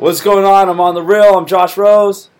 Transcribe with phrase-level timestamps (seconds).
[0.00, 0.70] What's going on?
[0.70, 1.36] I'm on the real.
[1.36, 2.30] I'm Josh Rose.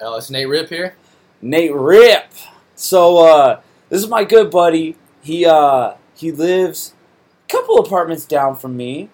[0.00, 0.96] Oh, it's Nate Rip here.
[1.40, 2.32] Nate Rip.
[2.74, 4.96] So uh, this is my good buddy.
[5.22, 6.92] He uh, he lives
[7.44, 9.10] a couple apartments down from me,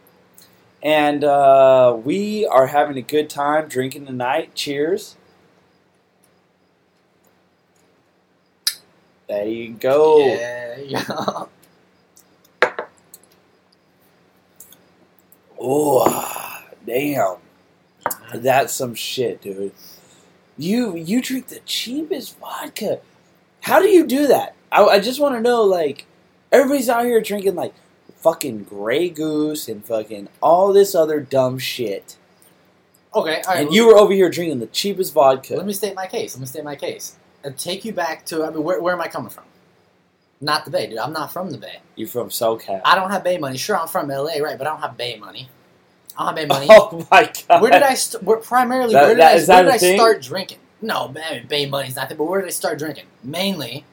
[0.82, 4.54] and uh, we are having a good time drinking tonight.
[4.54, 5.18] Cheers.
[9.28, 10.26] There you go.
[10.26, 11.44] Yeah, yeah.
[15.62, 17.36] Oh, damn.
[18.34, 19.72] That's some shit, dude.
[20.58, 23.00] You you drink the cheapest vodka.
[23.62, 24.54] How do you do that?
[24.72, 26.06] I, I just want to know, like,
[26.52, 27.74] everybody's out here drinking like
[28.16, 32.16] fucking Grey Goose and fucking all this other dumb shit,
[33.14, 33.64] Okay, all right.
[33.66, 35.54] and you were over here drinking the cheapest vodka.
[35.54, 36.34] Let me state my case.
[36.34, 37.16] Let me state my case.
[37.42, 38.44] And take you back to.
[38.44, 39.44] I mean, where, where am I coming from?
[40.42, 40.98] Not the Bay, dude.
[40.98, 41.80] I'm not from the Bay.
[41.96, 42.80] You're from SoCal?
[42.84, 43.56] I don't have Bay money.
[43.56, 44.56] Sure, I'm from LA, right?
[44.58, 45.48] But I don't have Bay money.
[46.20, 46.66] I don't have Bay money.
[46.70, 47.62] Oh my god!
[47.62, 47.94] Where did I?
[47.94, 49.36] St- where, primarily, That- where did that- I?
[49.36, 49.96] is Where did I thing?
[49.96, 50.58] start drinking?
[50.82, 52.18] No, I mean, Bay money's not there.
[52.18, 53.04] But where did I start drinking?
[53.24, 53.84] Mainly,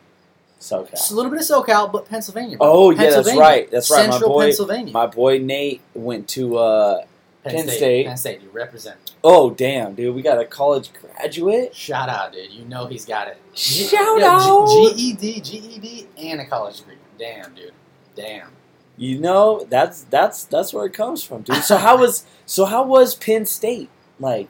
[0.59, 0.91] SoCal.
[0.93, 2.57] it's a little bit of SoCal, but Pennsylvania.
[2.57, 2.67] bro.
[2.71, 3.69] Oh yeah, that's right.
[3.71, 4.01] That's right.
[4.11, 4.93] Central my boy, Pennsylvania.
[4.93, 6.57] my boy Nate went to.
[6.57, 7.03] uh
[7.43, 8.07] Penn State.
[8.07, 8.41] Penn State.
[8.41, 8.97] You represent.
[9.23, 11.73] Oh damn, dude, we got a college graduate.
[11.73, 12.51] Shout out, dude.
[12.51, 13.37] You know he's got it.
[13.57, 14.67] Shout Yeah, out.
[14.67, 16.95] G- GED, GED, and a college degree.
[17.17, 17.71] Damn, dude.
[18.15, 18.49] Damn.
[18.97, 21.63] You know, that's that's that's where it comes from, dude.
[21.63, 23.89] So how was so how was Penn State?
[24.19, 24.49] Like,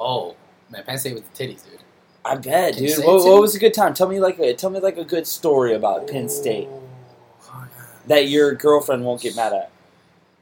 [0.00, 0.36] Oh,
[0.70, 1.80] man, Penn State with the titties, dude.
[2.24, 2.98] I bet, dude.
[3.04, 3.94] What, what was a good time?
[3.94, 7.66] Tell me like a tell me like a good story about Penn oh, State Oh,
[8.06, 9.70] that your girlfriend won't get mad at.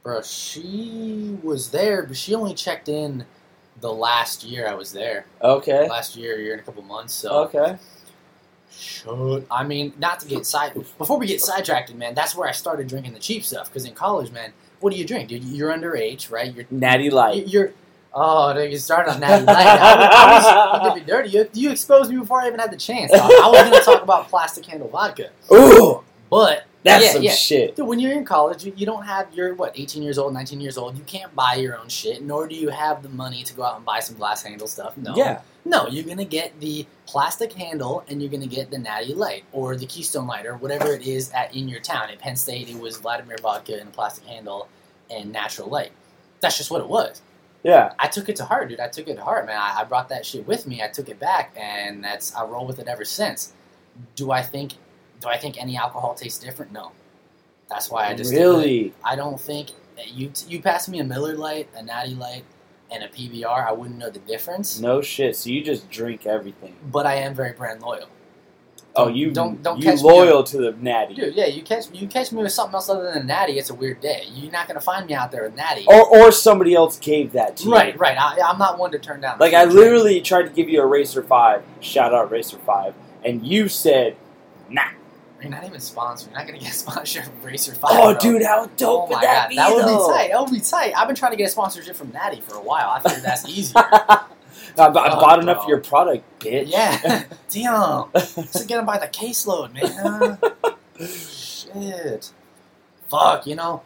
[0.03, 3.25] Bro, she was there, but she only checked in
[3.81, 5.25] the last year I was there.
[5.41, 5.87] Okay.
[5.89, 7.13] Last year, year and a couple months.
[7.13, 7.77] So, Okay.
[8.69, 9.45] Shut.
[9.49, 10.73] I mean, not to get side.
[10.73, 13.69] Before we get sidetracked, man, that's where I started drinking the cheap stuff.
[13.69, 15.43] Because in college, man, what do you drink, dude?
[15.43, 16.53] You're underage, right?
[16.53, 17.47] You're Natty Light.
[17.47, 17.73] You're
[18.13, 19.65] oh, dude, you started on Natty Light.
[19.67, 21.29] I was, I was you dirty.
[21.29, 23.11] You, you exposed me before I even had the chance.
[23.13, 27.31] I was going to talk about plastic handle vodka, Ooh, but that's yeah, some yeah.
[27.31, 27.75] shit.
[27.75, 30.59] Dude, when you're in college, you, you don't have you're what 18 years old, 19
[30.59, 30.97] years old.
[30.97, 33.75] You can't buy your own shit, nor do you have the money to go out
[33.77, 34.97] and buy some glass handle stuff.
[34.97, 35.41] No, Yeah.
[35.65, 39.75] no, you're gonna get the plastic handle, and you're gonna get the Natty Light or
[39.75, 42.09] the Keystone Light or whatever it is at in your town.
[42.09, 44.67] At Penn State, it was Vladimir vodka and a plastic handle
[45.09, 45.91] and natural light.
[46.41, 47.21] That's just what it was.
[47.63, 47.93] Yeah.
[47.99, 48.79] I took it to heart, dude.
[48.79, 49.57] I took it to heart, man.
[49.59, 50.81] I, I brought that shit with me.
[50.81, 53.53] I took it back, and that's I roll with it ever since.
[54.15, 54.73] Do I think?
[55.21, 56.71] Do I think any alcohol tastes different?
[56.71, 56.91] No.
[57.69, 58.93] That's why I just with really.
[59.03, 59.71] I don't think
[60.07, 62.43] you you pass me a Miller Lite, a Natty Light,
[62.91, 63.67] and a PBR.
[63.67, 64.79] I wouldn't know the difference.
[64.79, 65.35] No shit.
[65.35, 66.75] So you just drink everything.
[66.91, 68.07] But I am very brand loyal.
[68.95, 71.13] Oh, Don't- you don't- don't you catch me loyal to the Natty.
[71.13, 73.69] Dude, yeah, you catch you catch me with something else other than a Natty, it's
[73.69, 74.23] a weird day.
[74.33, 75.85] You're not gonna find me out there with Natty.
[75.87, 77.71] Or or somebody else gave that to you.
[77.73, 78.17] right, right.
[78.17, 79.37] I, I'm not one to turn down.
[79.39, 82.93] Like I literally tried to give you a Racer Five, shout out Racer Five,
[83.25, 84.15] and you said,
[84.69, 84.83] "Nah."
[85.41, 86.29] You're not even sponsored.
[86.31, 87.91] You're not gonna get sponsored from Racer Five.
[87.93, 88.19] Oh, bro.
[88.19, 89.55] dude, how dope Oh would that god, be?
[89.57, 90.07] that would though?
[90.07, 90.31] be tight.
[90.31, 90.93] That would be tight.
[90.97, 92.89] I've been trying to get a sponsorship from Natty for a while.
[92.89, 93.73] I figured that's easier.
[93.85, 94.25] I,
[94.77, 96.65] I bought Fuck, oh, enough of your product, bitch.
[96.71, 98.11] yeah, damn.
[98.13, 100.37] Just get them by the caseload, man.
[101.07, 102.31] Shit.
[103.09, 103.83] Fuck, you know,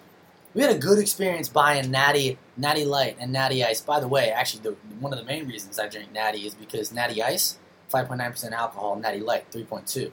[0.54, 3.82] we had a good experience buying Natty, Natty Light, and Natty Ice.
[3.82, 6.92] By the way, actually, the, one of the main reasons I drink Natty is because
[6.92, 7.58] Natty Ice,
[7.90, 10.12] five point nine percent alcohol, Natty Light, three point two.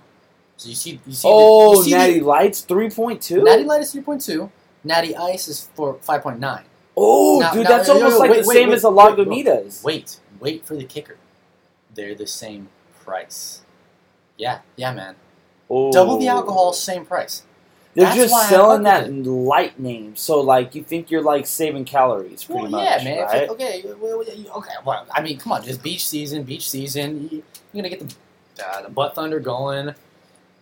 [0.58, 3.44] So you see, you see, the, oh, you see Natty the, Lights three point two.
[3.44, 4.50] Natty Light is three point two.
[4.82, 6.64] Natty Ice is for five point nine.
[6.96, 8.92] Oh, Now- dude, now, that's yo, almost like wait, the wait, same wait, as wait.
[8.92, 9.84] Lagunitas.
[9.84, 11.16] Wait, wait for the kicker.
[11.94, 12.68] They're the same
[13.04, 13.62] price.
[14.36, 15.14] Yeah, yeah, man.
[15.70, 15.92] Oh.
[15.92, 17.44] Double the alcohol, same price.
[17.94, 22.44] They're That's just selling that light name, so like you think you're like saving calories,
[22.44, 23.24] pretty well, much, yeah, man.
[23.24, 23.48] Right?
[23.48, 24.74] okay, okay.
[24.84, 26.44] Well, I mean, come on, just beach season.
[26.44, 27.28] Beach season.
[27.30, 27.42] You,
[27.72, 29.94] you're gonna get the uh, the butt thunder going.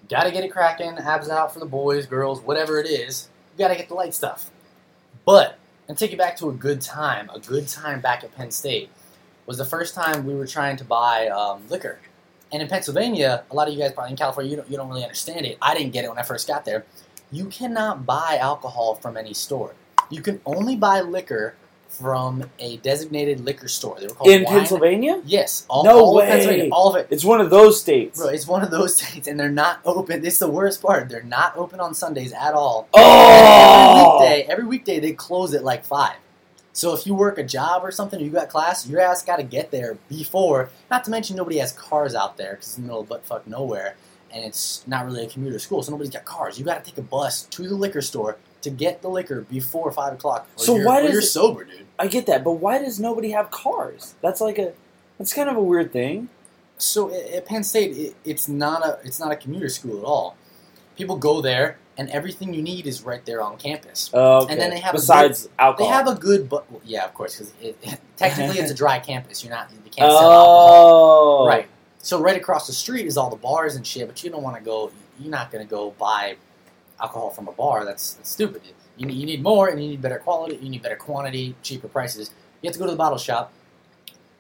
[0.09, 0.99] Got to get it cracking.
[0.99, 3.29] Abs out for the boys, girls, whatever it is.
[3.55, 4.51] You got to get the light stuff.
[5.25, 5.59] But
[5.89, 7.31] and take you back to a good time.
[7.35, 8.91] A good time back at Penn State
[9.47, 11.99] was the first time we were trying to buy um, liquor.
[12.53, 14.89] And in Pennsylvania, a lot of you guys probably in California, you don't, you don't
[14.89, 15.59] really understand it.
[15.61, 16.85] I didn't get it when I first got there.
[17.33, 19.75] You cannot buy alcohol from any store.
[20.11, 21.57] You can only buy liquor
[21.89, 23.97] from a designated liquor store.
[23.99, 26.25] They were called In wine- Pennsylvania, Yes, all, No all way.
[26.25, 27.07] of Pennsylvania, all of it.
[27.11, 28.19] it's one of those states.
[28.19, 30.25] Bro, it's one of those states, and they're not open.
[30.27, 31.09] It's the worst part.
[31.09, 32.89] They're not open on Sundays at all.
[32.93, 36.17] Oh, Every weekday, every weekday they close at like five.
[36.73, 39.37] So if you work a job or something, or you got class, your ass got
[39.37, 40.69] to get there before.
[40.91, 43.25] Not to mention nobody has cars out there because it's in the middle of butt
[43.25, 43.97] fuck nowhere,
[44.31, 46.59] and it's not really a commuter school, so nobody's got cars.
[46.59, 49.91] You got to take a bus to the liquor store to get the liquor before
[49.93, 50.47] five o'clock.
[50.57, 51.87] So why does you're it- sober, dude?
[51.99, 54.15] I get that, but why does nobody have cars?
[54.21, 54.73] That's like a
[55.19, 56.29] that's kind of a weird thing.
[56.79, 60.37] So at Penn State, it, it's not a it's not a commuter school at all.
[60.97, 64.11] People go there, and everything you need is right there on campus.
[64.13, 64.53] Uh, okay.
[64.53, 65.49] And then they have a besides
[65.79, 68.99] They have a good, but well, yeah, of course, because it, technically it's a dry
[68.99, 69.43] campus.
[69.43, 71.45] You're not you can't sell alcohol.
[71.45, 71.69] oh, Right.
[71.99, 74.57] So right across the street is all the bars and shit, but you don't want
[74.57, 74.93] to go.
[75.19, 76.37] You're not going to go buy
[77.01, 77.85] alcohol from a bar.
[77.85, 78.63] That's, that's stupid.
[78.97, 80.57] You need, you need more, and you need better quality.
[80.57, 82.31] You need better quantity, cheaper prices.
[82.63, 83.53] You have to go to the bottle shop,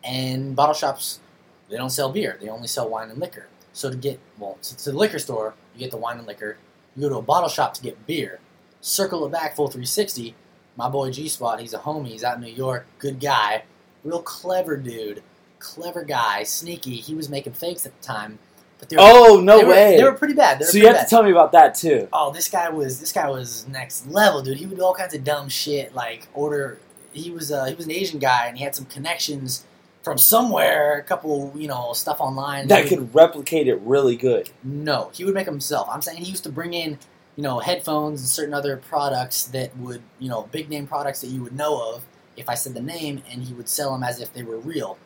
[0.03, 1.20] and bottle shops
[1.69, 2.38] they don't sell beer.
[2.41, 3.49] They only sell wine and liquor.
[3.73, 6.56] So to get well, to, to the liquor store, you get the wine and liquor.
[6.94, 8.41] You go to a bottle shop to get beer.
[8.81, 10.35] Circle it back full 360.
[10.76, 12.09] My boy G Spot, he's a homie.
[12.09, 12.87] He's out in New York.
[12.99, 13.64] Good guy,
[14.05, 15.23] real clever dude
[15.59, 16.97] clever guy, sneaky.
[16.97, 18.38] He was making fakes at the time,
[18.78, 19.96] but they were, Oh no they were, way!
[19.96, 20.61] They were pretty bad.
[20.61, 21.05] Were so you have bad.
[21.05, 22.08] to tell me about that too.
[22.12, 24.58] oh, this guy was this guy was next level, dude.
[24.58, 26.78] He would do all kinds of dumb shit, like order.
[27.12, 29.64] He was uh, he was an Asian guy, and he had some connections
[30.02, 30.99] from somewhere.
[30.99, 32.69] A couple, you know, stuff online.
[32.69, 34.50] That could replicate it really good.
[34.62, 35.88] no, he would make them himself.
[35.90, 36.99] I'm saying he used to bring in,
[37.37, 41.28] you know, headphones and certain other products that would, you know, big name products that
[41.28, 42.05] you would know of
[42.37, 44.99] if I said the name, and he would sell them as if they were real,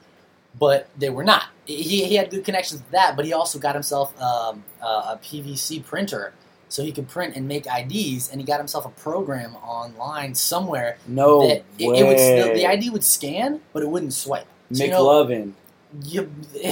[0.59, 1.45] but they were not.
[1.65, 5.21] He, he had good connections with that, but he also got himself um, uh, a
[5.23, 6.33] PVC printer
[6.71, 10.99] so he could print and make IDs, and he got himself a program online somewhere
[11.07, 11.99] No that it, way.
[11.99, 14.47] it would still the ID would scan, but it wouldn't swipe.
[14.73, 15.53] So, you know- McLovin.
[16.05, 16.31] you,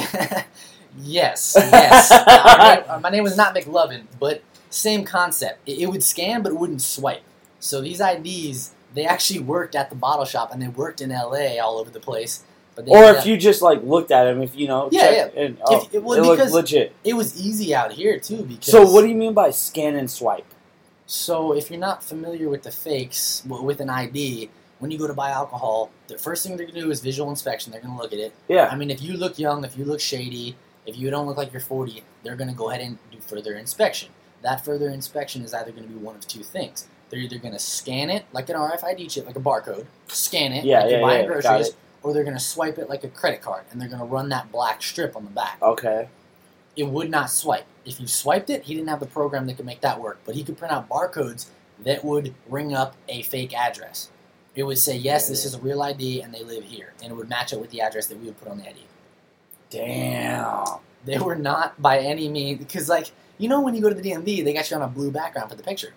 [1.00, 2.10] yes, yes.
[2.26, 5.60] my, name, my name was not McLovin, but same concept.
[5.66, 7.22] It, it would scan, but it wouldn't swipe.
[7.58, 11.58] So these IDs, they actually worked at the bottle shop, and they worked in LA
[11.60, 12.44] all over the place.
[12.86, 15.88] Or if you just like looked at him, if you know, Yeah, check, And, oh,
[15.92, 16.92] If- well, it looked legit.
[17.04, 18.42] it was easy out here too.
[18.44, 20.46] Because So what do you mean by scan and swipe?
[21.06, 25.14] So if you're not familiar with the fakes with an ID, when you go to
[25.14, 27.72] buy alcohol, the first thing they're gonna do is visual inspection.
[27.72, 28.32] They're gonna look at it.
[28.46, 28.68] Yeah.
[28.70, 31.52] I mean, if you look young, if you look shady, if you don't look like
[31.52, 34.08] you're 40, they're going to go ahead and do further inspection.
[34.40, 36.86] That further inspection is either going to be one of two things.
[37.10, 40.64] They're either going to scan it like an RFID chip, like a barcode, scan it
[40.64, 41.74] Yeah, like yeah, you're buying yeah, groceries, it.
[42.02, 44.28] Or they're going to swipe it like a credit card, and they're going to run
[44.30, 45.58] that black strip on the back.
[45.60, 46.08] Okay.
[46.76, 47.66] It would not swipe.
[47.84, 50.34] If you swiped it, he didn't have the program that could make that work, but
[50.34, 51.46] he could print out barcodes
[51.84, 54.10] that would ring up a fake address.
[54.54, 57.14] It would say, yes, this is a real ID, and they live here, and it
[57.14, 58.84] would match up with the address that we would put on the ID.
[59.70, 60.66] Damn.
[61.04, 64.02] They were not by any means because, like, you know, when you go to the
[64.02, 65.94] DMV, they got you on a blue background for the picture.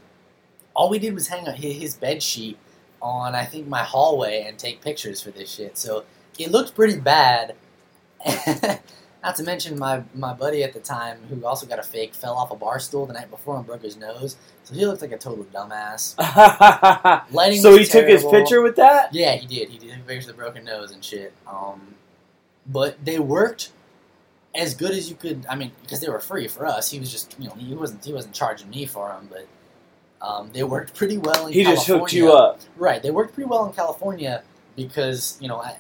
[0.73, 2.57] All we did was hang out his, his bed sheet
[3.01, 5.77] on, I think, my hallway and take pictures for this shit.
[5.77, 6.03] So
[6.37, 7.55] it looked pretty bad.
[9.23, 12.35] not to mention my my buddy at the time, who also got a fake, fell
[12.35, 14.35] off a bar stool the night before and broke his nose.
[14.63, 16.17] So he looked like a total dumbass.
[17.31, 19.13] Lighting so he took his picture with that?
[19.13, 19.69] Yeah, he did.
[19.69, 21.33] He did pictures of the broken nose and shit.
[21.47, 21.95] Um,
[22.65, 23.71] but they worked
[24.55, 25.45] as good as you could.
[25.49, 26.91] I mean, because they were free for us.
[26.91, 29.47] He was just, you know, he wasn't he wasn't charging me for them, but
[30.21, 31.75] um, they worked pretty well in He California.
[31.75, 32.59] just hooked you up.
[32.77, 34.43] Right, they worked pretty well in California
[34.75, 35.77] because you know, I,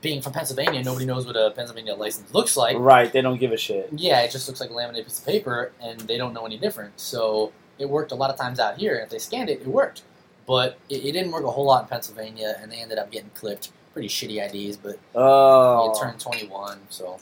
[0.00, 2.76] being from Pennsylvania, nobody knows what a Pennsylvania license looks like.
[2.78, 3.88] right, they don't give a shit.
[3.92, 6.56] Yeah, it just looks like a laminated piece of paper, and they don't know any
[6.58, 6.98] different.
[7.00, 8.94] So it worked a lot of times out here.
[8.96, 10.02] If they scanned it, it worked.
[10.46, 13.30] But it, it didn't work a whole lot in Pennsylvania, and they ended up getting
[13.34, 13.70] clipped.
[13.92, 15.90] Pretty shitty IDs, but Oh.
[15.92, 17.18] it turned 21, so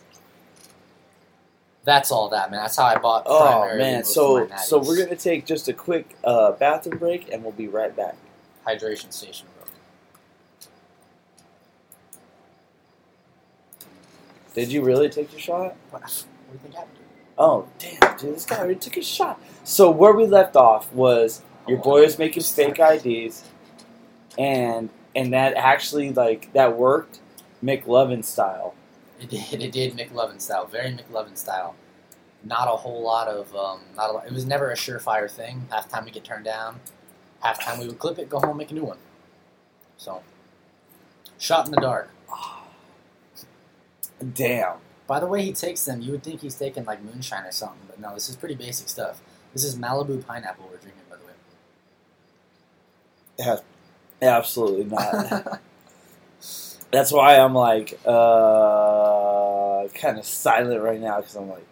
[1.87, 2.61] that's all that, man.
[2.61, 3.23] That's how I bought.
[3.27, 7.53] Oh man, so so we're gonna take just a quick uh, bathroom break and we'll
[7.53, 8.17] be right back.
[8.67, 9.69] hydration station, bro.
[14.53, 15.77] Did you really take your shot?
[15.91, 16.99] What, what do you think happened?
[17.39, 19.41] Oh damn, dude, this guy already took his shot.
[19.63, 23.45] So where we left off was your boy was making fake IDs,
[24.37, 27.21] and and that actually like that worked,
[27.63, 28.75] McLovin style.
[29.21, 29.63] It did.
[29.63, 31.75] It did McLovin style, very McLovin style.
[32.45, 34.27] Not a whole lot of, um, not a lot.
[34.27, 35.67] It was never a surefire thing.
[35.71, 36.81] Half time we get turned down.
[37.41, 38.99] Half time we would clip it, go home, make a new one.
[39.97, 40.23] So,
[41.39, 42.11] shot in the dark.
[44.35, 44.77] Damn.
[45.07, 46.01] By the way, he takes them.
[46.01, 48.15] You would think he's taking like moonshine or something, but no.
[48.15, 49.21] This is pretty basic stuff.
[49.53, 51.33] This is Malibu pineapple we're drinking, by the way.
[54.23, 55.61] Absolutely not.
[56.93, 61.67] That's why I'm like uh, kind of silent right now because I'm like,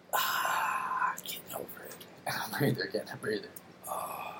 [0.14, 1.96] ah, getting over it.
[2.58, 3.48] breather, getting a breather.
[3.88, 4.34] Oh,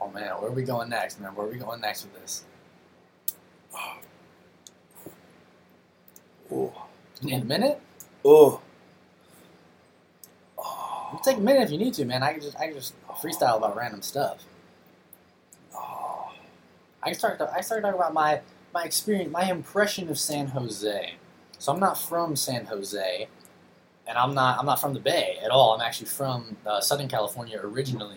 [0.00, 1.34] Oh man, where are we going next, man?
[1.34, 2.44] Where are we going next with this?
[6.52, 6.72] oh,
[7.22, 7.80] In a minute?
[8.24, 8.60] oh.
[11.12, 12.22] You take a minute if you need to, man.
[12.22, 14.44] I can just I can just freestyle about random stuff.
[15.76, 16.32] Oh.
[17.02, 17.48] I started.
[17.54, 18.40] I started talking about my
[18.72, 21.14] my experience, my impression of San Jose.
[21.58, 23.28] So I'm not from San Jose,
[24.06, 25.74] and I'm not I'm not from the Bay at all.
[25.74, 28.16] I'm actually from uh, Southern California originally,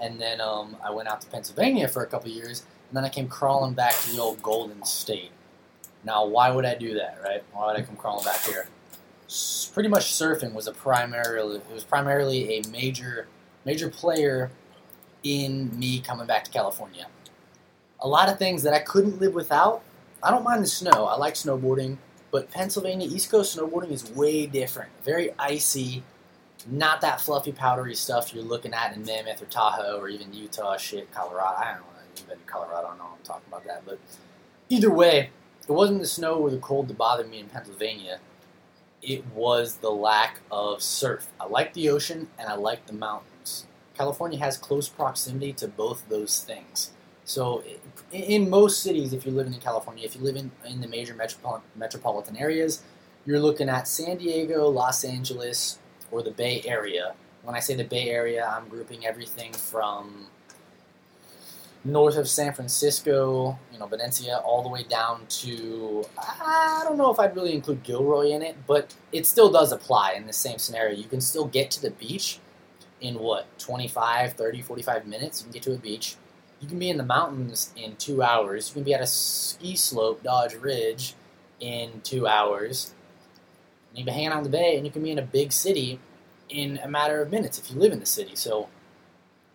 [0.00, 3.08] and then um, I went out to Pennsylvania for a couple years, and then I
[3.08, 5.30] came crawling back to the old Golden State.
[6.04, 7.44] Now, why would I do that, right?
[7.52, 8.68] Why would I come crawling back here?
[9.26, 13.28] S- Pretty much surfing was a primarily it was primarily a major
[13.64, 14.50] major player
[15.22, 17.06] in me coming back to California.
[18.02, 19.82] A lot of things that I couldn't live without.
[20.22, 21.06] I don't mind the snow.
[21.06, 21.98] I like snowboarding,
[22.30, 24.90] but Pennsylvania East Coast snowboarding is way different.
[25.04, 26.02] Very icy,
[26.66, 30.76] not that fluffy, powdery stuff you're looking at in Mammoth or Tahoe or even Utah,
[30.76, 31.56] shit, Colorado.
[31.56, 32.86] I don't know anybody in Colorado.
[32.86, 33.04] I don't know.
[33.04, 33.98] I'm talking about that, but
[34.68, 35.30] either way,
[35.68, 38.20] it wasn't the snow or the cold that bothered me in Pennsylvania.
[39.02, 41.28] It was the lack of surf.
[41.40, 43.66] I like the ocean and I like the mountains.
[43.94, 46.90] California has close proximity to both those things.
[47.30, 47.62] So,
[48.10, 51.14] in most cities, if you're living in California, if you live in, in the major
[51.14, 52.82] metropol- metropolitan areas,
[53.24, 55.78] you're looking at San Diego, Los Angeles,
[56.10, 57.14] or the Bay Area.
[57.44, 60.26] When I say the Bay Area, I'm grouping everything from
[61.84, 67.12] north of San Francisco, you know, Valencia, all the way down to I don't know
[67.12, 70.58] if I'd really include Gilroy in it, but it still does apply in the same
[70.58, 70.96] scenario.
[70.96, 72.40] You can still get to the beach
[73.00, 75.40] in what 25, 30, 45 minutes.
[75.40, 76.16] You can get to a beach.
[76.60, 78.68] You can be in the mountains in two hours.
[78.68, 81.14] You can be at a ski slope, Dodge Ridge,
[81.58, 82.92] in two hours.
[83.92, 85.98] You can be hanging in the bay, and you can be in a big city
[86.50, 88.34] in a matter of minutes if you live in the city.
[88.34, 88.68] So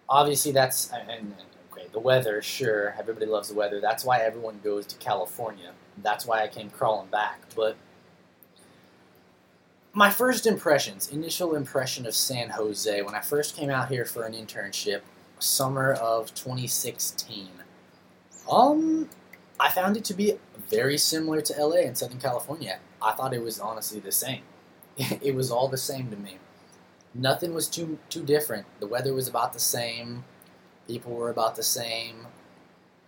[0.09, 1.35] obviously that's and
[1.71, 3.79] okay, the weather, sure, everybody loves the weather.
[3.79, 5.71] That's why everyone goes to California.
[6.01, 7.41] That's why I came crawling back.
[7.55, 7.75] But
[9.93, 14.24] my first impressions, initial impression of San Jose when I first came out here for
[14.24, 15.01] an internship,
[15.39, 17.49] summer of 2016.
[18.51, 19.09] Um,
[19.59, 20.33] I found it to be
[20.69, 22.79] very similar to LA in Southern California.
[23.01, 24.41] I thought it was honestly the same.
[25.21, 26.37] It was all the same to me.
[27.13, 28.65] Nothing was too too different.
[28.79, 30.23] The weather was about the same.
[30.87, 32.27] People were about the same.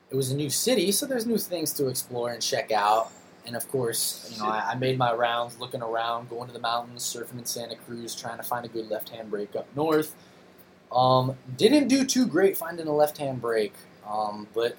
[0.10, 3.12] It was a new city, so there's new things to explore and check out.
[3.46, 6.60] And of course, you know, I, I made my rounds, looking around, going to the
[6.60, 10.16] mountains, surfing in Santa Cruz, trying to find a good left-hand break up north.
[10.92, 13.74] Um, didn't do too great finding a left-hand break,
[14.08, 14.78] um, but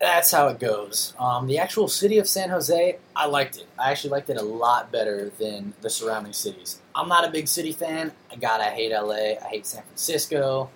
[0.00, 1.14] that's how it goes.
[1.18, 3.66] Um, the actual city of San Jose, I liked it.
[3.78, 6.80] I actually liked it a lot better than the surrounding cities.
[6.94, 8.12] I'm not a big city fan.
[8.30, 9.36] I hate LA.
[9.44, 10.70] I hate San Francisco.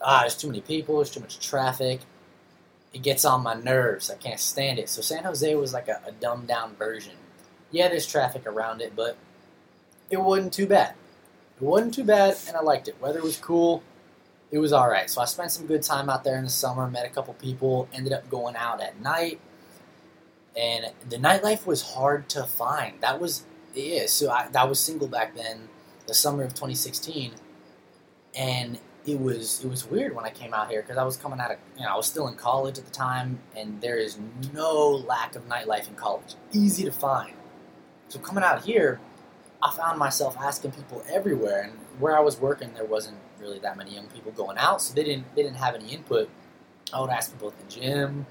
[0.00, 0.96] Ah, there's too many people.
[0.96, 2.00] There's too much traffic.
[2.92, 4.10] It gets on my nerves.
[4.10, 4.88] I can't stand it.
[4.88, 7.14] So San Jose was like a, a dumbed down version.
[7.70, 9.16] Yeah, there's traffic around it, but
[10.10, 10.94] it wasn't too bad.
[11.60, 13.00] It wasn't too bad, and I liked it.
[13.00, 13.82] Weather was cool.
[14.50, 15.10] It was all right.
[15.10, 16.88] So I spent some good time out there in the summer.
[16.88, 17.88] Met a couple people.
[17.92, 19.40] Ended up going out at night,
[20.56, 23.00] and the nightlife was hard to find.
[23.00, 24.06] That was yeah.
[24.06, 25.68] So I, I was single back then,
[26.06, 27.32] the summer of 2016,
[28.36, 31.40] and it was it was weird when I came out here because I was coming
[31.40, 34.18] out of you know I was still in college at the time, and there is
[34.54, 36.34] no lack of nightlife in college.
[36.52, 37.32] Easy to find.
[38.08, 39.00] So coming out here,
[39.62, 43.76] I found myself asking people everywhere, and where I was working, there wasn't really that
[43.76, 46.28] many young people going out, so they didn't they didn't have any input.
[46.92, 48.26] I would ask people at the gym.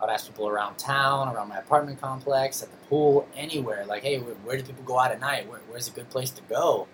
[0.00, 3.84] I would ask people around town, around my apartment complex, at the pool, anywhere.
[3.86, 5.48] Like, hey, where, where do people go out at night?
[5.48, 6.86] Where, where's a good place to go?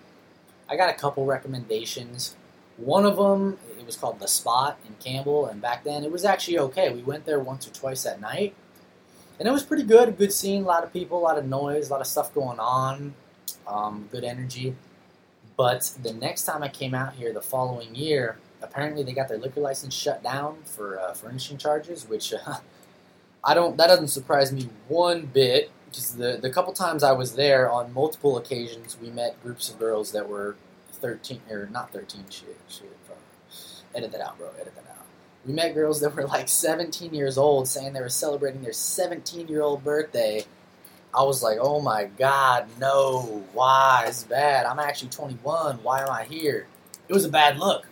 [0.67, 2.35] I got a couple recommendations.
[2.77, 6.25] One of them, it was called The Spot in Campbell, and back then it was
[6.25, 6.91] actually okay.
[6.91, 8.55] We went there once or twice at night,
[9.39, 10.09] and it was pretty good.
[10.09, 12.33] A good scene, a lot of people, a lot of noise, a lot of stuff
[12.33, 13.13] going on,
[13.67, 14.75] um, good energy.
[15.57, 19.37] But the next time I came out here the following year, apparently they got their
[19.37, 22.57] liquor license shut down for uh, furnishing charges, which uh,
[23.43, 23.77] I don't.
[23.77, 25.71] That doesn't surprise me one bit.
[25.85, 29.79] Because the the couple times I was there, on multiple occasions, we met groups of
[29.79, 30.57] girls that were
[30.91, 32.25] thirteen or not thirteen.
[32.29, 32.91] Shit, shit.
[33.07, 33.17] fuck.
[33.93, 34.49] Edit that out, bro.
[34.59, 35.05] Edit that out.
[35.45, 39.47] We met girls that were like 17 years old, saying they were celebrating their 17
[39.47, 40.43] year old birthday.
[41.15, 44.05] I was like, oh my god, no, why?
[44.07, 44.65] It's bad.
[44.65, 45.77] I'm actually 21.
[45.81, 46.67] Why am I here?
[47.07, 47.87] It was a bad look.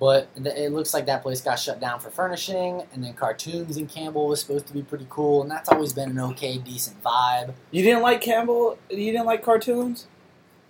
[0.00, 3.86] But it looks like that place got shut down for furnishing, and then Khartoum's in
[3.86, 7.52] Campbell was supposed to be pretty cool, and that's always been an okay, decent vibe.
[7.70, 8.78] You didn't like Campbell?
[8.88, 10.06] You didn't like Khartoum's?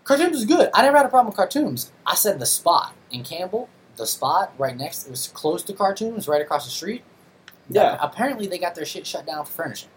[0.02, 0.70] Khartoum's is good.
[0.74, 1.92] I never had a problem with Khartoum's.
[2.04, 6.26] I said the spot in Campbell, the spot right next, it was close to Khartoum's,
[6.26, 7.04] right across the street.
[7.68, 7.96] Yeah.
[8.00, 9.88] Apparently, they got their shit shut down for furnishing.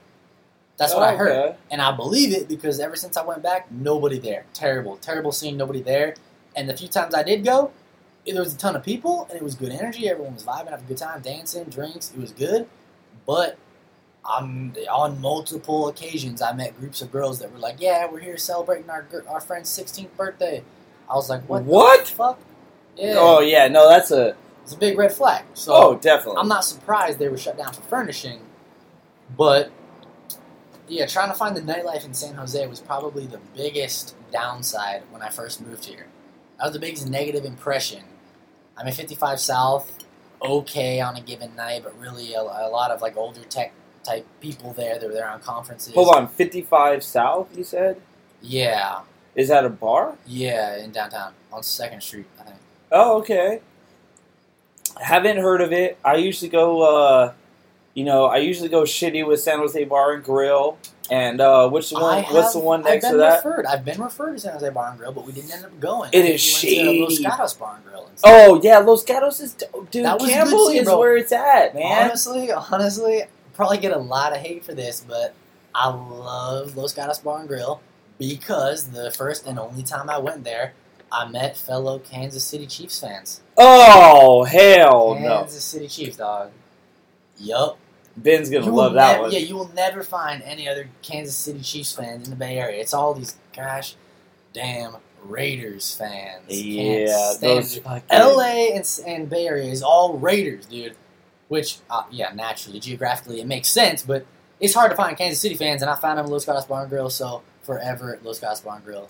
[0.78, 1.32] That's what I heard.
[1.32, 1.58] Okay.
[1.72, 4.46] And I believe it because ever since I went back, nobody there.
[4.54, 6.16] Terrible, terrible scene, nobody there.
[6.56, 7.72] And the few times I did go,
[8.26, 10.10] there was a ton of people and it was good energy.
[10.10, 12.12] Everyone was vibing, having a good time, dancing, drinks.
[12.12, 12.68] It was good,
[13.26, 13.58] but
[14.26, 18.38] um, on multiple occasions, I met groups of girls that were like, "Yeah, we're here
[18.38, 20.64] celebrating our our friend's 16th birthday."
[21.10, 21.64] I was like, "What?
[21.66, 22.08] the What?
[22.08, 22.40] fuck?"
[22.98, 25.46] Yeah, Oh yeah, no, that's a it's a big red flag.
[25.54, 26.40] So oh definitely.
[26.40, 28.40] I'm not surprised they were shut down for furnishing,
[29.38, 29.72] but
[30.88, 35.22] yeah, trying to find the nightlife in San Jose was probably the biggest downside when
[35.22, 36.08] I first moved here.
[36.58, 38.04] That was the biggest negative impression.
[38.78, 39.92] I'm in 55 South,
[40.42, 43.74] okay on a given night, but really a, a lot of like older tech
[44.04, 45.00] type people there.
[45.00, 45.94] They were there on conferences.
[45.94, 47.58] Hold on, 55 South.
[47.58, 48.02] You said
[48.42, 49.02] Yeah,
[49.36, 50.16] is that a bar?
[50.28, 52.58] yeah, in downtown on Second Street, I think.
[52.92, 53.62] Oh okay.
[55.02, 55.98] Haven't heard of it.
[56.06, 56.82] I usually go.
[56.82, 57.34] uh
[57.96, 60.78] You know, I usually go shitty with San Jose Bar and Grill.
[61.10, 62.24] And uh which one?
[62.26, 63.46] What's the one next I've to been that?
[63.46, 63.66] referred.
[63.68, 66.10] I've been referred to San Jose Bar and Grill, but we didn't end up going.
[66.14, 66.68] It is to
[67.02, 67.24] Los shady.
[67.24, 68.08] Gatos Bar and Grill.
[68.12, 68.30] instead.
[68.50, 70.04] Oh yeah, Los Gatos is dude.
[70.04, 70.98] Was Campbell too, is bro.
[71.00, 72.06] where it's at, man.
[72.06, 73.22] Honestly, honestly,
[73.54, 75.36] probably get a lot of hate for this, but
[75.76, 77.82] I love Los Gatos Bar and Grill
[78.18, 80.74] because the first and only time I went there,
[81.12, 83.42] I met fellow Kansas City Chiefs fans.
[83.58, 85.42] Oh hell no!
[85.42, 86.50] Kansas City Chiefs, dog.
[87.38, 87.78] Yup.
[88.18, 89.32] Ben's gonna love that never, one.
[89.32, 92.80] Yeah, you will never find any other Kansas City Chiefs fans in the Bay Area.
[92.80, 93.96] It's all these gosh
[94.54, 96.44] damn Raiders fans.
[96.50, 100.96] Yeah, those LA and, and Bay Area is all Raiders, dude.
[101.48, 104.26] Which, uh, yeah, naturally, geographically, it makes sense, but
[104.60, 106.90] it's hard to find Kansas City fans, and I found them at Los Gatos Barn
[106.90, 109.02] Grill, so forever at Los Gatos Bar and Grill.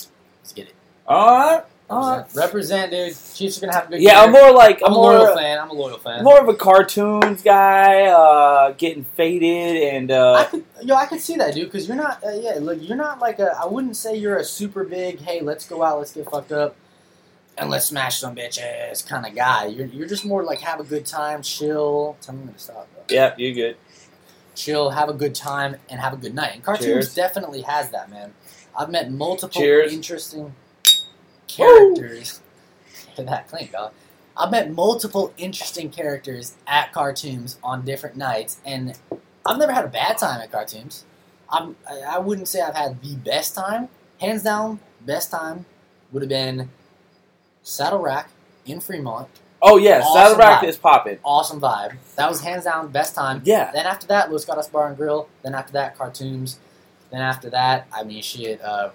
[0.41, 0.75] Let's get it.
[1.07, 3.15] All right, all Represent, dude.
[3.35, 5.59] Chiefs are gonna have a good Yeah, I'm more like I'm I'm a loyal fan.
[5.59, 6.23] I'm a loyal fan.
[6.23, 11.21] more of a Khartoum's guy, uh, getting faded and I uh, could, yo, I could
[11.21, 13.55] see that, dude, because you're not, uh, yeah, look, you're not like a.
[13.61, 16.75] I wouldn't say you're a super big, hey, let's go out, let's get fucked up,
[17.57, 19.67] and let's smash some bitches kind of guy.
[19.67, 22.17] You're, you're just more like have a good time, chill.
[22.21, 23.03] Tell me when to stop, bro.
[23.09, 23.77] yeah, you're good.
[24.55, 26.55] Chill, have a good time, and have a good night.
[26.55, 27.13] And Khartoum's Cheers.
[27.13, 28.33] definitely has that, man.
[28.75, 29.93] I've met multiple Cheers.
[29.93, 30.55] interesting
[31.55, 32.41] characters.
[33.17, 33.93] That clink, dog.
[34.35, 38.93] I've met multiple interesting characters at Khartoum's on different nights, and
[39.45, 41.05] I've never had a bad time at Khartoum's.
[41.49, 43.87] I'm, I I wouldn't say I've had the best time.
[44.19, 45.65] Hands down, best time
[46.11, 46.69] would have been
[47.63, 48.29] Saddle Rack
[48.65, 49.29] in Fremont.
[49.61, 50.67] Oh yeah, Awesome Saddle Rack vibe.
[50.67, 51.19] is popping.
[51.23, 51.95] Awesome vibe.
[52.17, 53.41] That was hands down best time.
[53.45, 55.29] Yeah, Then after that, Los Gatos Bar and Grill.
[55.41, 56.59] Then after that, Khartoum's.
[57.11, 58.89] Then after that, I mean, shit, uh,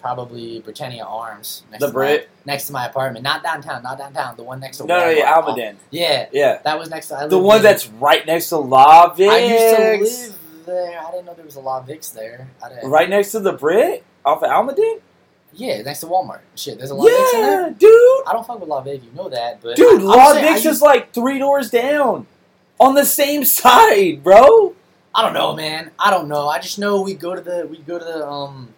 [0.00, 1.62] probably Britannia Arms.
[1.70, 2.28] Next the to Brit.
[2.46, 3.22] My, next to my apartment.
[3.22, 4.36] Not downtown, not downtown.
[4.36, 5.76] The one next to No, no, yeah, Almaden.
[5.90, 7.16] Yeah, Yeah, that was next to.
[7.16, 9.32] I the one in- that's right next to La Vic's.
[9.32, 11.00] I used to live there.
[11.00, 12.48] I didn't know there was a La Vic's there.
[12.84, 15.00] Right next to the Brit off of Almaden.
[15.52, 16.40] Yeah, next to Walmart.
[16.54, 17.70] Shit, there's a La Vic's in there.
[17.70, 17.90] Dude.
[18.26, 20.44] I don't fuck with La Vic's, you know that, but Dude, I, La I'm saying
[20.46, 22.26] I Vix used- is like three doors down,
[22.78, 24.74] on the same side, bro.
[25.12, 25.90] I don't know, man.
[25.98, 26.46] I don't know.
[26.48, 28.72] I just know we go to the we go to the um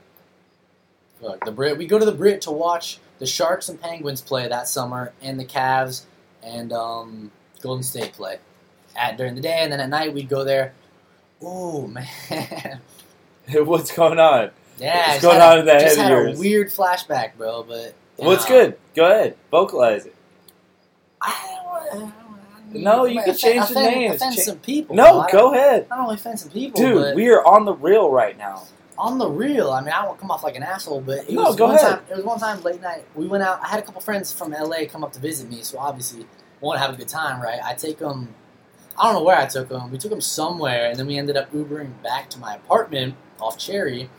[1.23, 1.79] fuck, the Brit.
[1.79, 5.39] We go to the Brit to watch the Sharks and Penguins play that summer, and
[5.39, 6.03] the Cavs
[6.43, 7.31] and um
[7.63, 8.39] Golden State play
[8.97, 10.75] at during the day, and then at night we'd go there.
[11.43, 11.87] Ooh
[12.29, 12.81] man,
[13.53, 14.51] What's going on?
[14.79, 15.13] yeah.
[15.13, 17.63] What's going had a- in that Just head had of a weird flashback, bro.
[17.63, 18.79] But What's know, good?
[18.95, 20.15] Go ahead, vocalize it.
[21.21, 22.13] I don't wanna-
[22.71, 24.15] I don't No, you can offend- change the offend- names.
[24.17, 24.97] Offend some people.
[24.97, 25.33] No, bro.
[25.33, 27.17] Go ahead, I don't want to offend some people, dude.
[27.17, 28.63] We are on the real right now.
[28.99, 31.43] On the real, I mean, I to come off like an asshole, but it No,
[31.45, 31.91] was go one ahead.
[31.99, 32.05] time.
[32.11, 33.05] It was one time late night.
[33.15, 33.61] We went out.
[33.63, 36.27] I had a couple friends from LA come up to visit me, so obviously
[36.61, 37.61] want to have a good time, right?
[37.65, 38.35] I take them.
[38.99, 39.91] I don't know where I took them.
[39.91, 43.59] We took them somewhere, and then we ended up Ubering back to my apartment off
[43.59, 44.11] Cherry,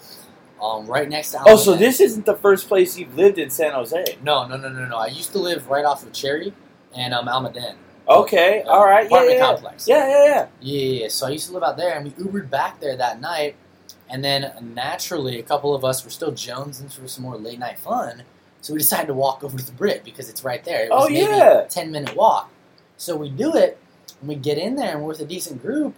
[0.61, 1.43] um, right next to.
[1.45, 4.17] Oh, so this isn't the first place you've lived in San Jose.
[4.23, 4.97] No, no, no, no, no.
[4.97, 6.53] I used to live right off of Cherry
[6.95, 7.75] and um, Almaden.
[8.09, 9.87] Okay, uh, all right, apartment yeah, yeah, complex.
[9.87, 10.25] yeah, yeah, yeah.
[10.25, 11.07] Yeah, yeah, yeah.
[11.09, 13.55] So I used to live out there, and we Ubered back there that night.
[14.13, 17.79] And then naturally, a couple of us were still jonesing for some more late night
[17.79, 18.21] fun.
[18.61, 20.85] So we decided to walk over to the Brit because it's right there.
[20.85, 21.61] It was Oh, maybe yeah.
[21.61, 22.51] a 10 minute walk.
[22.95, 23.79] So we do it,
[24.19, 25.95] and we get in there, and we're with a decent group.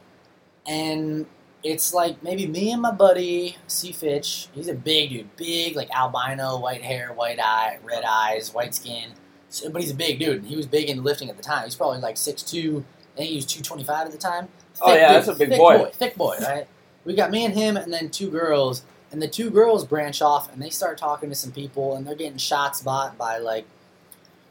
[0.65, 1.25] And
[1.61, 3.91] it's like maybe me and my buddy, C.
[3.91, 4.47] Fitch.
[4.53, 9.11] He's a big dude, big, like albino, white hair, white eye, red eyes, white skin.
[9.49, 10.37] So, but he's a big dude.
[10.37, 11.65] and He was big into lifting at the time.
[11.65, 12.79] He's probably like 6'2.
[13.13, 14.47] I think he was 225 at the time.
[14.81, 15.89] Oh, yeah, that's a big thick boy.
[15.93, 16.67] Thick boy, right?
[17.05, 18.83] We got me and him, and then two girls.
[19.11, 22.15] And the two girls branch off, and they start talking to some people, and they're
[22.15, 23.65] getting shots bought by like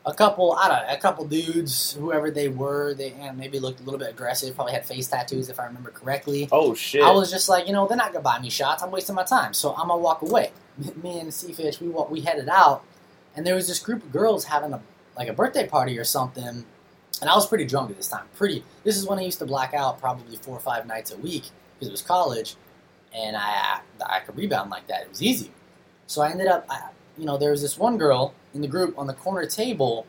[0.06, 0.52] a couple.
[0.52, 2.94] I don't know, a couple dudes, whoever they were.
[2.94, 4.54] They eh, maybe looked a little bit aggressive.
[4.54, 6.48] Probably had face tattoos, if I remember correctly.
[6.52, 7.02] Oh shit.
[7.02, 8.82] I was just like, you know, they're not gonna buy me shots.
[8.82, 10.52] I'm wasting my time, so I'm gonna walk away.
[11.02, 12.84] Me and Seafish, we we headed out,
[13.36, 14.80] and there was this group of girls having a
[15.16, 16.64] like a birthday party or something,
[17.20, 18.26] and I was pretty drunk at this time.
[18.36, 18.64] Pretty.
[18.84, 21.50] This is when I used to black out probably four or five nights a week
[21.84, 22.56] because it was college,
[23.14, 25.02] and I I could rebound like that.
[25.02, 25.50] It was easy.
[26.06, 28.98] So I ended up, I, you know, there was this one girl in the group
[28.98, 30.06] on the corner table,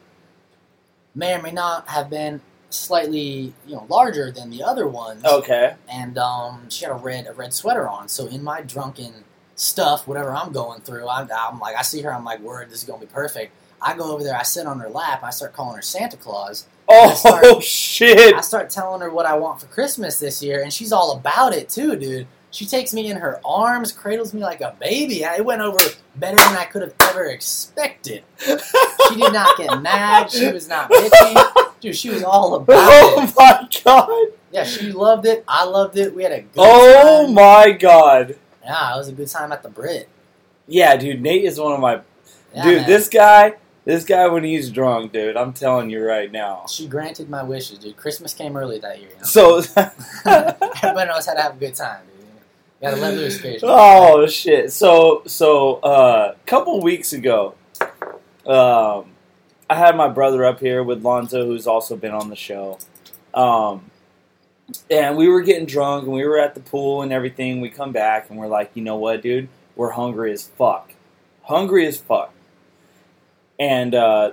[1.14, 5.76] may or may not have been slightly, you know, larger than the other ones Okay.
[5.90, 8.10] and um, she had a red a red sweater on.
[8.10, 9.24] So in my drunken
[9.56, 12.80] stuff, whatever I'm going through, I'm, I'm like, I see her, I'm like, word, this
[12.80, 13.54] is gonna be perfect.
[13.82, 16.66] I go over there, I sit on her lap, I start calling her Santa Claus.
[16.88, 18.36] Oh start- shit!
[18.36, 21.54] I start telling her what I want for Christmas this year, and she's all about
[21.54, 22.28] it too, dude.
[22.52, 25.26] She takes me in her arms, cradles me like a baby.
[25.26, 25.78] I- It went over
[26.16, 28.24] better than I could have ever expected.
[28.40, 30.32] She did not get mad.
[30.32, 31.72] She was not bitchy.
[31.82, 33.30] Dude, she was all about Oh it.
[33.30, 34.38] Oh my god!
[34.52, 35.44] Yeah, she loved it.
[35.48, 36.16] I loved it.
[36.16, 37.34] We had a good Oh time.
[37.34, 38.38] my god!
[38.64, 40.08] Yeah, it was a good time at the Brit.
[40.68, 42.02] Yeah, dude, Nate is one of my
[42.54, 42.78] Yeah, dude.
[42.82, 42.88] man.
[42.90, 43.54] This guy,
[43.86, 45.38] this guy when he's drunk, dude.
[45.38, 46.66] I'm telling you right now.
[46.68, 47.96] She granted my wishes, dude.
[47.96, 49.10] Christmas came early that year.
[49.10, 49.24] You know?
[49.24, 49.58] So,
[50.26, 52.26] Everybody knows how to have a good time, dude.
[52.82, 53.74] You gotta let loose occasionally.
[53.78, 54.74] oh shit.
[54.74, 57.56] So, so uh, a couple weeks ago,
[58.46, 59.06] um,
[59.70, 62.80] I had my brother up here with Lonzo, who's also been on the show.
[63.34, 63.92] Um,
[64.90, 67.62] and we were getting drunk, and we were at the pool and everything.
[67.62, 69.48] We come back, and we're like, you know what, dude?
[69.76, 70.94] We're hungry as fuck.
[71.44, 72.34] Hungry as fuck.
[73.60, 74.32] And uh,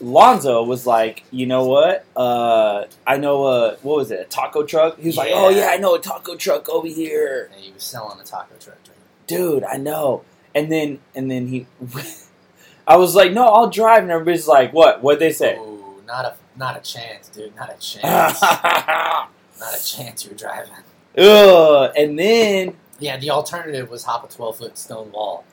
[0.00, 2.04] Lonzo was like, you know what?
[2.16, 4.20] Uh, I know a what was it?
[4.20, 4.98] A taco truck.
[4.98, 5.60] He was like, oh Yeah.
[5.60, 8.78] yeah, I know a taco truck over here, And he was selling a taco truck.
[8.84, 8.94] Dude.
[9.26, 9.64] dude.
[9.64, 10.24] I know.
[10.54, 11.66] And then and then he,
[12.86, 14.02] I was like, no, I'll drive.
[14.02, 15.02] And everybody's like, what?
[15.02, 15.58] What'd they say?
[16.06, 17.54] Not a not a chance, dude.
[17.56, 18.42] Not a chance.
[18.42, 20.26] Not a chance.
[20.26, 20.74] You're driving.
[21.16, 21.92] Ugh.
[21.96, 25.44] And then Yeah, the alternative was hop a 12 foot stone wall.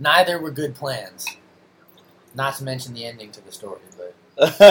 [0.00, 1.26] Neither were good plans.
[2.38, 4.44] Not to mention the ending to the story, but go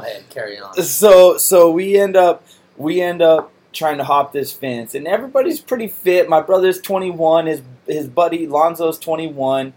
[0.00, 0.74] ahead, carry on.
[0.82, 2.44] so so we end up
[2.76, 6.28] we end up trying to hop this fence and everybody's pretty fit.
[6.28, 9.74] My brother's 21 his his buddy lonzo's 21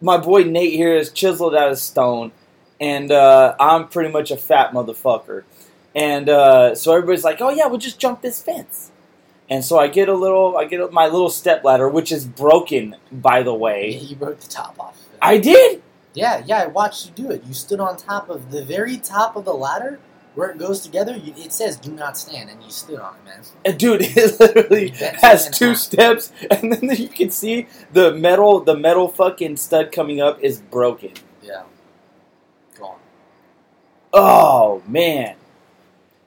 [0.00, 2.32] my boy nate here is chiseled out of stone
[2.80, 5.44] and uh, i'm pretty much a fat motherfucker.
[5.94, 8.90] And uh, so everybody's like oh yeah we'll just jump this fence.
[9.48, 12.96] And so i get a little i get my little step ladder which is broken
[13.12, 13.92] by the way.
[13.96, 14.98] You broke the top off.
[15.22, 15.80] i did
[16.14, 17.44] Yeah, yeah, I watched you do it.
[17.44, 19.98] You stood on top of the very top of the ladder
[20.34, 21.16] where it goes together.
[21.16, 23.40] You, it says "Do not stand," and you stood on it, man.
[23.64, 25.78] And dude, it literally has two half.
[25.78, 30.60] steps, and then you can see the metal, the metal fucking stud coming up is
[30.60, 31.12] broken.
[31.42, 31.62] Yeah.
[32.78, 32.98] Go on.
[34.12, 35.36] Oh man!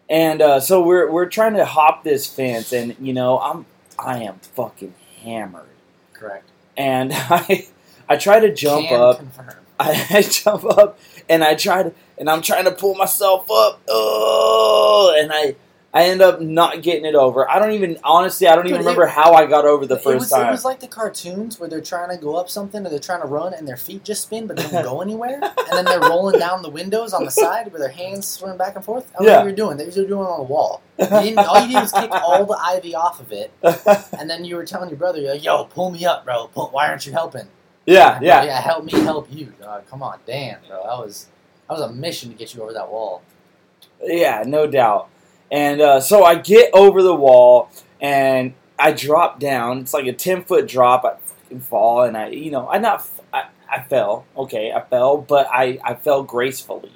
[0.09, 3.65] And uh, so we're we're trying to hop this fence, and you know I'm
[3.99, 4.93] I am fucking
[5.23, 5.69] hammered,
[6.13, 6.49] Correct.
[6.75, 7.67] and I
[8.09, 9.64] I try to jump Can up, Confirm.
[9.79, 13.81] I, I jump up, and I try to, and I'm trying to pull myself up,
[13.89, 15.55] oh, and I.
[15.97, 17.49] I end up not getting it over.
[17.49, 18.49] I don't even honestly.
[18.49, 20.49] I don't even it- remember how I got over the first was, time.
[20.49, 23.21] It was like the cartoons where they're trying to go up something or they're trying
[23.21, 25.39] to run and their feet just spin but they don't go anywhere.
[25.41, 28.75] And then they're rolling down the windows on the side with their hands swinging back
[28.75, 29.09] and forth.
[29.13, 29.37] That's Yeah.
[29.37, 29.77] what you were doing.
[29.77, 30.81] They were doing it on the wall.
[30.99, 33.53] You didn't, all you did was kick all the ivy off of it.
[34.19, 36.47] And then you were telling your brother, you're like, yo, pull me up, bro.
[36.47, 37.47] Pull, why aren't you helping?
[37.85, 38.43] Yeah, yeah.
[38.43, 39.87] yeah, help me help you, dog.
[39.87, 40.83] Come on, damn, bro.
[40.83, 41.27] That was
[41.67, 43.21] that was a mission to get you over that wall.
[44.01, 45.09] Yeah, no doubt.
[45.51, 47.69] And uh, so I get over the wall
[48.01, 49.79] and I drop down.
[49.79, 51.05] It's like a ten foot drop.
[51.05, 54.25] I fucking fall, and I, you know, I not, I, I fell.
[54.35, 56.91] Okay, I fell, but I, I fell gracefully.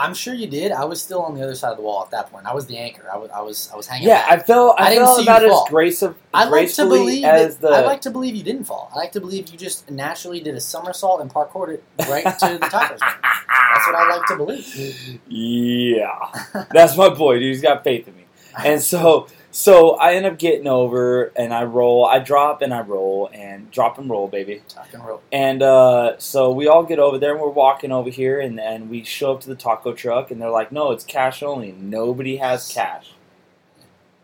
[0.00, 0.72] I'm sure you did.
[0.72, 2.46] I was still on the other side of the wall at that point.
[2.46, 3.06] I was the anchor.
[3.12, 4.08] I was I was I was hanging.
[4.08, 4.46] Yeah, I back.
[4.46, 4.74] fell.
[4.78, 5.66] I, I didn't you about as fall.
[5.68, 7.76] grace of, I like to believe as that, the.
[7.76, 8.90] I like to believe you didn't fall.
[8.94, 12.58] I like to believe you just naturally did a somersault and parkoured it right to
[12.58, 12.98] the top.
[12.98, 15.20] That's what I like to believe.
[15.28, 17.34] yeah, that's my boy.
[17.34, 18.24] Dude, he's got faith in me.
[18.64, 22.80] and so so I end up getting over and I roll, I drop and I
[22.82, 24.62] roll and drop and roll, baby.
[24.68, 25.22] Tuck and roll.
[25.32, 28.88] And uh, so we all get over there and we're walking over here and, and
[28.88, 31.72] we show up to the taco truck and they're like, no, it's cash only.
[31.72, 33.12] Nobody has cash.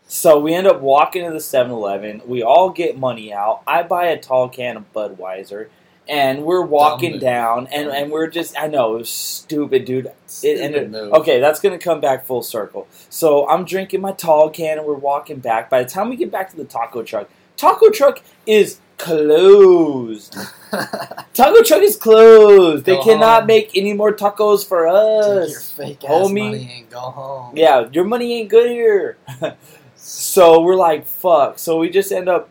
[0.09, 2.23] So we end up walking to the 7 Eleven.
[2.25, 3.63] We all get money out.
[3.67, 5.69] I buy a tall can of Budweiser
[6.09, 10.07] and we're walking down and, and we're just, I know, it was stupid, dude.
[10.07, 11.13] It Stupid ended, move.
[11.15, 12.87] okay, that's to come back full circle.
[13.11, 15.69] So I'm drinking my tall can and we're walking back.
[15.71, 20.35] By the time we get back to the taco truck, taco truck is closed.
[21.35, 22.87] Taco truck is closed.
[22.87, 23.47] They cannot home.
[23.47, 24.93] make any more tacos for Take
[25.27, 25.73] your us.
[25.73, 26.89] fake ass homie.
[26.91, 27.57] go home.
[27.57, 29.19] Yeah, your money ain't good here.
[29.97, 31.59] so we're like, fuck.
[31.59, 32.49] So we just end up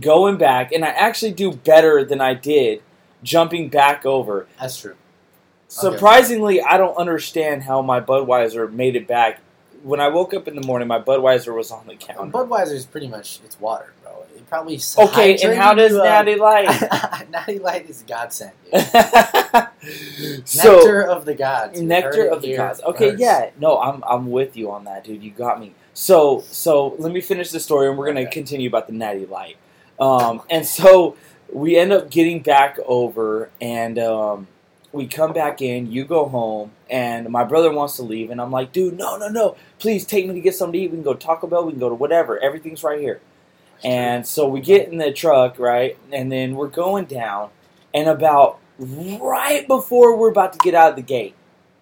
[0.00, 2.82] going back, and I actually do better than I did
[3.22, 4.46] jumping back over.
[4.60, 4.96] That's true.
[5.68, 9.40] Surprisingly, I don't understand how my Budweiser made it back.
[9.82, 12.30] When I woke up in the morning, my Budweiser was on the counter.
[12.30, 14.24] Budweiser is pretty much it's water, bro.
[14.34, 16.04] It probably Okay, and how does you up.
[16.04, 17.26] Natty Light?
[17.30, 18.52] Natty Light is godsend.
[18.72, 18.82] Dude.
[20.48, 21.80] so nectar of the gods.
[21.80, 22.80] You nectar of the gods.
[22.82, 23.20] Okay, first.
[23.20, 25.22] yeah, no, I'm I'm with you on that, dude.
[25.22, 25.74] You got me.
[25.92, 28.30] So so let me finish the story, and we're gonna Okay.
[28.30, 29.56] continue about the Natty Light.
[29.98, 31.16] Um, and so
[31.52, 34.48] we end up getting back over, and um,
[34.92, 35.90] we come back in.
[35.92, 39.28] You go home, and my brother wants to leave, and I'm like, dude, no, no,
[39.28, 40.90] no, please take me to get something to eat.
[40.90, 41.64] We can go to Taco Bell.
[41.64, 42.38] We can go to whatever.
[42.38, 43.20] Everything's right here.
[43.82, 45.98] And so we get in the truck, right?
[46.10, 47.50] And then we're going down.
[47.92, 51.34] And about right before we're about to get out of the gate,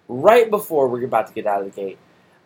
[0.07, 1.97] right before we're about to get out of the gate,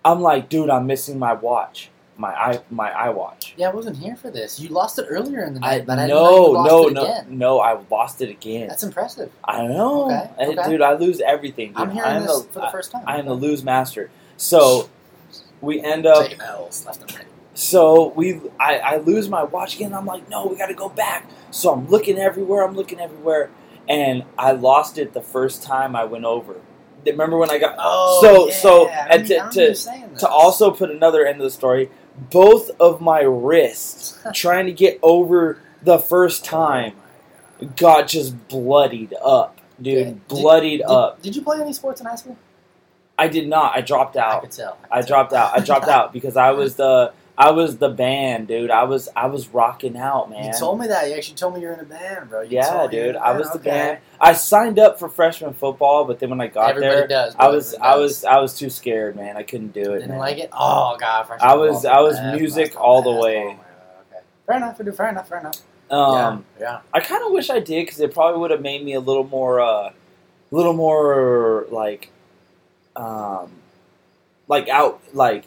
[0.06, 1.90] I'm like, dude, I'm missing my watch.
[2.18, 3.54] My eye my iWatch.
[3.58, 4.60] Yeah, I wasn't here for this.
[4.60, 6.88] You lost it earlier in the I night, but I didn't know you no, no,
[6.88, 7.38] it no, again.
[7.38, 8.68] no, I lost it again.
[8.68, 9.32] That's impressive.
[9.44, 10.06] I know.
[10.06, 10.70] Okay, okay.
[10.70, 11.78] Dude, I lose everything, dude.
[11.78, 13.04] I'm hearing am this the, for the first time.
[13.06, 14.10] I am the lose master.
[14.38, 14.90] So
[15.62, 17.26] we end up taking L's left and right.
[17.54, 19.94] So we, I, I lose my watch again.
[19.94, 21.28] I'm like, no, we got to go back.
[21.50, 22.64] So I'm looking everywhere.
[22.64, 23.50] I'm looking everywhere,
[23.90, 26.56] and I lost it the first time I went over.
[27.06, 27.76] Remember when I got?
[27.80, 28.54] Oh, so yeah.
[28.54, 29.74] so I and to, I to,
[30.20, 35.00] to also put another end of the story, both of my wrists trying to get
[35.02, 36.94] over the first time
[37.76, 40.04] got just bloodied up, dude, Yeah.
[40.06, 41.22] Did- bloodied did, up.
[41.22, 42.38] Did you play any sports in high school?
[43.20, 43.76] I did not.
[43.76, 44.42] I dropped I out.
[44.42, 44.78] could tell.
[44.92, 45.46] I could dropped tell.
[45.48, 45.58] out.
[45.58, 48.72] I dropped out because I was the I was the band, dude.
[48.72, 50.46] I was I was rocking out, man.
[50.46, 51.08] You told me that.
[51.08, 52.42] You actually told me you're in a band, bro.
[52.42, 53.22] You yeah, told me you're in dude.
[53.22, 54.00] I was the band.
[54.20, 57.36] I signed up for freshman football, but then when I got Everybody there, does.
[57.38, 59.38] I was Everybody I was I was too scared, man.
[59.38, 60.00] I couldn't do it.
[60.00, 60.20] Didn't man.
[60.20, 60.50] like it.
[60.52, 61.86] Oh god, freshman I was-.
[61.86, 63.58] I was That's music basketball, all the way.
[63.60, 64.24] Oh okay.
[64.48, 64.78] Fair enough.
[64.80, 65.30] dude, Fair enough.
[65.30, 65.62] Fair enough.
[65.90, 66.82] Um, yeah.
[66.94, 69.24] I kind of wish I did because it probably would have made me a little
[69.24, 69.92] more, uh,
[70.52, 72.10] little more like,
[72.96, 73.52] um,
[74.48, 75.46] like out, like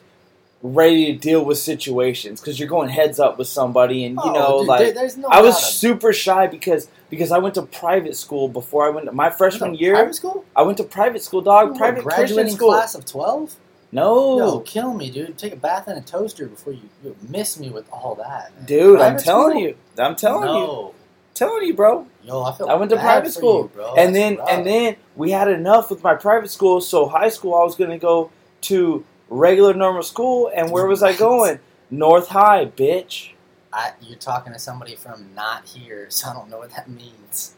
[0.62, 4.32] ready to deal with situations because you're going heads up with somebody, and you Oh,
[4.32, 5.28] know, dude, like there- there's no.
[5.28, 9.06] I was of- super shy because because I went to private school before I went
[9.06, 9.94] to my freshman year.
[9.94, 10.44] Private school.
[10.54, 11.76] I went to private school, dog.
[11.76, 12.68] Private Christian graduating school.
[12.70, 13.54] class of twelve.
[13.92, 15.36] No, no kill me, dude.
[15.36, 18.64] Take a bath in a toaster before you, you miss me with all that, man.
[18.66, 19.62] dude, I'm telling school?
[19.62, 20.94] you, I'm telling you,
[21.34, 22.06] telling you, bro.
[22.22, 23.62] Yo, I, feel I went to private school.
[23.62, 23.94] you, bro.
[23.96, 24.48] and then rough.
[24.48, 26.80] and then we had enough with my private school.
[26.80, 28.30] So high school, I was going to go
[28.62, 31.58] to regular normal school, and where was I going?
[31.90, 33.30] North High, bitch.
[33.72, 37.54] I, you're talking to somebody from not here, so I don't know what that means.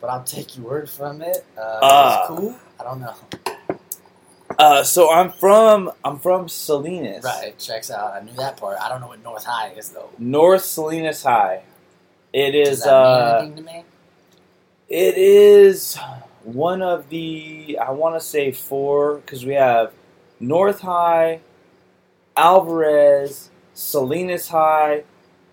[0.00, 1.44] But I'll take your word from it.
[1.58, 2.56] Uh, it's cool.
[2.80, 3.14] I don't know.
[4.58, 8.12] Uh, so I'm from I'm from Salinas, Right, checks out.
[8.12, 8.78] I knew that part.
[8.80, 10.10] I don't know what North High is though.
[10.18, 11.62] North Salinas High.
[12.32, 13.84] It Does is that mean uh, anything to me?
[14.88, 15.98] it is
[16.44, 19.92] one of the I want to say four because we have
[20.40, 21.40] North High,
[22.36, 25.04] Alvarez, Salinas High,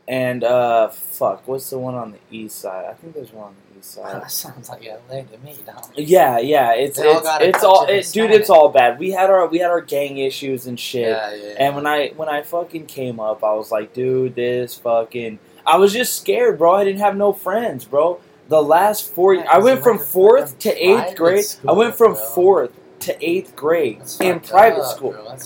[0.07, 2.85] and uh, fuck, what's the one on the east side?
[2.85, 4.21] I think there's one on the east side.
[4.21, 7.47] that sounds like LA to me, don't Yeah, yeah, it's They all it's, got a
[7.47, 8.31] it's all it, dude.
[8.31, 8.99] It's all bad.
[8.99, 11.09] We had our we had our gang issues and shit.
[11.09, 11.55] Yeah, yeah.
[11.59, 15.39] And when I when I fucking came up, I was like, dude, this fucking.
[15.65, 16.75] I was just scared, bro.
[16.75, 18.19] I didn't have no friends, bro.
[18.49, 21.45] The last four, Yeah, I went from fourth to eighth grade.
[21.65, 22.25] I went from bro.
[22.25, 25.37] fourth to eighth grade That's in private up, school, bro.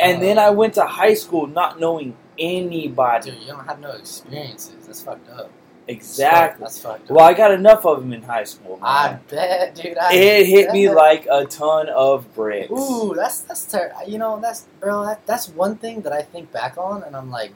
[0.00, 0.38] And then.
[0.38, 3.30] I went to high school not knowing anybody.
[3.30, 4.86] Dude, you don't have no experiences.
[4.86, 5.50] That's fucked up.
[5.88, 6.62] Exactly.
[6.62, 7.16] That's fucked up.
[7.16, 8.78] Well, I got enough of them in high school.
[8.82, 9.98] I bet, dude.
[9.98, 12.70] I It hit me like a ton of bricks.
[12.70, 15.04] Ooh, that's that's ter- you know that's bro.
[15.04, 17.52] That, that's one thing that I think back on, and I'm like,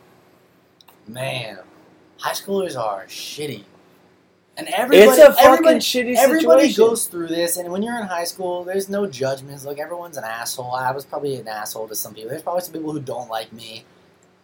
[1.07, 1.59] man,
[2.19, 3.64] high schoolers are shitty,
[4.57, 6.85] and everybody, it's a fucking everybody, shitty everybody situation.
[6.85, 7.57] goes through this.
[7.57, 9.64] And when you're in high school, there's no judgments.
[9.64, 10.73] Like everyone's an asshole.
[10.73, 12.31] I was probably an asshole to some people.
[12.31, 13.85] There's probably some people who don't like me,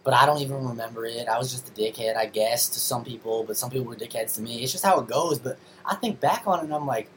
[0.03, 1.27] but I don't even remember it.
[1.27, 3.43] I was just a dickhead, I guess, to some people.
[3.43, 4.63] But some people were dickheads to me.
[4.63, 5.39] It's just how it goes.
[5.39, 7.09] But I think back on it, and I'm like,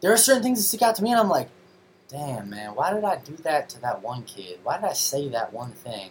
[0.00, 1.48] there are certain things that stick out to me, and I'm like
[2.08, 4.60] damn man, why did I do that to that one kid?
[4.62, 6.10] Why did I say that one thing?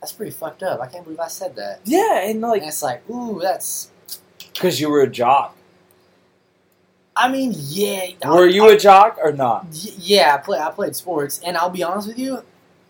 [0.00, 0.80] That's pretty fucked up.
[0.80, 1.80] I can't believe I said that.
[1.84, 3.90] yeah, and like and it's like, ooh, that's.
[4.52, 5.56] because you were a jock.
[7.20, 8.06] I mean, yeah.
[8.24, 9.64] Were I- you I- a jock or not?
[9.66, 10.58] Y- Yeah, I play.
[10.58, 12.42] I played sports, and I'll be honest with you,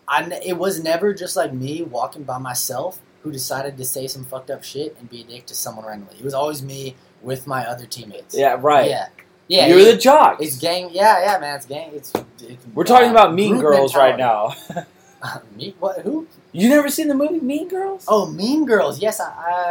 [0.07, 4.23] I it was never just like me walking by myself who decided to say some
[4.23, 6.15] fucked up shit and be a dick to someone randomly.
[6.19, 8.35] It was always me with my other teammates.
[8.37, 8.89] Yeah, right.
[8.89, 9.07] Yeah.
[9.49, 9.67] Yeah.
[9.67, 10.41] You're the jock.
[10.41, 10.89] It's gang.
[10.93, 11.55] Yeah, yeah, man.
[11.57, 11.89] It's gang.
[11.93, 12.13] It's.
[12.41, 14.61] it's We're talking uh, about Mean Girls right mentality.
[14.69, 14.85] now.
[15.57, 15.75] Me?
[15.79, 15.99] What?
[15.99, 16.27] Who?
[16.53, 18.05] You never seen the movie Mean Girls?
[18.07, 19.01] Oh, Mean Girls.
[19.01, 19.25] Yes, I.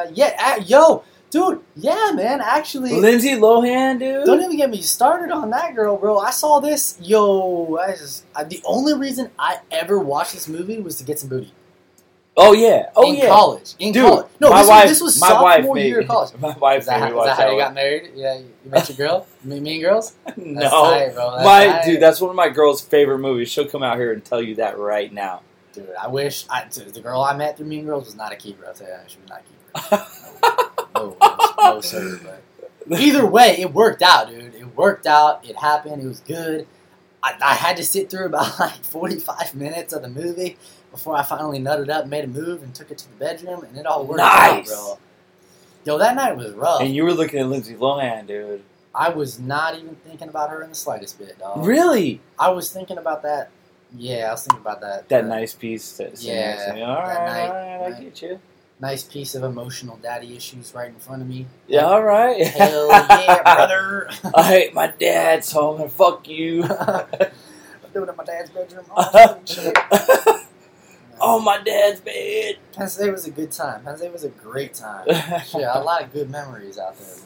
[0.07, 0.37] Uh, yeah.
[0.59, 2.41] Uh, yo, Dude, yeah, man.
[2.41, 4.25] Actually, Lindsay Lohan, dude.
[4.25, 6.19] Don't even get me started on that girl, bro.
[6.19, 6.99] I saw this.
[7.03, 11.19] Yo, I just, I, the only reason I ever watched this movie was to get
[11.19, 11.53] some booty.
[12.35, 13.75] oh yeah, oh in yeah, college.
[13.79, 14.05] In dude.
[14.05, 14.27] college.
[14.41, 16.33] No, my this, wife, was, this was my sophomore wife year of college.
[16.41, 17.67] My wife Is that, made how, me is that how that you one.
[17.67, 18.11] got married?
[18.15, 19.27] Yeah, you met your girl?
[19.45, 20.15] Me, mean girls?
[20.25, 21.33] That's no, tight, bro.
[21.33, 21.85] That's my tight.
[21.85, 23.51] dude, that's one of my girl's favorite movies.
[23.51, 25.43] She'll come out here and tell you that right now.
[25.75, 28.65] Dude, I wish I, the girl I met through Mean Girls was not a keeper.
[28.67, 28.95] I'll tell you.
[29.09, 30.07] She was not a keeper.
[30.99, 32.21] No, no, no sir.
[32.87, 34.55] But either way, it worked out, dude.
[34.55, 35.45] It worked out.
[35.49, 36.03] It happened.
[36.03, 36.67] It was good.
[37.23, 40.57] I, I had to sit through about like 45 minutes of the movie
[40.91, 43.77] before I finally nutted up, made a move, and took it to the bedroom, and
[43.77, 44.71] it all worked Nice.
[44.73, 44.99] out, bro.
[45.85, 46.81] Yo, that night was rough.
[46.81, 48.63] and you were looking at Lindsay Lohan, dude.
[48.95, 51.65] I was not even thinking about her in the slightest bit, dog.
[51.65, 52.21] Really?
[52.39, 53.51] I was thinking about that.
[53.97, 55.09] Yeah, I was thinking about that.
[55.09, 55.93] That uh, nice piece.
[55.99, 58.41] That Yeah, All right, night, all right, I get you.
[58.81, 61.47] Nice piece of emotional daddy issues right in front of me.
[61.67, 62.47] Yeah, all right.
[62.47, 64.09] Hell yeah, brother.
[64.35, 66.65] I hate my dad's home and fuck you.
[66.65, 67.07] I'm
[67.93, 68.85] doing it in my dad's bedroom.
[71.21, 72.57] Oh, oh, my dad's bed.
[72.89, 73.83] State was a good time.
[73.97, 75.07] State was a great time.
[75.45, 77.25] Shit, a lot of good memories out there, man.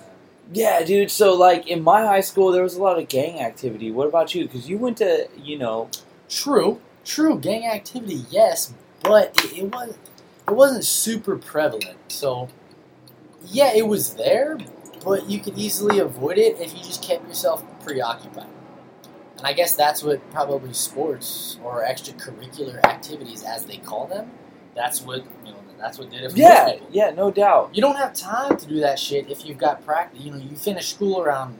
[0.53, 1.11] yeah, dude.
[1.11, 3.91] So, like, in my high school, there was a lot of gang activity.
[3.91, 4.45] What about you?
[4.45, 5.91] Because you went to, you know,
[6.31, 7.39] True, true.
[7.39, 9.95] Gang activity, yes, but it, it was
[10.49, 11.99] it wasn't super prevalent.
[12.09, 12.49] So,
[13.47, 14.59] yeah, it was there,
[15.05, 18.47] but you could easily avoid it if you just kept yourself preoccupied.
[19.39, 24.31] And I guess that's what probably sports or extracurricular activities, as they call them,
[24.75, 25.59] that's what you know.
[25.83, 27.75] That's what did it for yeah, yeah, no doubt.
[27.75, 30.21] You don't have time to do that shit if you've got practice.
[30.21, 31.59] You know, you finish school around,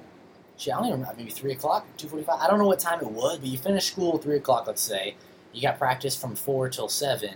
[0.57, 2.39] shit, I don't even remember, maybe 3 o'clock, 2.45.
[2.39, 5.17] I don't know what time it was, but you finish school 3 o'clock, let's say.
[5.53, 7.35] You got practice from 4 till 7.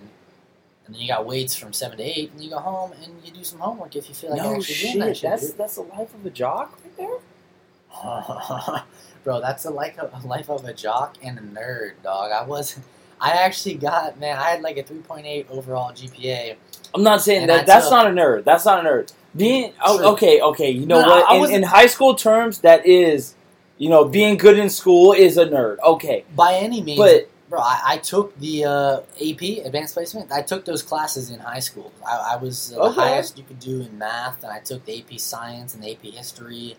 [0.87, 2.33] And then you got weights from 7 to 8.
[2.33, 4.63] And you go home and you do some homework if you feel like no actually
[4.75, 4.93] shit.
[4.93, 5.31] doing that shit.
[5.31, 5.59] that's dude.
[5.59, 8.83] that's the life of a jock right there.
[9.25, 12.31] Bro, that's a life of, a life of a jock and a nerd, dog.
[12.31, 12.87] I wasn't.
[13.21, 14.37] I actually got man.
[14.37, 16.57] I had like a 3.8 overall GPA.
[16.95, 17.61] I'm not saying that.
[17.61, 18.45] I That's took- not a nerd.
[18.45, 19.13] That's not a nerd.
[19.35, 20.71] Being oh, okay, okay.
[20.71, 21.51] You know No, I what?
[21.51, 23.35] In, in high school terms, that is,
[23.77, 25.79] you know, being good in school is a nerd.
[25.81, 30.33] Okay, By any means, but Bro, I, I took the uh, AP Advanced Placement.
[30.33, 31.93] I took those classes in high school.
[32.05, 34.99] I, I was uh, the highest you could do in math, and I took the
[34.99, 36.77] AP Science and the AP History.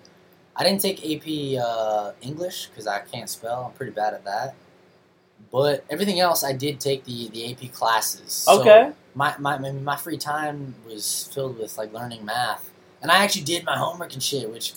[0.56, 3.66] I didn't take AP uh, English because I can't spell.
[3.66, 4.56] I'm pretty bad at that.
[5.52, 8.34] But everything else, I did take the, the AP classes.
[8.34, 8.92] So okay.
[9.16, 12.70] my, my my free time was filled with like learning math,
[13.02, 14.50] and I actually did my homework and shit.
[14.52, 14.74] Which,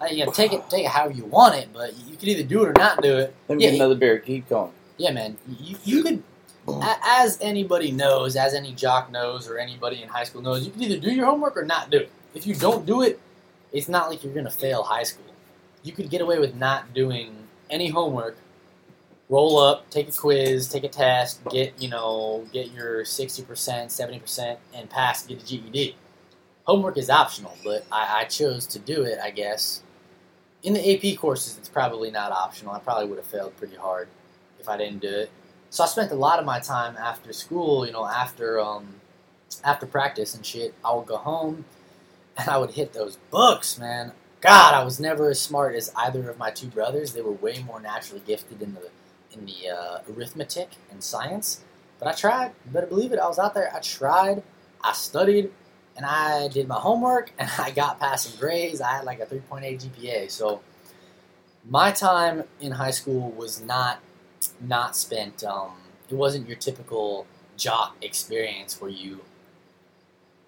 [0.00, 2.44] I, you know, take it take it however you want it, but you could either
[2.44, 3.34] do it or not do it.
[3.48, 4.18] Let me Yeah, get another beer.
[4.20, 4.72] Keep going.
[4.98, 5.36] Yeah, man.
[5.60, 6.22] You, you could,
[6.68, 10.72] a- as anybody knows, as any jock knows, or anybody in high school knows, you
[10.72, 12.10] can either do your homework or not do it.
[12.34, 13.20] If you don't do it,
[13.72, 15.24] it's not like you're to fail high school.
[15.82, 17.34] You could get away with not doing
[17.70, 18.36] any homework,
[19.28, 24.56] roll up, take a quiz, take a test, get, you know, get your 60%, 70%,
[24.74, 25.96] and pass, get a GED.
[26.64, 29.82] Homework is optional, but I, I chose to do it, I guess.
[30.62, 32.72] In the AP courses, it's probably not optional.
[32.74, 34.08] I probably would have failed pretty hard
[34.66, 35.30] if I didn't do it.
[35.70, 38.94] So I spent a lot of my time after school, you know, after um,
[39.64, 40.74] after practice and shit.
[40.84, 41.64] I would go home
[42.36, 44.12] and I would hit those books, man.
[44.40, 47.12] God, I was never as smart as either of my two brothers.
[47.12, 48.90] They were way more naturally gifted in the
[49.32, 51.62] in the uh, arithmetic and science.
[51.98, 52.52] But I tried.
[52.64, 53.18] You better believe it.
[53.18, 53.72] I was out there.
[53.74, 54.42] I tried.
[54.82, 55.50] I studied,
[55.96, 58.80] and I did my homework, and I got passing grades.
[58.80, 60.30] I had like a 3.8 GPA.
[60.30, 60.60] So
[61.68, 64.00] my time in high school was not
[64.60, 65.44] not spent.
[65.44, 65.72] Um,
[66.08, 69.20] it wasn't your typical jock experience where you,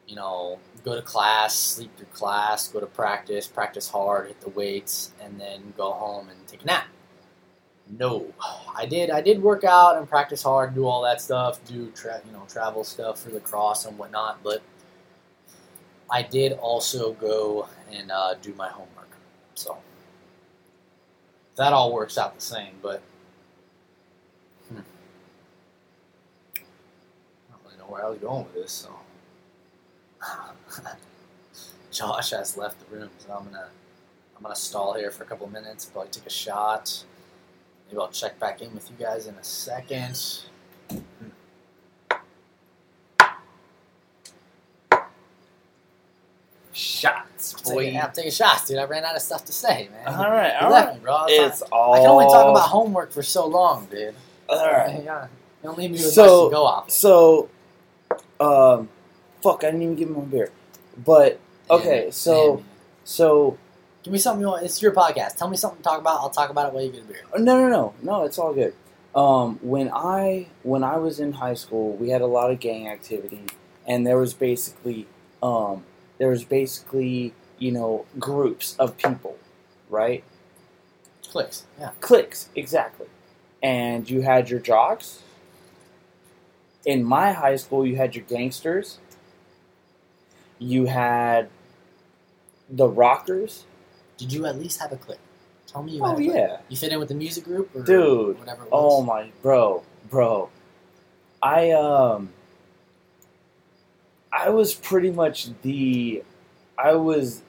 [0.06, 4.50] you know, go to class, sleep through class, go to practice, practice hard, hit the
[4.50, 6.86] weights, and then go home and take a nap.
[7.90, 8.26] No,
[8.76, 9.10] I did.
[9.10, 12.44] I did work out and practice hard, do all that stuff, do tra- you know
[12.48, 14.42] travel stuff for the cross and whatnot.
[14.42, 14.62] But
[16.10, 19.08] I did also go and uh, do my homework.
[19.54, 19.78] So
[21.56, 22.74] that all works out the same.
[22.82, 23.02] But
[24.68, 24.80] hmm.
[26.56, 26.60] I
[27.52, 28.72] don't really know where I was going with this.
[28.72, 28.90] So
[31.90, 33.68] Josh has left the room, so I'm gonna
[34.36, 35.84] I'm gonna stall here for a couple minutes.
[35.86, 37.04] Probably take a shot.
[37.88, 40.18] Maybe I'll check back in with you guys in a second.
[46.72, 48.78] Shots, I'm taking, I'm taking shots, dude.
[48.78, 50.14] I ran out of stuff to say, man.
[50.14, 50.94] All right, You all left right.
[50.96, 51.14] me, bro.
[51.14, 51.94] I, was It's like- all.
[51.94, 54.14] I can only talk about homework for so long, dude.
[54.48, 55.02] All right.
[55.04, 55.24] Yeah.
[55.62, 56.90] You don't leave me with So- much to go off.
[56.90, 57.48] So,
[58.40, 58.88] um,
[59.42, 60.50] fuck, I didn't even give him one beer.
[60.96, 62.62] But Okay, so-.
[63.04, 63.56] So
[64.02, 64.64] give me something you want.
[64.64, 65.36] It's your podcast.
[65.36, 66.20] Tell me something to talk about.
[66.20, 67.22] I'll talk about it while you get a beer.
[67.38, 68.24] no, no, no, no.
[68.24, 68.74] It's all good.
[69.14, 72.88] Um, when I when I was in high school, we had a lot of gang
[72.88, 73.44] activity,
[73.86, 75.06] and there was basically
[75.42, 75.84] um,
[76.18, 79.38] there was basically you know groups of people,
[79.88, 80.22] right?
[81.30, 81.64] Clicks.
[81.78, 81.90] Yeah.
[82.00, 82.48] Clicks.
[82.54, 83.06] exactly
[83.62, 85.22] and you had your jocks
[86.92, 88.98] in my high school you had your gangsters
[90.58, 91.48] you had
[92.70, 93.64] the rockers
[94.16, 95.18] Did you at least have a clique?
[95.66, 98.38] Tell me you oh yeah You fit in with the music group, or Dude.
[98.38, 98.62] whatever.
[98.64, 100.48] It oh my bro bro
[101.42, 102.30] i um
[104.32, 106.22] i was pretty much the
[106.78, 107.42] i was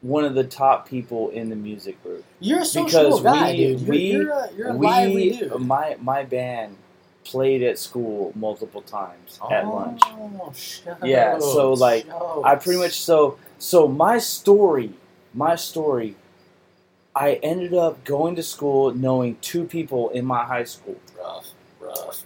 [0.00, 3.56] one of the top people in the music group You're a sociable because guy, we-
[3.56, 3.80] dude.
[3.80, 5.60] You're, we- you're a, you're a lively dude.
[5.60, 6.76] my my band
[7.30, 12.44] played at school multiple times at lunch Oh, shucks, Yeah, so, like, shucks.
[12.44, 14.90] I pretty much so so my story,
[15.34, 16.16] my story.
[17.14, 21.48] I ended up going to school knowing two people in my high school, rough,
[21.80, 22.22] rough.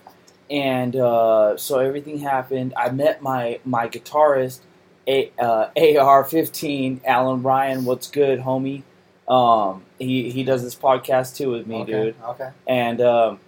[0.50, 2.74] and uh, so everything happened.
[2.76, 4.60] I met my my guitarist,
[5.08, 7.84] A, uh, AR15, Alan Ryan.
[7.84, 8.82] What's good, homie?
[9.26, 12.14] Um, he he does this podcast too with me, okay, dude.
[12.22, 12.50] Okay.
[12.66, 13.40] And um,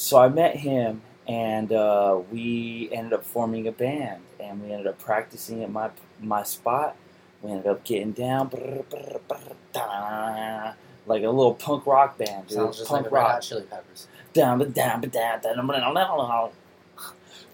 [0.00, 4.86] so I met him, and uh, we ended up forming a band, and we ended
[4.86, 5.90] up practicing at my
[6.20, 6.96] my spot.
[7.42, 9.38] We ended up getting down, brr, brr, brr,
[9.74, 10.72] da,
[11.06, 12.56] like a little punk rock band, dude.
[12.56, 13.30] Sounds just punk like rock.
[13.32, 14.06] Hot Chili Peppers.
[14.32, 16.50] Down, but down, but down, down, down, down, down.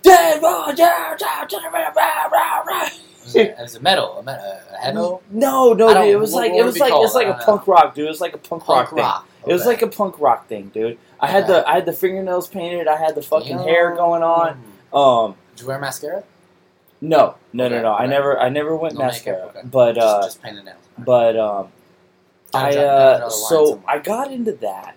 [0.02, 1.16] Dead down, down.
[3.22, 6.12] It was, a, was a metal, a, me- a heavy No, no, dude.
[6.12, 8.04] It was like it was like it's like a punk rock, dude.
[8.04, 9.28] It was like a punk, punk rock rock.
[9.46, 10.98] It was like a punk rock thing, dude.
[11.20, 12.88] I had the I had the fingernails painted.
[12.88, 14.60] I had the fucking hair going on.
[14.92, 16.24] Um, Did you wear mascara?
[17.00, 17.92] no, no, no, no.
[17.94, 19.68] I never I never went No mascara, makeup, okay.
[19.68, 20.78] but just, uh, just painted nails.
[20.98, 21.68] but um,
[22.52, 23.84] Gotta I draw- gotta uh, the line so somewhere.
[23.88, 24.96] I got into that,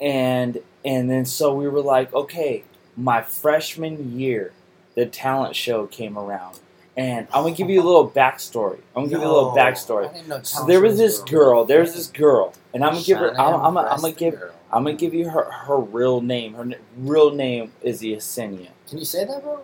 [0.00, 2.64] and and then so we were like, okay,
[2.96, 4.52] my freshman year,
[4.94, 6.58] the talent show came around,
[6.96, 8.78] and I'm gonna give you a little backstory.
[8.94, 10.08] I'm gonna give you a little backstory.
[10.08, 11.64] I didn't know So there was this girl.
[11.64, 13.38] There's this girl, and I'm gonna give her.
[13.40, 14.34] I'm, I'm, I'm gonna give.
[14.72, 16.54] I'm gonna give you her her real name.
[16.54, 16.68] Her
[16.98, 18.68] real name is Yesenia.
[18.88, 19.60] Can you say that, bro?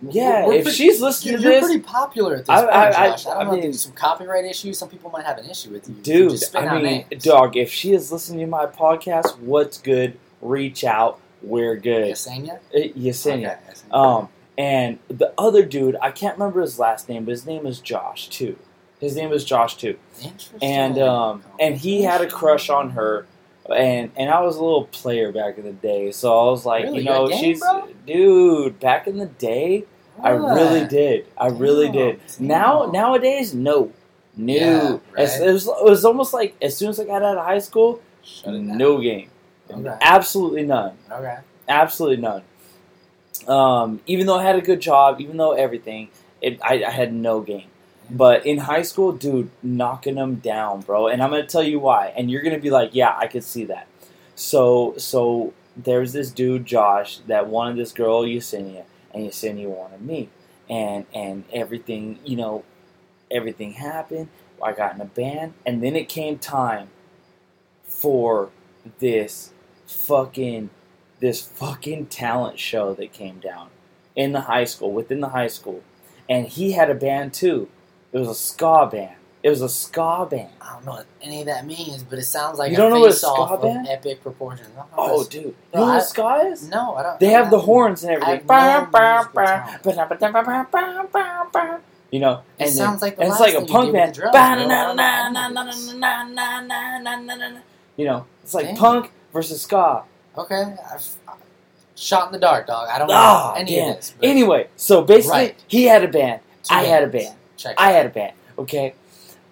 [0.00, 2.60] Yeah, we're if pretty- she's listening You're, to you're this, pretty popular at this I-
[2.60, 3.26] point, I- I- Josh.
[3.26, 4.78] I, don't I know mean- there's some copyright issues.
[4.78, 5.94] Some people might have an issue with you.
[5.96, 6.40] dude.
[6.54, 7.56] I mean, dog.
[7.56, 10.16] If she is listening to my podcast, what's good?
[10.40, 11.18] Reach out.
[11.42, 12.12] We're good.
[12.12, 12.58] Yesenia?
[12.72, 13.56] Uh, Yesenia.
[13.56, 13.58] Okay,
[13.90, 13.92] Yesenia.
[13.94, 14.28] Um,
[14.58, 18.28] and the other dude, I can't remember his last name, but his name is Josh
[18.28, 18.56] too.
[19.00, 19.96] His name is Josh too.
[20.22, 20.58] Interesting.
[20.60, 23.26] and um, and he had a crush on her,
[23.74, 26.82] and and I was a little player back in the day, so I was like,
[26.84, 26.98] Really?
[26.98, 27.88] you know, game, she's bro?
[28.06, 28.80] dude.
[28.80, 29.84] Back in the day,
[30.20, 31.26] I really did.
[31.38, 32.20] I really did.
[32.38, 32.46] damn.
[32.48, 33.92] Now nowadays, no,
[34.36, 34.52] no.
[34.54, 35.48] Yeah, As- right.
[35.48, 38.00] it, was, it was almost like as soon as I got out of high school,
[38.24, 38.76] Shut it down.
[38.78, 39.30] no game,
[39.70, 39.94] Okay.
[40.00, 41.36] absolutely none, Okay.
[41.68, 42.42] absolutely none.
[43.48, 46.08] Um, even though I had a good job, even though everything,
[46.42, 47.68] it, I, I had no game.
[48.10, 51.08] But in high school, dude, knocking them down, bro.
[51.08, 52.12] And I'm gonna tell you why.
[52.16, 53.86] And you're gonna be like, yeah, I could see that.
[54.34, 60.28] So, so there's this dude, Josh, that wanted this girl, Yesenia, and Yesenia wanted me.
[60.70, 62.64] And and everything, you know,
[63.30, 64.28] everything happened.
[64.62, 66.88] I got in a band, and then it came time
[67.84, 68.50] for
[68.98, 69.52] this
[69.86, 70.70] fucking
[71.20, 73.68] this fucking talent show that came down
[74.16, 75.82] in the high school, within the high school.
[76.28, 77.68] And he had a band too.
[78.12, 79.14] It was a ska band.
[79.42, 80.50] It was a ska band.
[80.60, 83.00] I don't know what any of that means, but it sounds like You don't know
[83.00, 83.86] what a ska band?
[83.88, 84.68] epic proportions.
[84.76, 85.44] I don't know Oh, dude.
[85.44, 86.68] You know what ska is?
[86.68, 87.20] no, I don't.
[87.20, 88.46] They have the horns and everything.
[88.48, 89.82] have no musical talent.
[92.10, 94.14] You know, It and then- sounds like it's like a punk band.
[94.14, 94.40] the drums, bro.
[94.40, 94.94] I don't know.
[97.96, 100.02] You know, it's like punk versus ska.
[100.38, 101.04] Okay, I've,
[101.96, 102.88] shot in the dark, dog.
[102.88, 103.90] I don't Ah, know any damn.
[103.90, 104.14] of this.
[104.18, 105.64] but Anyway, so basically, Right.
[105.66, 106.40] he had a band.
[106.62, 107.36] two I had a band.
[107.56, 107.74] Check.
[107.76, 108.94] I had a band, okay?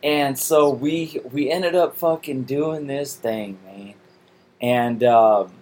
[0.05, 3.95] And so we we ended up fucking doing this thing, man.
[4.61, 5.53] And um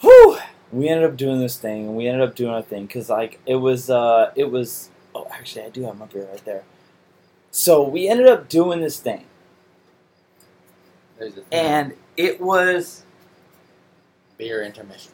[0.00, 0.38] whew,
[0.72, 3.40] we ended up doing this thing and we ended up doing a thing cuz like
[3.46, 6.64] it was uh it was oh actually I do have my beer right there.
[7.50, 9.24] So we ended up doing this thing
[11.18, 11.60] There's the thing.
[11.60, 13.03] and it was
[14.38, 15.12] beer intermission.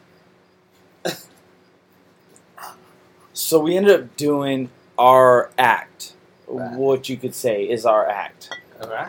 [3.33, 6.13] so we ended up doing our act.
[6.47, 6.75] Right.
[6.77, 8.49] What you could say is our act.
[8.81, 9.07] Okay.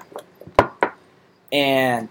[1.52, 2.08] and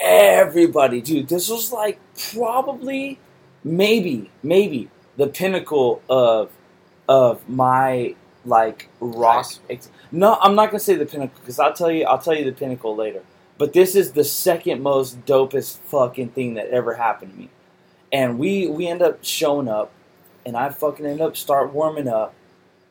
[0.00, 1.98] everybody, dude, this was like
[2.32, 3.18] probably,
[3.64, 6.50] maybe, maybe the pinnacle of
[7.08, 8.14] of my
[8.44, 9.46] like rock.
[9.46, 9.60] Nice.
[9.70, 12.04] Ex- no, I'm not gonna say the pinnacle because I'll tell you.
[12.04, 13.22] I'll tell you the pinnacle later.
[13.58, 17.50] But this is the second most dopest fucking thing that ever happened to me.
[18.12, 19.92] And we we end up showing up,
[20.44, 22.34] and I fucking end up start warming up.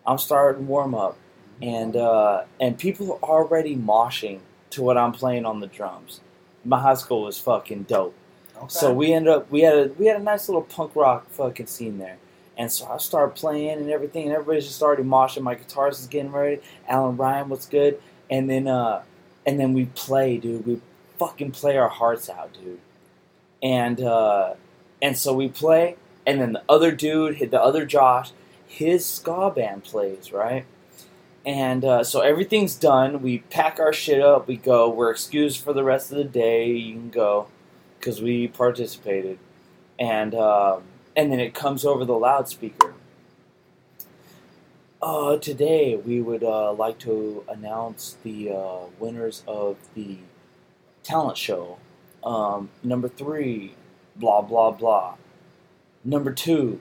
[0.06, 1.18] I'm starting warm up,
[1.62, 4.40] and uh, and people are already moshing
[4.72, 6.22] to what I'm playing on the drums.
[6.64, 8.16] My high school was fucking dope.
[8.58, 8.68] Okay.
[8.70, 11.68] So we ended up we had a we had a nice little punk rock fucking
[11.68, 12.18] scene there.
[12.58, 15.42] And so I start playing and everything, and everybody's just started moshing.
[15.44, 16.62] My guitarist is getting ready.
[16.88, 19.04] Alan Ryan was good, and then uh,
[19.46, 20.66] and then we play, dude.
[20.66, 20.82] We
[21.18, 22.80] fucking play our hearts out, dude.
[23.62, 24.56] And uh,
[25.02, 28.32] and so we play, and then the other dude, the other Josh,
[28.68, 30.66] his ska band plays right.
[31.46, 33.22] And uh, so everything's done.
[33.22, 34.48] We pack our shit up.
[34.48, 34.90] We go.
[34.90, 36.72] We're excused for the rest of the day.
[36.72, 37.48] You can go
[38.00, 39.38] because we participated,
[40.00, 40.84] and um,
[41.16, 42.95] and then it comes over the loudspeaker.
[45.02, 50.18] Uh, today we would uh, like to announce the uh, winners of the
[51.04, 51.78] talent show.
[52.24, 53.76] Um, number three,
[54.16, 55.16] blah blah blah.
[56.04, 56.80] Number two,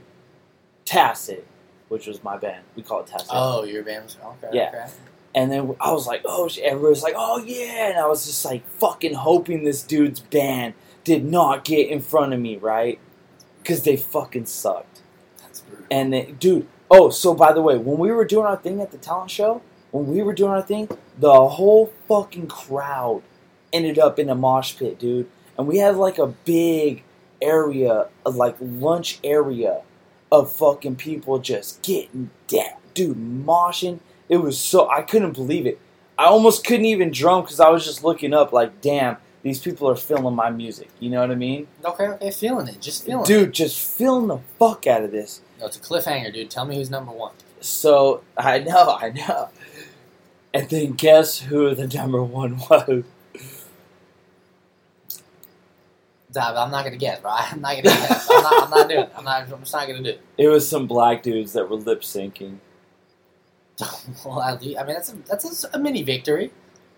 [0.85, 1.47] Tacit,
[1.89, 2.65] which was my band.
[2.77, 3.29] We call it Tacit.
[3.31, 4.51] Oh, your band was okay.
[4.53, 4.69] Yeah.
[4.69, 4.93] Okay.
[5.35, 8.67] And then I was like, oh, was like, oh yeah, and I was just like
[8.79, 12.99] fucking hoping this dude's band did not get in front of me, right?
[13.59, 15.03] Because they fucking sucked.
[15.43, 15.87] That's brutal.
[15.91, 18.93] And they, dude, oh, so by the way, when we were doing our thing at
[18.93, 20.89] the talent show, when we were doing our thing,
[21.19, 23.23] the whole fucking crowd
[23.73, 25.29] ended up in a mosh pit, dude.
[25.59, 27.03] And we had like a big
[27.43, 29.83] area, like lunch area
[30.31, 34.01] of fucking people just getting down, dude, moshing.
[34.29, 35.81] It was so I couldn't believe it.
[36.17, 39.89] I almost couldn't even drum because I was just looking up, like, damn, these people
[39.91, 40.89] are feeling my music.
[41.01, 41.69] You know what I mean?
[41.85, 42.81] Okay, okay, feeling it.
[42.81, 43.27] Just feeling it.
[43.27, 45.43] Dude, just feeling the fuck out of this.
[45.61, 46.51] No, it's a cliffhanger, dude.
[46.51, 47.35] Tell me who's number one.
[47.61, 49.51] So I know, I know.
[50.55, 53.05] And then guess who the number one was?
[56.37, 57.31] I'm not gonna guess, bro.
[57.35, 58.29] I'm not gonna guess.
[58.31, 59.13] I'm not, I'm not doing it.
[59.15, 59.43] I'm not.
[59.53, 60.21] I'm just not gonna do it.
[60.39, 62.57] It was some black dudes that were lip syncing.
[64.25, 66.51] well, I mean, that's a, that's a, a mini victory.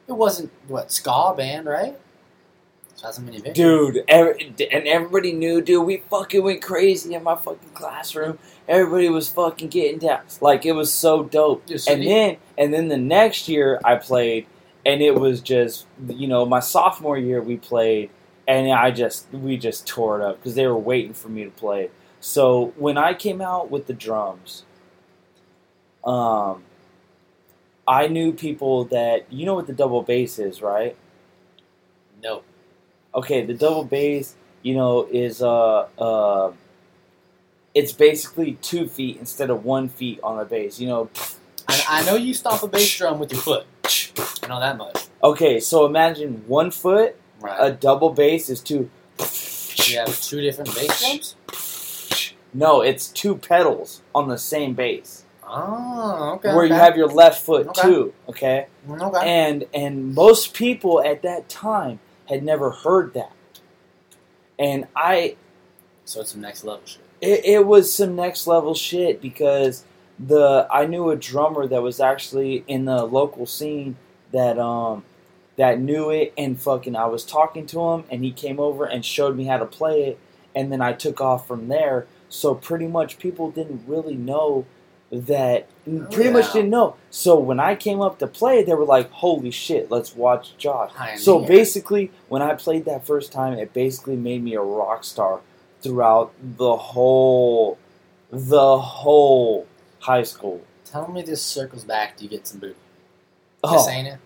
[0.07, 1.99] It wasn't what ska band, right?
[2.97, 3.41] So that's a mini.
[3.41, 8.39] Dude, every, and everybody knew, dude, we fucking went crazy in my fucking classroom.
[8.67, 10.23] Everybody was fucking getting down.
[10.41, 11.65] Like, it was so dope.
[11.87, 14.47] And then, and then the next year I played,
[14.87, 18.11] and it was just, you know, my sophomore year we played,
[18.49, 21.51] and I just, we just tore it up because they were waiting for me to
[21.51, 21.91] play.
[22.21, 24.65] So when I came out with the drums,
[26.03, 26.63] um,
[27.87, 30.97] I knew people that, you know what the double bass is, right?
[32.23, 32.43] no.
[33.17, 36.53] Okay, the double bass, you know, is uh uh
[37.75, 40.81] it's basically two feet instead of one feet on the bass.
[40.81, 41.11] You know,
[41.69, 43.67] I, I know you stomp a bass drum with your foot.
[44.43, 45.07] I know that much.
[45.23, 47.57] okay, so imagine one foot, Right.
[47.61, 48.89] a double bass is two.
[49.19, 51.35] you have two different bass drums.
[52.55, 56.49] No, it's two pedals on the same bass, Oh, okay.
[56.55, 56.69] where okay.
[56.75, 57.83] you have your left foot Okay.
[57.83, 58.15] too.
[58.31, 59.21] Okay, Okay.
[59.29, 61.99] and and most people at that time
[62.29, 63.33] had never heard that,
[64.59, 65.37] and I
[66.05, 67.03] So it's some next level shit.
[67.21, 69.85] it, it was some next level shit because
[70.19, 73.97] the I knew a drummer that was actually in the local scene
[74.33, 75.05] that um
[75.57, 79.05] that knew it and fucking I was talking to him and he came over and
[79.05, 80.19] showed me how to play it.
[80.55, 82.07] And then I took off from there.
[82.29, 84.67] So pretty much people didn't really know
[85.21, 86.53] that oh, pretty much yeah.
[86.53, 90.15] didn't know so when I came up to play they were like holy shit let's
[90.15, 94.61] watch Josh so basically when I played that first time it basically made me a
[94.61, 95.41] rock star
[95.81, 97.79] throughout the whole
[98.31, 99.67] the whole
[100.01, 100.63] high school.
[100.85, 102.77] Tell me this circles back Do you get some booty.
[103.63, 104.19] Oh, Just saying it.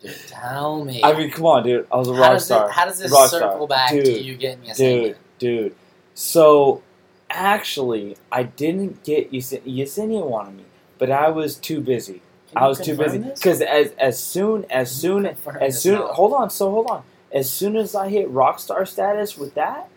[0.00, 1.02] Dude, tell me.
[1.02, 1.86] I mean, come on, dude.
[1.92, 2.68] I was a how rock star.
[2.68, 3.66] It, how does this Rock circle star.
[3.66, 5.74] back to you getting a dude, dude.
[6.14, 6.82] So,
[7.30, 10.64] actually, I didn't get Yesen- Yesenia wanted me,
[10.98, 12.22] but I was too busy.
[12.54, 15.24] I was too busy because as as soon as soon
[15.60, 17.02] as soon hold on, so hold on.
[17.32, 19.88] As soon as I hit rock star status with that,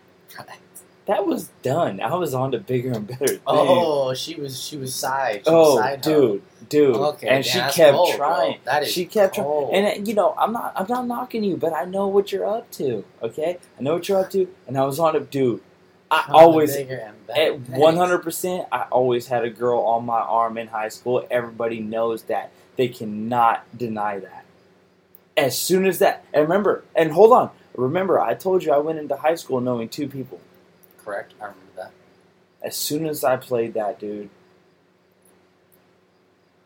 [1.06, 2.00] that was done.
[2.00, 3.40] I was on to bigger and better things.
[3.46, 5.42] Oh, she was she was side.
[5.44, 8.28] She Oh, was side dude, dude, Okay, and yeah, she kept cold, bro.
[8.28, 8.58] trying.
[8.64, 11.56] That is she kept trying, and uh, you know, I'm not, I'm not knocking you,
[11.56, 13.04] but I know what you're up to.
[13.22, 15.60] Okay, I know what you're up to, and I was on it, dude.
[16.10, 20.20] I always, bigger and better at 100, percent I always had a girl on my
[20.20, 21.26] arm in high school.
[21.30, 22.52] Everybody knows that.
[22.76, 24.44] They cannot deny that.
[25.36, 28.98] As soon as that, and remember, and hold on, remember, I told you I went
[28.98, 30.40] into high school knowing two people.
[31.04, 31.34] Correct.
[31.40, 31.92] I remember that.
[32.62, 34.30] As soon as I played that, dude,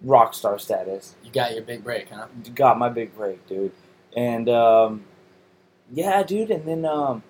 [0.03, 1.14] rock star status.
[1.24, 2.26] You got your big break, huh?
[2.55, 3.72] Got my big break, dude.
[4.16, 5.05] And um,
[5.93, 6.51] yeah, dude.
[6.51, 7.22] And then um,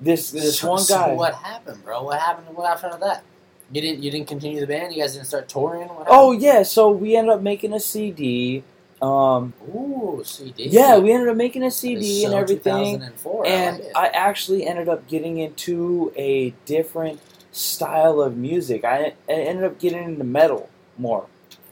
[0.00, 1.12] this this so, one so guy.
[1.14, 2.02] what happened, bro?
[2.04, 2.56] What happened?
[2.56, 3.24] What happened to that?
[3.72, 4.02] You didn't.
[4.02, 4.94] You didn't continue the band.
[4.94, 5.88] You guys didn't start touring.
[5.88, 8.64] What Oh yeah, so we ended up making a CD.
[9.02, 10.64] Um, Ooh, CD.
[10.68, 12.98] yeah, we ended up making a CD and So everything.
[12.98, 13.46] 2004.
[13.46, 13.96] I and like.
[13.96, 17.20] I actually ended up getting into a different
[17.52, 18.84] style of music.
[18.84, 21.26] I, I ended up getting into metal more,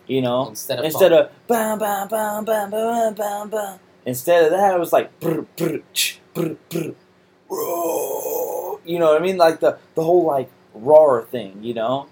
[0.07, 1.31] you know, instead of instead funk.
[1.31, 3.79] of bam bam bam bam bam bam bam.
[4.07, 6.95] Instead of that, I was like brr, brr, ch, brr, brr,
[7.49, 8.81] roar.
[8.85, 12.09] you know what I mean, like the the whole like roar thing, you know.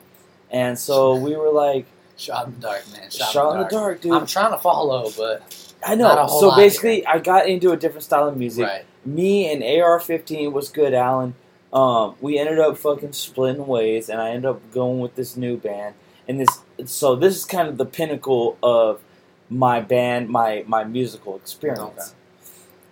[0.50, 3.10] And so we were like shot in the dark, man.
[3.10, 3.70] Shot, shot in the dark.
[3.70, 4.12] dark, dude.
[4.12, 6.26] I'm trying to follow, but I know.
[6.28, 8.66] So basically, I got into a different style of music.
[8.66, 8.84] right.
[9.04, 11.34] me and AR-15 was good, Alan.
[11.72, 15.56] Um, we ended up fucking splitting ways, and I ended up going with this new
[15.56, 15.94] band.
[16.28, 19.00] And this, so this is kind of the pinnacle of
[19.48, 22.14] my band, my my musical experience.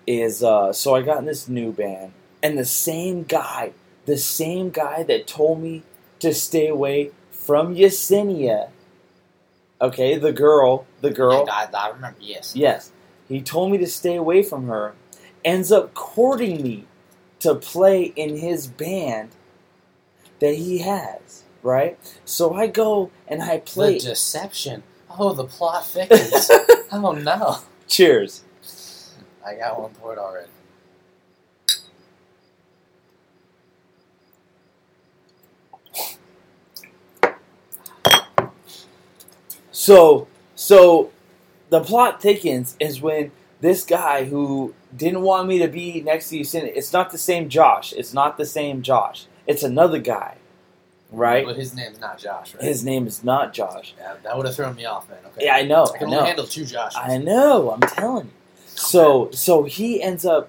[0.07, 2.13] Is uh, so I got in this new band,
[2.45, 3.73] and the same guy,
[4.05, 5.83] the same guy that told me
[6.21, 8.69] to stay away from Yesenia.
[9.81, 11.49] Okay, the girl, the girl.
[11.51, 12.19] I, I, I remember.
[12.21, 12.55] Yes.
[12.55, 12.93] Yes.
[13.29, 14.95] He told me to stay away from her.
[15.45, 16.85] Ends up courting me
[17.41, 19.31] to play in his band
[20.41, 21.99] that he has, right?
[22.27, 23.99] So I go and I The play.
[23.99, 24.83] deception.
[25.19, 26.51] Oh, the plot thickens.
[26.93, 27.59] oh no.
[27.89, 28.43] Cheers.
[29.47, 30.49] I got one poured already.
[39.85, 41.11] So, so
[41.69, 46.39] the plot thickens is when this guy who didn't want me to be next to
[46.39, 47.93] you, it's not the same Josh.
[47.93, 49.27] It's not the same Josh.
[49.47, 50.39] It's another guy,
[51.11, 51.45] right?
[51.45, 52.65] But his name's not Josh, right?
[52.65, 53.95] His name is not Josh.
[53.99, 55.19] yeah, that would have thrown me off, man.
[55.27, 55.45] Okay.
[55.45, 55.85] Yeah, I know.
[55.85, 56.17] I I can know.
[56.17, 56.97] only handle two Joshes.
[56.97, 57.73] I know.
[57.73, 58.33] I'm telling you.
[58.67, 60.49] So so he ends up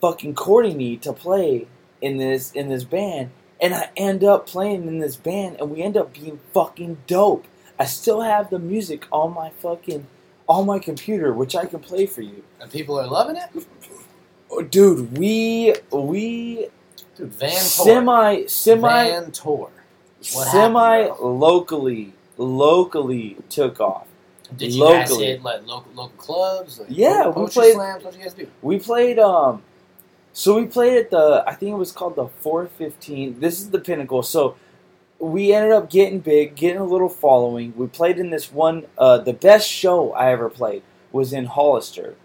[0.00, 1.66] fucking courting me to play
[2.00, 5.82] in this in this band, and I end up playing in this band, and we
[5.82, 7.44] end up being fucking dope.
[7.82, 10.06] I still have the music on my fucking
[10.48, 13.50] on my computer, which I can play for you, and people are loving it.
[14.50, 15.18] Oh, dude.
[15.18, 16.68] We we
[17.16, 17.58] Dude, Van Tour.
[17.60, 19.70] semi semi Van Tour.
[20.34, 24.06] What semi happened, locally locally took off.
[24.56, 25.26] Did you guys locally.
[25.26, 26.78] hit like local local clubs?
[26.78, 28.04] Like, Yeah, we played- slams.
[28.04, 28.46] What did you guys do?
[28.62, 29.62] We played um
[30.32, 33.40] so we played at the I think it was called the 415.
[33.40, 34.22] This is the pinnacle.
[34.22, 34.54] So
[35.22, 37.72] we ended up getting big, getting a little following.
[37.76, 42.16] We played in this one uh the best show I ever played was in Hollister.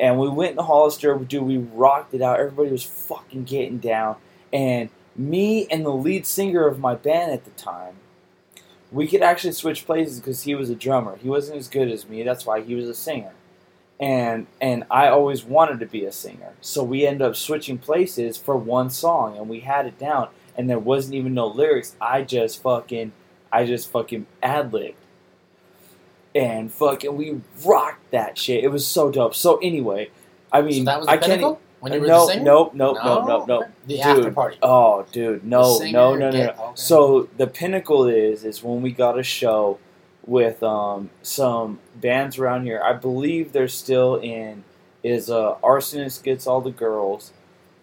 [0.00, 2.40] And we went to Hollister, dude, we rocked it out.
[2.40, 4.16] Everybody was fucking getting down.
[4.52, 7.96] And me and the lead singer of my band at the time,
[8.90, 11.16] we could actually switch places because he was a drummer.
[11.16, 12.22] He wasn't as good as me.
[12.22, 13.32] That's why he was a singer
[14.00, 16.52] and and I always wanted to be a singer.
[16.60, 20.28] So we ended up switching places for one song, and we had it down,
[20.58, 21.96] and there wasn't even no lyrics.
[22.00, 23.12] I just fucking,
[23.50, 24.96] I just fucking ad libbed,
[26.34, 28.64] and fucking we rocked that shit.
[28.64, 29.34] It was so dope.
[29.34, 30.10] So anyway,
[30.52, 31.30] I mean, so that was the I can't.
[31.30, 32.44] pinnacle when you were no, the singer.
[32.44, 33.64] nope, nope, nope, nope, nope.
[33.86, 34.04] The Dude.
[34.04, 34.58] after party.
[34.60, 36.48] Oh, dude, no, no, no, no, no.
[36.50, 36.56] okay.
[36.74, 39.78] So the pinnacle is is when we got a show
[40.26, 42.82] with um, some bands around here.
[42.84, 44.64] I believe they're still in.
[45.04, 47.32] Is uh, Arsonist gets all the girls,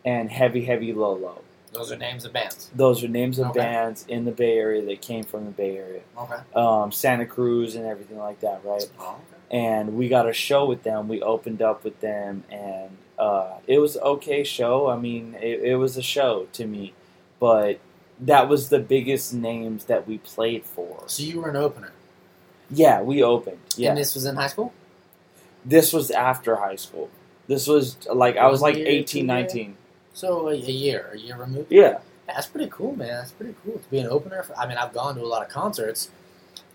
[0.03, 1.41] and Heavy Heavy Low Low.
[1.76, 2.69] Those are names of bands.
[2.76, 3.59] Those are names of Okay.
[3.59, 6.38] bands in the Bay Area that came from the Bay Area, Okay.
[6.55, 8.89] um, Santa Cruz and everything like that, right?
[8.99, 9.57] Oh, okay.
[9.57, 11.07] and we got a show with them.
[11.07, 14.88] We opened up with them, and uh, it was okay show.
[14.89, 16.93] I mean, it, it was a show to me,
[17.39, 17.80] but
[18.19, 21.03] that was the biggest names that we played for.
[21.07, 21.91] So you were an opener.
[22.71, 23.59] Yeah, we opened.
[23.78, 24.73] Yeah, And this was in high school.
[25.63, 27.09] this was after high school.
[27.47, 29.78] This was like I was like year, 18, two 19.
[30.16, 31.72] So a, a year, a year removed.
[31.72, 33.09] Yeah, That's pretty cool, man.
[33.09, 34.43] That's pretty cool to be an opener.
[34.43, 36.09] For, I mean, I've gone to a lot of concerts.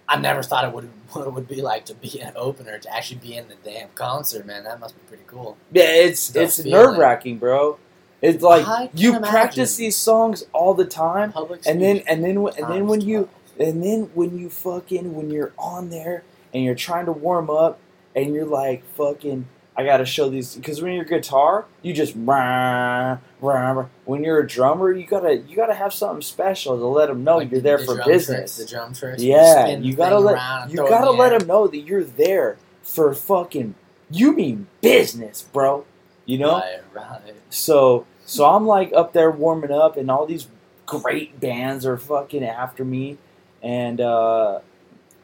[0.06, 2.94] I never thought it would what it would be like to be an opener to
[2.94, 4.64] actually be in the damn concert, man.
[4.64, 5.56] That must be pretty cool.
[5.72, 5.84] yeah.
[5.84, 7.78] It's The it's nerve wracking, bro.
[8.20, 9.30] It's like you imagine.
[9.30, 13.30] practice these songs all the time, Public and then and then and then when you
[13.58, 17.78] And then when you fucking when you're on there and you're trying to warm up
[18.14, 19.46] and you're like fucking
[19.80, 24.40] I gotta show these because when you're a guitar you just rah, rah, when you're
[24.40, 27.60] a drummer you gotta you gotta have something special to let them know Like you're
[27.60, 28.56] the- there the for business.
[28.56, 29.22] tricks, the drum tricks.
[29.22, 33.74] yeah, you the gotta let you gotta let them know that you're there for fucking
[34.10, 35.84] you mean business, bro.
[36.26, 36.58] You know.
[36.58, 37.20] Right, right.
[37.48, 40.46] So so I'm like up there warming up, and all these
[40.84, 43.16] great bands are fucking after me,
[43.62, 44.58] and uh,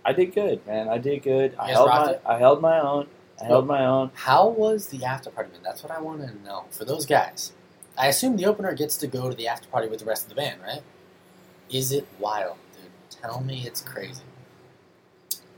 [0.04, 0.88] I did good, man.
[0.88, 1.54] I did good.
[1.58, 2.22] I held my it?
[2.24, 3.06] I held my own.
[3.40, 4.10] I held my own.
[4.14, 5.60] How was the after party, man?
[5.62, 6.64] That's what I want to know.
[6.70, 7.52] For those guys,
[7.98, 10.28] I assume the opener gets to go to the after party with the rest of
[10.30, 10.82] the band, right?
[11.70, 12.90] Is it wild, dude?
[13.10, 14.22] Tell me it's crazy.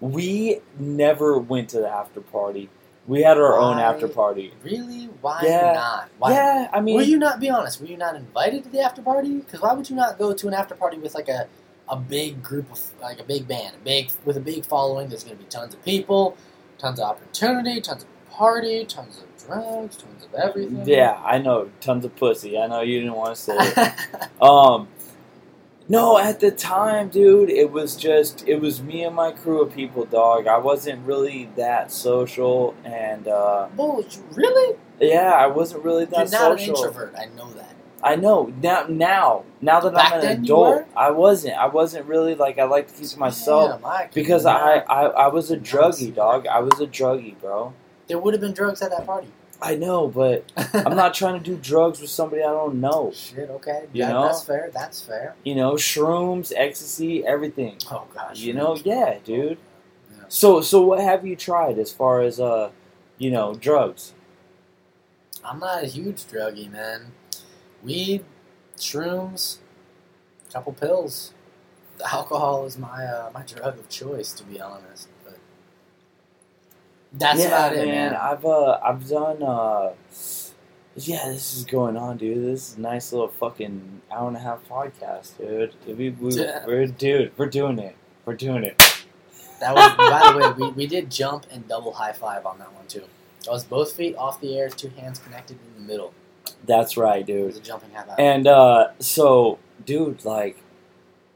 [0.01, 2.69] We never went to the after party.
[3.07, 4.53] We had our own after party.
[4.63, 5.07] Really?
[5.23, 5.73] Why Yeah.
[5.73, 6.09] not?
[6.19, 6.33] Why?
[6.33, 7.81] Yeah, I mean, Will you not be honest?
[7.81, 9.39] Were you not invited to the after party?
[9.39, 11.49] Because why would you not go to an after party with like a,
[11.89, 15.09] a big group of like a big band, a big with a big following?
[15.09, 16.37] There's going to be tons of people,
[16.79, 20.87] tons of opportunity, tons of party, tons of drugs, tons of everything.
[20.87, 22.59] yeah, I know tons of pussy.
[22.59, 23.95] I know you didn't want to say it.
[24.43, 24.89] Um,
[25.89, 29.75] no, at the time, dude, it was just it was me and my crew of
[29.75, 30.47] people, dog.
[30.47, 34.23] I wasn't really that social, and uh, Bullshit.
[34.35, 34.77] Really?
[35.01, 37.15] yeah, I wasn't really You're that not an introvert.
[37.19, 37.75] I know that.
[38.03, 38.87] I know now.
[38.89, 40.87] Now, now that Back I'm an adult.
[40.97, 41.57] I wasn't.
[41.57, 45.03] I wasn't really like I like to keep to myself Damn, I because I, I
[45.07, 46.47] I was a druggie, dog.
[46.47, 47.73] I was a druggie, bro.
[48.07, 49.29] there would have been drugs at that party.
[49.61, 53.11] I know, but I'm not trying to do drugs with somebody I don't know.
[53.13, 53.51] Shit.
[53.51, 53.87] Okay.
[53.93, 54.23] You That- know?
[54.27, 54.71] That's fair.
[54.73, 55.35] That's fair.
[55.43, 57.77] You know, shrooms, ecstasy, everything.
[57.91, 58.39] Oh gosh.
[58.39, 59.59] You know, yeah, dude.
[60.13, 60.25] Yeah.
[60.29, 62.71] So, so what have you tried as far as uh,
[63.19, 64.13] you know, drugs?
[65.45, 67.13] I'm not a huge druggie, man.
[67.83, 68.25] Weed,
[68.77, 69.59] shrooms,
[70.49, 71.33] a couple pills.
[71.99, 75.09] The alcohol is my uh, my drug of choice, to be honest.
[75.25, 75.39] But
[77.13, 78.13] that's yeah, about it, man.
[78.13, 78.15] man.
[78.17, 79.93] I've uh, I've done uh,
[81.07, 82.45] yeah, this is going on, dude.
[82.45, 85.75] This is a nice little fucking hour and a half podcast, dude.
[85.87, 86.65] We, we, Yeah.
[86.67, 87.95] we're dude, we're doing it.
[88.25, 88.77] We're doing it.
[89.61, 92.73] That was, by the way, we, we did jump and double high five on that
[92.75, 93.05] one too.
[93.45, 96.13] That was both feet off the air, two hands connected in the middle.
[96.67, 97.57] That's right, It dude.
[97.57, 98.15] a jumping high.
[98.19, 100.59] And uh, so, dude, like,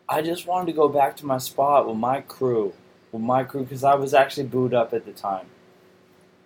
[0.09, 2.73] I just wanted to go back to my spot with my crew,
[3.13, 5.47] with my crew, because I was actually booed up at the time.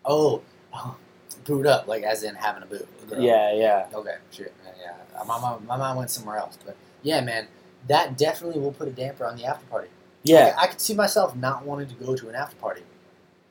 [0.04, 0.42] oh,
[0.74, 0.96] oh,
[1.44, 2.86] boot up, like as in having a boot.
[3.08, 3.20] Girl.
[3.20, 4.52] Yeah, yeah, Okay, shit.
[4.64, 4.72] Yeah,
[5.14, 5.22] yeah.
[5.24, 7.46] My, my, my mind went somewhere else, but yeah, man,
[7.88, 9.88] that definitely will put a damper on the after party.
[10.24, 12.82] yeah, I, I could see myself not wanting to go to an after party.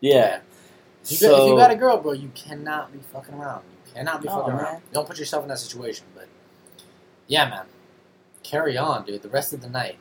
[0.01, 0.39] yeah.
[1.07, 3.63] If you, got, if you got a girl, bro, you cannot be fucking around.
[3.95, 4.63] You not be No, fucking man.
[4.65, 4.81] around.
[4.93, 6.05] Don't put yourself in that situation.
[6.15, 6.27] But
[7.27, 7.65] yeah, man,
[8.43, 9.21] carry on, dude.
[9.21, 9.97] The rest of the night.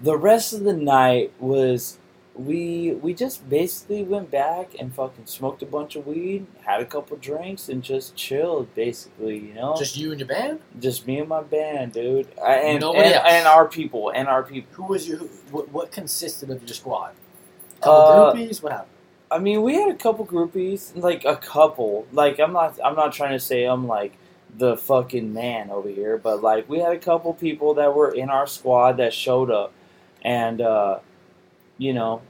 [0.00, 1.98] the rest of the night was
[2.34, 6.84] we we just basically went back and fucking smoked a bunch of weed, had a
[6.84, 8.72] couple drinks, and just chilled.
[8.76, 10.60] Basically, you know, Just you and your band.
[10.78, 13.26] just me and my band, dude, I, and Nobody and, else?
[13.28, 14.72] and our people, and our people.
[14.74, 15.18] Who was your?
[15.18, 17.12] Who, what, what consisted of your squad?
[17.80, 18.62] Couple Uh, groupies.
[18.62, 18.92] What happened?
[19.30, 22.06] I mean, we had a couple groupies, like a couple.
[22.12, 24.14] Like I'm not, I'm not trying to say I'm like
[24.56, 28.30] the fucking man over here, but like we had a couple people that were in
[28.30, 29.72] our squad that showed up,
[30.22, 31.00] and uh,
[31.76, 32.22] you know,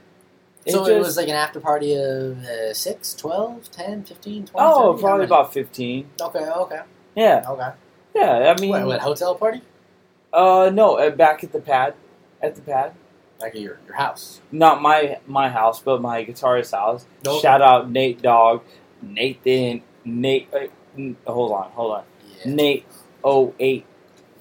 [0.67, 4.91] So it was like an after party of uh, 6, 12, 10, 15, 20, oh,
[4.93, 5.01] 30?
[5.01, 6.09] Probably about fifteen.
[6.21, 6.81] Okay, okay,
[7.15, 7.71] Yeah, okay.
[8.13, 8.53] yeah.
[8.55, 9.61] I mean, What, what, hotel party?
[10.33, 11.93] uh, no, uh, back at the pad,
[12.41, 12.93] at the pad.
[13.39, 14.41] Like at your, your house.
[14.51, 17.05] Not my my house, but my guitarist's house.
[17.23, 17.41] Nope.
[17.41, 18.63] Shout out Nate Dog,
[19.01, 20.49] Nathan, Nate.
[20.53, 20.67] Uh,
[21.31, 22.03] hold on, hold on.
[22.45, 22.51] Yeah.
[22.53, 22.85] Nate
[23.25, 23.85] 08.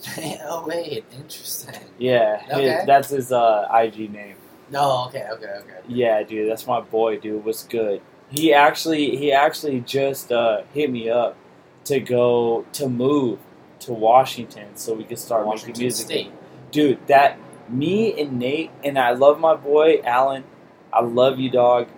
[0.45, 1.05] oh, wait.
[1.13, 1.75] Interesting.
[1.99, 4.37] Yeah, his- that's his uh, IG name.
[4.71, 5.81] No, okay, okay, okay.
[5.89, 7.45] Yeah, dude, that's my boy, dude.
[7.45, 8.03] What's good?
[8.29, 11.37] He actually he actually just uh, hit me up
[11.85, 13.39] to go to move
[13.81, 16.07] to Washington so we could start Washington making music.
[16.07, 16.33] State.
[16.71, 17.39] Dude, that
[17.71, 20.45] me and Nate and I love my boy Alan.
[20.93, 21.89] I love you, dog.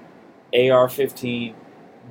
[0.54, 1.54] AR fifteen,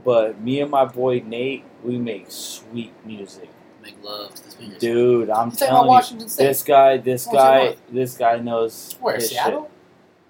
[0.05, 3.49] but me and my boy Nate, we make sweet music,
[3.84, 4.80] Make love to the speakers.
[4.80, 5.30] dude.
[5.30, 7.78] I'm You talking telling you, Washington this guy, this What's guy, what?
[7.91, 9.64] this guy knows Where, his Seattle?
[9.64, 9.72] shit.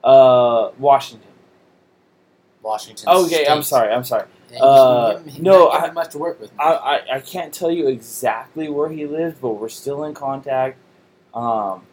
[0.04, 1.28] Uh, Washington.
[2.62, 3.94] Washington Okay, I'm sorry.
[3.94, 4.26] I'm sorry.
[4.60, 6.52] Uh, no, not given I- much to work with.
[6.60, 10.78] I, I I can't tell you exactly where he lives, but we're still in contact.
[11.34, 11.84] Um,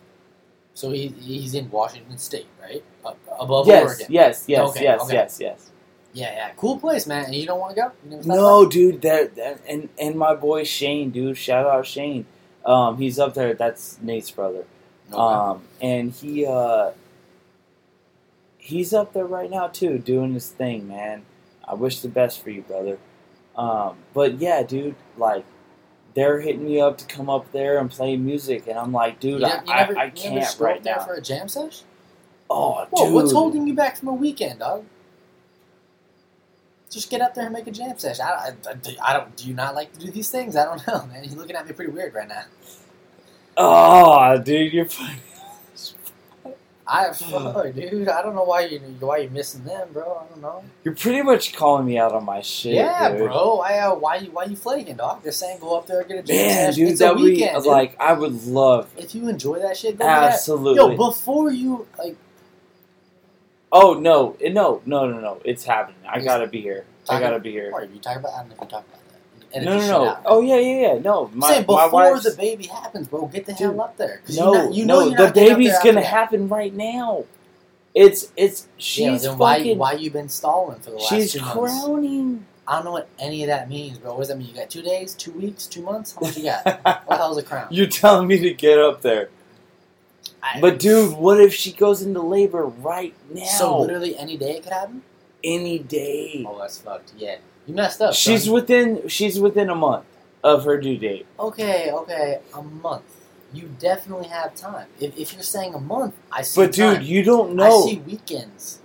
[0.77, 2.85] so he, he's in Washington State, right?
[3.41, 4.07] Above yes, Oregon.
[4.11, 5.15] yes, yes, Okay, yes, okay.
[5.15, 5.71] yes, yes.
[6.13, 6.51] Yeah, yeah.
[6.55, 7.25] Cool place, man.
[7.25, 7.93] And you don't want to go?
[8.05, 11.87] You never thought No, dude, that, that and and my boy Shane, dude, shout out
[11.87, 12.27] Shane.
[12.67, 13.55] Um, he's up there.
[13.55, 14.65] That's Nate's brother.
[15.09, 15.51] about it?
[15.57, 16.91] Um, and he uh,
[18.59, 21.23] he's up there right now too, doing his thing, man.
[21.65, 22.99] I wish the best for you, brother.
[23.57, 25.47] Um, but yeah, dude, like
[26.17, 29.43] they're hitting me up to come up there and play music, and I'm like, dude,
[29.43, 31.05] you, I, you never, I, I you never can't right now.
[31.05, 31.83] for a jam sesh?
[32.49, 34.85] oh, Whoa, dude, what's holding you back from a weekend, dog?
[36.89, 38.25] Just get up there and make a jam session.
[38.25, 39.37] I, I, I, don't.
[39.37, 40.57] Do you not like to do these things?
[40.57, 41.25] I don't know, man.
[41.25, 42.45] You're looking at me pretty weird right now.
[43.59, 44.89] Oh, dude, you're.
[46.89, 48.09] I fuck, dude.
[48.09, 50.23] I don't know why you why you missing them, bro.
[50.25, 50.63] I don't know.
[50.85, 52.75] You're pretty much calling me out on my shit.
[52.75, 53.19] yeah, dude.
[53.19, 53.59] bro.
[53.61, 55.25] I uh, why you why you flaking, dog?
[55.25, 56.83] Just saying, go up there and get a jam Man, session.
[56.85, 57.67] dude, it's that weekend, dude.
[57.67, 58.89] like I would love.
[58.97, 60.33] if you enjoy that shit, go do that.
[60.35, 60.77] Absolutely.
[60.77, 62.17] Yo, before you like,
[63.73, 65.41] oh no, no, no, no, no!
[65.45, 65.99] It's happening.
[66.09, 66.85] I gotta be here.
[67.09, 67.71] I gotta be here.
[67.73, 69.01] or you talk about, I don't know if you talk about
[69.53, 70.19] Edit No, no, no.
[70.27, 70.99] Oh yeah, yeah, yeah.
[70.99, 72.25] No, my before wife's.
[72.25, 74.21] the baby happens, bro, get the hell up there.
[74.35, 77.25] no, you know, you no, the not baby's gonna happen right now.
[77.95, 81.41] It's it's she's yeah, why fucking why you been stalling for the last she's two
[81.41, 81.55] months?
[81.57, 82.45] crowning.
[82.69, 84.13] I don't know what any of that means, bro.
[84.13, 84.49] What does that mean?
[84.49, 86.13] You got two days, two weeks, two months?
[86.13, 86.65] How much you got?
[86.85, 87.69] what the hell's a crown?
[87.71, 89.31] You're telling me to get up there,
[90.43, 93.45] I- but dude, what if she goes into labor right now?
[93.47, 95.03] so literally any day it could happen.
[95.45, 96.45] any day.
[96.47, 97.13] Oh, that's fucked.
[97.17, 97.37] Yeah,
[97.67, 98.15] you messed up.
[98.15, 98.55] She's son.
[98.55, 100.05] within she's within a month
[100.45, 101.27] of her due date.
[101.39, 103.03] okay, okay, a month.
[103.53, 104.87] You definitely have time.
[105.01, 106.61] If, if you're saying a month, I see.
[106.61, 107.05] But dude, time.
[107.05, 107.85] you don't know.
[107.85, 108.81] I see weekends.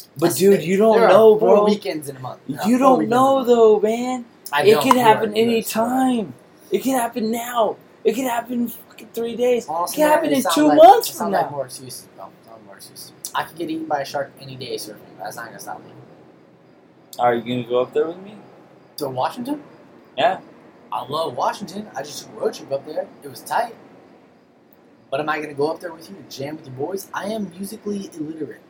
[0.00, 1.64] I But see- dude, you don't know, four bro.
[1.64, 2.40] weekends in a month.
[2.48, 4.24] Are You don't weekends in a know though, man.
[4.52, 6.34] I It can happen are- you are any time.
[6.70, 7.76] It can happen now.
[8.04, 9.66] It can happen in fucking three days.
[9.68, 11.42] Honestly, it can happen in two like- months from now.
[11.42, 12.06] Like more excuses.
[12.16, 12.32] Sounds
[12.66, 13.12] more excuses.
[13.34, 14.98] I could get eaten by a shark any day surfing.
[15.18, 15.90] That's not gonna stop me.
[17.18, 18.36] Are you gonna go up there with me?
[18.98, 19.62] To Washington?
[20.16, 20.40] Yeah.
[20.92, 21.88] I love Washington.
[21.96, 23.08] I just took a road trip up there.
[23.22, 23.74] It was tight.
[25.10, 27.08] But am I gonna go up there with you to jam with the boys?
[27.14, 28.60] I am musically illiterate.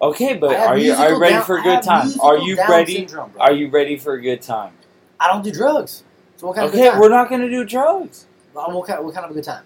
[0.00, 2.08] Okay, but are you are you ready Down- for a good time?
[2.20, 2.96] Are you ready?
[2.96, 3.40] syndrome, bro.
[3.42, 4.72] Are you ready for a good time?
[5.18, 6.04] I don't do drugs.
[6.36, 7.00] So what kind of Okay, good time?
[7.00, 8.26] we're not gonna do drugs.
[8.52, 9.64] What kind, what kind of a good time?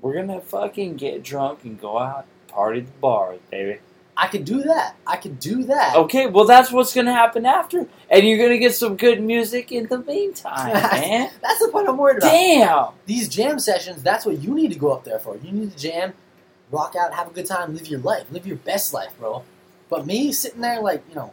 [0.00, 3.78] We're gonna fucking get drunk and go out party at the bar, baby.
[4.16, 4.94] I could do that.
[5.06, 5.96] I could do that.
[5.96, 9.86] Okay, well that's what's gonna happen after, and you're gonna get some good music in
[9.88, 11.30] the meantime, man.
[11.42, 12.30] That's the point I'm worried about.
[12.30, 12.88] Damn.
[13.06, 15.36] These jam sessions, that's what you need to go up there for.
[15.36, 16.12] You need to jam,
[16.70, 19.42] rock out, have a good time, live your life, live your best life, bro.
[19.90, 21.32] But me sitting there like, you know,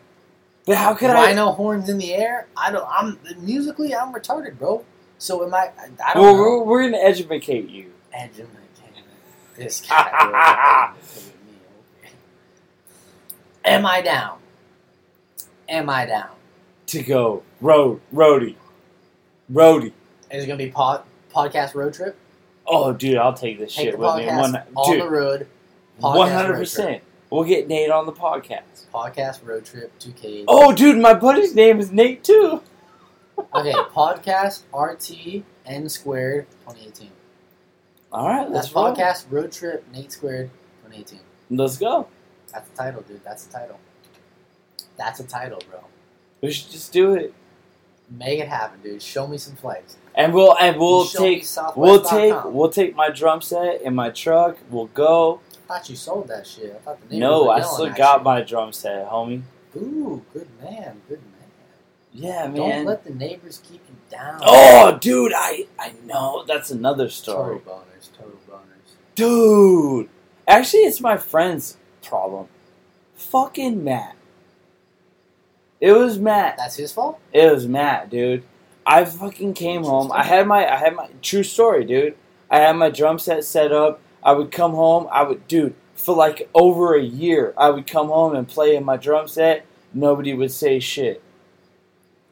[0.65, 1.13] But how could I?
[1.27, 4.83] rhino horns in the air, I don't I'm musically I'm retarded, bro.
[5.19, 5.69] So am I
[6.03, 6.41] I, don't Well, know.
[6.41, 7.91] we're, we're gonna educate you.
[8.11, 8.47] Educate
[9.55, 10.91] This guy.
[10.95, 11.53] will educate me,
[12.03, 12.13] okay.
[13.65, 14.39] Am I down?
[15.69, 16.29] Am I down?
[16.87, 18.55] to go road roadie,
[19.51, 19.93] roadie.
[20.29, 21.03] Is it gonna be pod,
[21.33, 22.17] podcast road trip?
[22.67, 24.23] Oh, dude, I'll take this Take shit the with me.
[24.23, 25.47] podcast One, on the dude, road.
[26.01, 27.03] podcast one hundred road percent.
[27.29, 28.87] We'll get Nate on the podcast.
[28.93, 30.45] Podcast road trip to Cade.
[30.49, 32.61] Oh, dude, my buddy's name is Nate too.
[33.55, 37.09] Okay, podcast RT N squared 2018.
[38.11, 38.93] All right, let's That's roll.
[38.93, 40.51] podcast road trip Nate squared
[40.85, 41.19] 2018.
[41.49, 42.07] Let's go.
[42.51, 43.23] That's the title, dude.
[43.23, 43.79] That's the title.
[44.97, 45.79] That's a title, bro.
[46.41, 47.33] We should just do it,
[48.09, 49.01] Make it happen, dude.
[49.01, 49.95] Show me some flags.
[50.15, 51.45] and we'll and we'll take
[51.77, 54.57] we'll take we'll take my drum set in my truck.
[54.69, 55.39] We'll go.
[55.69, 56.75] I thought you sold that shit.
[56.75, 58.23] I thought the neighbors No, I still got you.
[58.25, 59.43] my drum set, homie.
[59.77, 61.31] Ooh, good man, good man.
[62.11, 62.55] Yeah, man.
[62.55, 64.41] Don't let the neighbors keep you down.
[64.43, 67.59] Oh, dude, I I know that's another story.
[67.59, 68.91] Total boners, total boners.
[69.15, 70.09] Dude,
[70.45, 72.47] actually, it's my friend's problem.
[73.15, 74.15] Fucking Matt.
[75.79, 76.57] It was Matt.
[76.57, 77.19] That's his fault.
[77.33, 78.43] It was Matt, dude.
[78.85, 80.11] I fucking came home.
[80.11, 82.15] I had my, I had my true story, dude.
[82.49, 84.01] I had my drum set set up.
[84.23, 85.07] I would come home.
[85.11, 87.53] I would, dude, for like over a year.
[87.57, 89.65] I would come home and play in my drum set.
[89.93, 91.23] Nobody would say shit.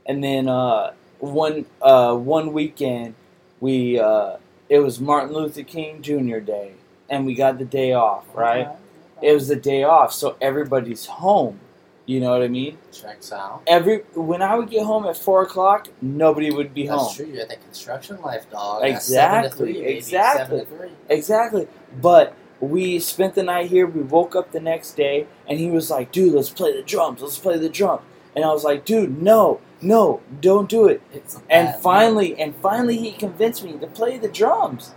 [0.06, 3.16] And then uh, one uh, one weekend,
[3.60, 4.38] we uh,
[4.70, 6.40] it was Martin Luther King Jr.
[6.40, 6.74] Day,
[7.10, 8.26] and we got the day off.
[8.34, 8.68] Right?
[8.68, 8.78] Okay,
[9.22, 11.60] It was the day off, so everybody's home.
[12.06, 12.80] You know what I mean?
[12.92, 13.62] Checks out.
[13.68, 17.16] Every when I would get home at four o'clock, nobody would be That's home.
[17.16, 17.26] true.
[17.28, 18.82] You're at that construction life, dog.
[18.82, 20.60] That's Exactly, three, exactly.
[20.60, 20.92] Seven to three.
[21.08, 21.68] Exactly.
[22.02, 23.86] But we spent the night here.
[23.86, 27.22] We woke up the next day, and he was like, "Dude, let's play the drums.
[27.22, 28.02] Let's play the drums."
[28.36, 32.98] And I was like, "Dude, no, no, don't do it." It's And finally, and finally,
[32.98, 34.94] he convinced me to play the drums.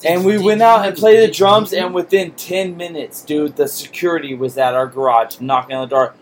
[0.00, 3.66] Did and we went out and played the drums, and within ten minutes, dude, the
[3.66, 6.14] security was at our garage, knocking on the door.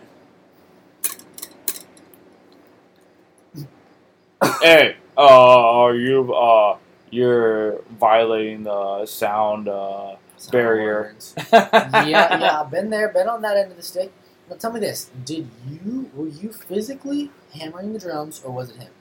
[4.61, 6.77] hey, uh, you, uh,
[7.11, 11.15] you're violating the sound, uh, Sound barrier.
[11.53, 14.11] yeah, yeah, I've been there, been on that end of the stick.
[14.49, 18.77] Now tell me this: Did you were you physically hammering the drums, or was it
[18.77, 18.91] him?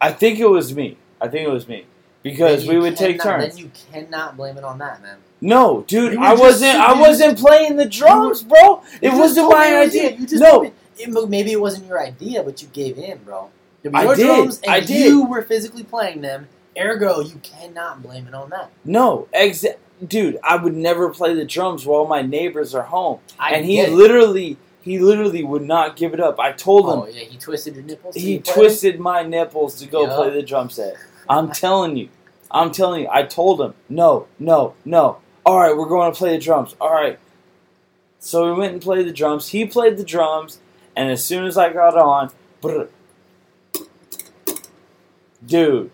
[0.00, 0.96] I think it was me.
[1.20, 1.86] I think it was me
[2.22, 3.54] because we would take turns.
[3.54, 5.18] Then you cannot blame it on that, man.
[5.40, 6.76] No, dude, I wasn't.
[6.78, 8.82] I wasn't playing the drums, bro.
[9.00, 10.10] It wasn't my idea.
[10.12, 10.16] you.
[10.18, 13.48] You just no, it- maybe it wasn't your idea, but you gave in, bro.
[13.84, 14.26] Was I your did.
[14.26, 15.06] drums, and I did.
[15.06, 16.48] you were physically playing them,
[16.78, 18.70] Ergo, you cannot blame it on that.
[18.84, 23.52] No, exa- dude, I would never play the drums while my neighbors are home, I
[23.54, 26.38] and he literally, he literally would not give it up.
[26.38, 28.14] I told him Oh yeah, he twisted your nipples.
[28.14, 30.14] he twisted my nipples to go Yeah.
[30.16, 30.96] play the drum set.
[31.30, 32.10] I'm telling you,
[32.50, 33.08] I'm telling you.
[33.10, 35.18] I told him, no, no, no.
[35.46, 36.74] All right, we're going to play the drums.
[36.80, 37.18] All right.
[38.18, 39.48] So we went and played the drums.
[39.48, 40.58] He played the drums,
[40.96, 42.30] and as soon as I got on,
[45.46, 45.90] dude,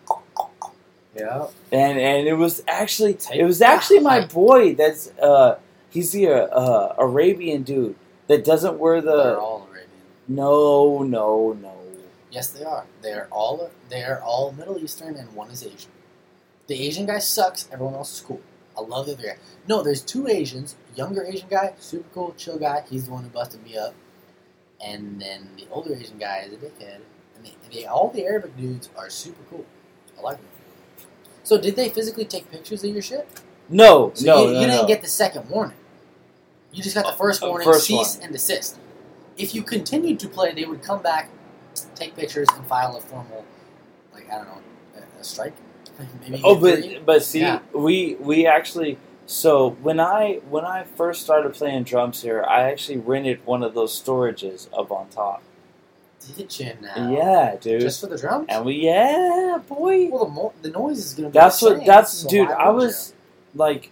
[1.15, 1.47] Yeah.
[1.71, 4.75] and and it was actually it was actually my boy.
[4.75, 5.59] That's uh,
[5.91, 7.95] he's the uh, Arabian dude
[8.27, 9.89] that doesn't wear They're the all Arabian.
[10.29, 11.76] no, no, no.
[12.31, 12.85] Yes, they are.
[13.03, 15.91] They're all they're all Middle Eastern, and one is Asian.
[16.67, 17.69] The Asian guy sucks.
[17.73, 18.41] Everyone else is cool.
[18.77, 19.37] I love the other guy.
[19.69, 20.77] No, there's two Asians.
[20.95, 22.85] Younger Asian guy, super cool, chill guy.
[22.91, 23.95] He's the one who busted me up.
[24.85, 27.01] And then the older Asian guy is a dickhead.
[27.37, 29.65] And they, they, all the Arabic dudes are super cool.
[30.19, 30.47] I like them.
[31.43, 33.27] So did they physically take pictures of your shit?
[33.69, 35.77] No, So no, you, no, you didn't get the second warning.
[36.73, 38.25] You just got the first Uh, warning, first cease one.
[38.25, 38.79] and desist.
[39.39, 41.31] If you continued to play, they would come back,
[41.97, 43.45] take pictures, and file a formal,
[44.13, 44.59] like I don't know,
[44.97, 45.55] a, a strike.
[46.21, 46.99] Maybe Oh, but three.
[47.05, 47.61] but see, Yeah.
[47.73, 52.99] we we actually so when I when I first started playing drums here, I actually
[52.99, 55.43] rented one of those storages up on top.
[56.37, 57.11] did you now?
[57.11, 57.81] Yeah, dude.
[57.81, 58.47] just for the drums.
[58.49, 60.09] and we yeah, boy.
[60.11, 61.33] well, the, mo- the noise is gonna be.
[61.33, 62.51] That's what same, that's so dude.
[62.51, 63.15] I was
[63.55, 63.91] like,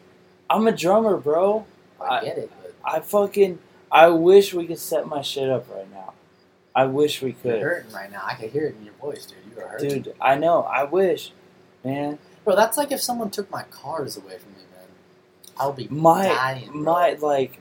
[0.50, 1.64] I'm a drummer, bro.
[2.00, 2.06] you?
[2.06, 3.58] I get it, but I fucking
[3.90, 6.12] I wish we could set my shit up right now.
[6.74, 8.22] I wish we you're could, hurting right now.
[8.24, 9.38] I can hear it in your voice, dude.
[9.54, 10.16] You are hurting, dude.
[10.20, 10.62] I know.
[10.62, 11.32] I wish,
[11.84, 12.18] man.
[12.44, 12.56] bro.
[12.56, 14.88] That's like if someone took my cars away from me, man.
[15.56, 16.82] I'll be my dying.
[16.82, 17.60] my like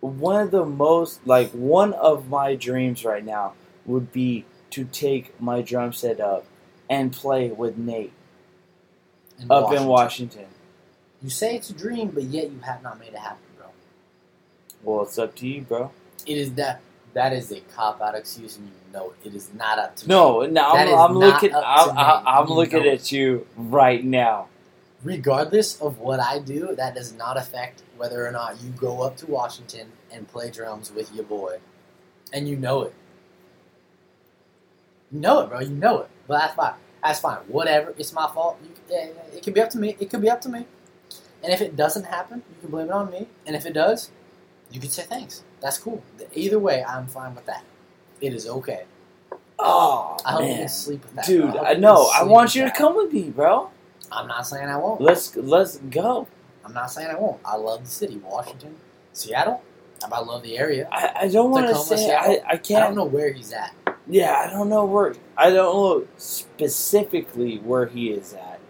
[0.00, 3.52] one of the most like one of my dreams right now
[3.84, 6.46] would be to take my drum set up
[6.88, 8.12] and play with Nate
[9.38, 10.46] In up in Washington.
[11.22, 13.66] You say it's a dream, but yet you have not made it happen, bro.
[14.82, 15.92] Well, it's up to you, bro.
[16.24, 16.80] It is that
[17.14, 19.28] that is a cop out excuse, and you know it.
[19.28, 20.14] It is not up to me.
[20.14, 21.54] No, no, I'm, I'm looking.
[21.54, 21.96] I'm.
[21.96, 24.48] I'm, looking know at you right now.
[25.02, 29.16] Regardless of what I do, that does not affect whether or not you go up
[29.18, 31.58] to Washington and play drums with your boy,
[32.32, 32.94] and you know it.
[35.10, 35.60] You know it, bro.
[35.60, 36.08] You know it.
[36.26, 36.74] But that's fine.
[37.02, 37.38] That's fine.
[37.48, 37.94] Whatever.
[37.98, 38.58] It's my fault.
[38.62, 39.96] You, yeah, it could be up to me.
[39.98, 40.66] It could be up to me.
[41.42, 43.26] And if it doesn't happen, you can blame it on me.
[43.46, 44.10] And if it does,
[44.70, 45.42] you can say thanks.
[45.60, 46.02] That's cool.
[46.34, 47.64] Either way, I'm fine with that.
[48.20, 48.84] It is okay.
[49.58, 51.52] Oh I hope you man, can sleep with that, dude.
[51.52, 51.60] bro.
[51.60, 52.10] I you know.
[52.14, 52.76] I want you to that.
[52.76, 53.70] come with me, bro.
[54.10, 55.00] I'm not saying I won't.
[55.00, 56.26] Let's let's go.
[56.64, 57.40] I'm not saying I won't.
[57.44, 58.76] I love the city, Washington,
[59.12, 59.62] Seattle.
[60.02, 60.88] I love the area.
[60.90, 61.96] I, I don't want to say.
[61.96, 62.42] Seattle.
[62.46, 62.82] I, I can't.
[62.82, 63.74] I don't know where he's at.
[64.06, 65.14] Yeah, I don't know where.
[65.36, 68.60] I don't know specifically where he is at,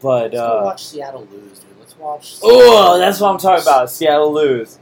[0.00, 1.78] but Let's uh, watch Seattle lose, dude.
[1.78, 2.38] Let's watch.
[2.42, 3.90] oh, that's what I'm talking about.
[3.90, 4.78] Seattle lose.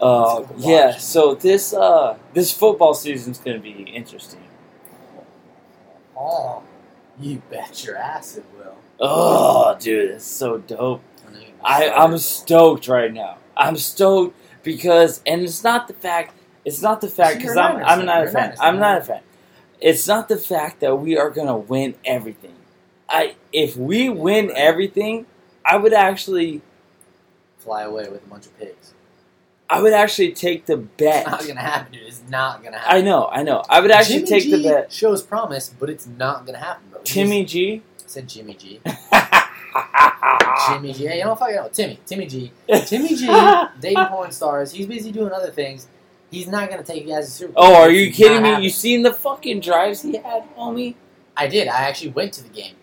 [0.00, 0.96] Uh, yeah.
[0.96, 4.40] So this uh this football season's gonna be interesting.
[6.16, 6.62] Oh,
[7.20, 8.76] you bet your ass it will.
[9.00, 11.02] Oh, dude, it's so dope.
[11.26, 13.38] I know you I excited, I'm stoked right now.
[13.56, 16.34] I'm stoked because, and it's not the fact.
[16.64, 18.54] It's not the fact because I'm I'm not a fan.
[18.60, 19.20] I'm not a fan.
[19.80, 22.54] It's not the fact that we are gonna win everything.
[23.08, 25.26] I if we win everything,
[25.64, 26.62] I would actually
[27.64, 28.92] Fly away with a bunch of pigs.
[29.70, 31.22] I would actually take the bet.
[31.22, 32.02] It's not gonna happen, dude.
[32.06, 32.96] It's not gonna happen.
[32.98, 33.62] I know, I know.
[33.68, 34.92] I would actually Jimmy take G the bet.
[34.92, 37.00] Shows promise, but it's not gonna happen, bro.
[37.02, 37.82] Timmy G.
[37.98, 38.80] just said Jimmy G.
[40.68, 41.06] Jimmy G.
[41.06, 41.68] Hey, you don't fucking know.
[41.72, 41.98] Timmy.
[42.06, 42.52] Timmy G.
[42.86, 43.26] Timmy G.
[43.80, 44.72] dating porn stars.
[44.72, 45.86] He's busy doing other things.
[46.30, 47.64] He's not gonna take you guys to Super Bowl.
[47.64, 48.48] Oh, are you It's kidding me?
[48.50, 48.64] happening.
[48.64, 50.94] You seen the fucking drives he had, homie?
[51.36, 51.68] I did.
[51.68, 52.74] I actually went to the game.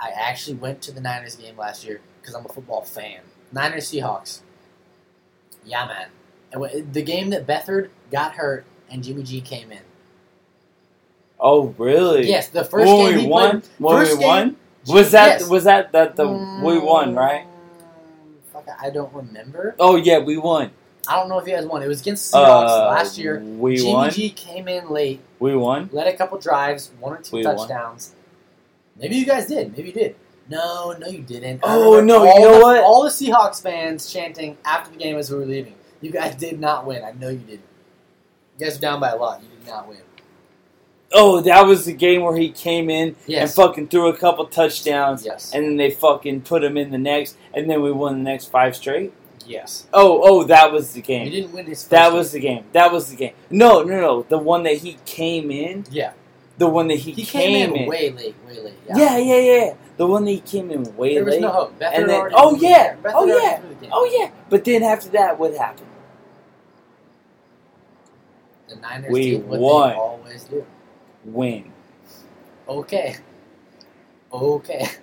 [0.00, 3.20] I actually went to the Niners game last year because I'm a football fan.
[3.52, 4.40] Niners Seahawks.
[5.64, 6.08] Yeah, man.
[6.52, 9.80] And the game that Beathard got hurt and Jimmy G came in.
[11.40, 12.26] Oh, really?
[12.28, 13.62] Yes, the first when game we won, played.
[13.78, 14.56] when first we game- won,
[14.88, 15.48] was that Yes.
[15.48, 17.44] was that that the we won, right?
[17.44, 19.74] Mm, Fuck, I don't remember.
[19.78, 20.70] Oh yeah, we won.
[21.06, 21.82] I don't know if you guys won.
[21.82, 23.40] It was against Seahawks Uh, last year.
[23.40, 23.76] We won.
[23.76, 24.10] Jimmy won.
[24.10, 25.90] G came in late, We won.
[25.92, 27.56] led a couple drives, one or two We won.
[27.56, 28.14] touchdowns.
[28.96, 29.76] Maybe you guys did.
[29.76, 30.16] Maybe you did.
[30.48, 31.62] No, no, you didn't.
[31.64, 32.82] I Oh, no, you know the, what?
[32.82, 35.74] All the Seahawks fans chanting after the game as we were leaving.
[36.00, 37.04] You guys did not win.
[37.04, 37.62] I know you didn't.
[38.58, 39.42] You guys were down by a lot.
[39.42, 39.98] You did not win.
[41.12, 45.24] Oh, that was the game where he came in and fucking threw a couple touchdowns,
[45.24, 45.54] Yes.
[45.54, 48.46] and then they fucking put him in the next, and then we won the next
[48.46, 49.12] five straight.
[49.46, 49.86] yes.
[49.94, 51.24] Oh, oh, that was the game.
[51.26, 51.80] You didn't win his.
[51.82, 52.14] First That game.
[52.18, 52.64] was the game.
[52.72, 53.32] That was the game.
[53.50, 54.22] No, no, no.
[54.28, 55.86] The one that he came in.
[55.90, 56.12] Yeah.
[56.58, 57.88] The one that he, He came, came, in, in.
[57.88, 58.74] way late, way late.
[58.94, 59.74] yeah, yeah, yeah.
[59.98, 61.40] The one that he came in way There was late.
[61.42, 62.96] no And then- oh, the yeah.
[63.04, 63.60] Oh, yeah.
[63.80, 63.88] the.
[63.92, 65.86] Oh yeah, but then after that, what happened?
[68.68, 69.88] The Niners We did what won.
[69.90, 70.66] they always do.
[71.24, 71.72] Win.
[72.68, 73.16] Okay.
[74.32, 74.86] Okay.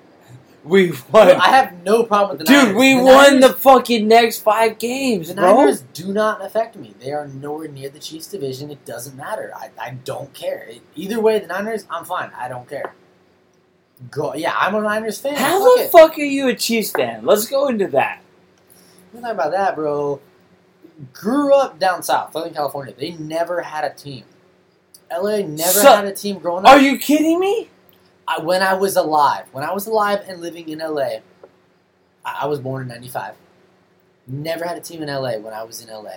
[0.64, 2.70] We won, I have no problem with the Niners.
[2.70, 2.76] dude.
[2.78, 5.58] We The won Niners- the fucking next five games, The bro.
[5.58, 6.96] Niners do not affect me.
[7.00, 8.72] They are nowhere near the Chiefs division.
[8.72, 9.52] It doesn't matter.
[9.56, 10.66] I, I don't care.
[10.68, 12.32] It- either way, the Niners, I'm fine.
[12.36, 12.96] I don't care.
[14.12, 14.34] Go.
[14.36, 15.36] Yeah, I'm a Niners fan.
[15.36, 15.92] How Fuck the it.
[15.92, 17.26] fuck are you a Chiefs fan?
[17.26, 18.22] Let's go into that.
[19.14, 20.20] We're talking about that, bro.
[21.14, 22.94] Grew up down south, Southern California.
[22.98, 24.26] They never had a team.
[25.12, 26.72] LA never So- had a team growing up.
[26.72, 27.70] Are you kidding me?
[28.28, 31.20] I, when I was alive, when I was alive and living in LA,
[32.26, 33.36] I, I was born in '95.
[34.28, 36.16] Never had a team in LA when I was in LA.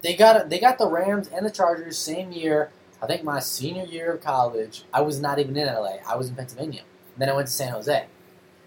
[0.00, 2.70] They got they got the Rams and the Chargers same year.
[3.02, 4.84] I think my senior year of college.
[4.92, 5.96] I was not even in LA.
[6.08, 6.82] I was in Pennsylvania.
[7.16, 8.06] Then I went to San Jose.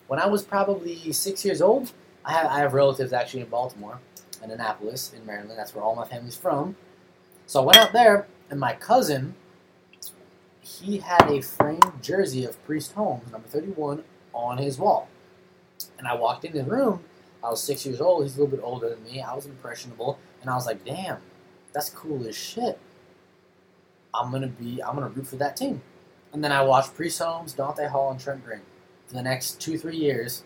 [0.07, 1.91] When I was probably six years old,
[2.23, 3.99] I have, I have relatives actually in Baltimore
[4.41, 5.57] and Annapolis in Maryland.
[5.57, 6.75] That's where all my family's from.
[7.45, 9.35] So I went out there, and my cousin
[10.67, 15.07] he had a framed jersey of Priest Holmes, number 31, on his wall.
[15.97, 17.03] And I walked in his room.
[17.43, 18.23] I was six years old.
[18.23, 19.21] He's a little bit older than me.
[19.21, 20.19] I was impressionable.
[20.41, 21.17] And I was like, damn,
[21.73, 22.79] that's cool as shit.
[24.13, 25.81] I'm to be, I'm to root for that team.
[26.33, 28.61] And then I watched Priest Holmes, Dante Hall, and Trent Green
[29.07, 30.43] for the next two, three years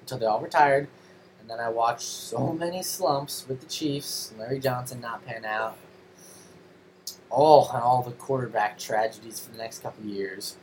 [0.00, 0.88] until they all retired.
[1.40, 2.52] And then I watched so oh.
[2.52, 5.76] many slumps with the Chiefs, Larry Johnson not pan out,
[7.34, 10.56] Oh, and all the quarterback tragedies for the next couple of years.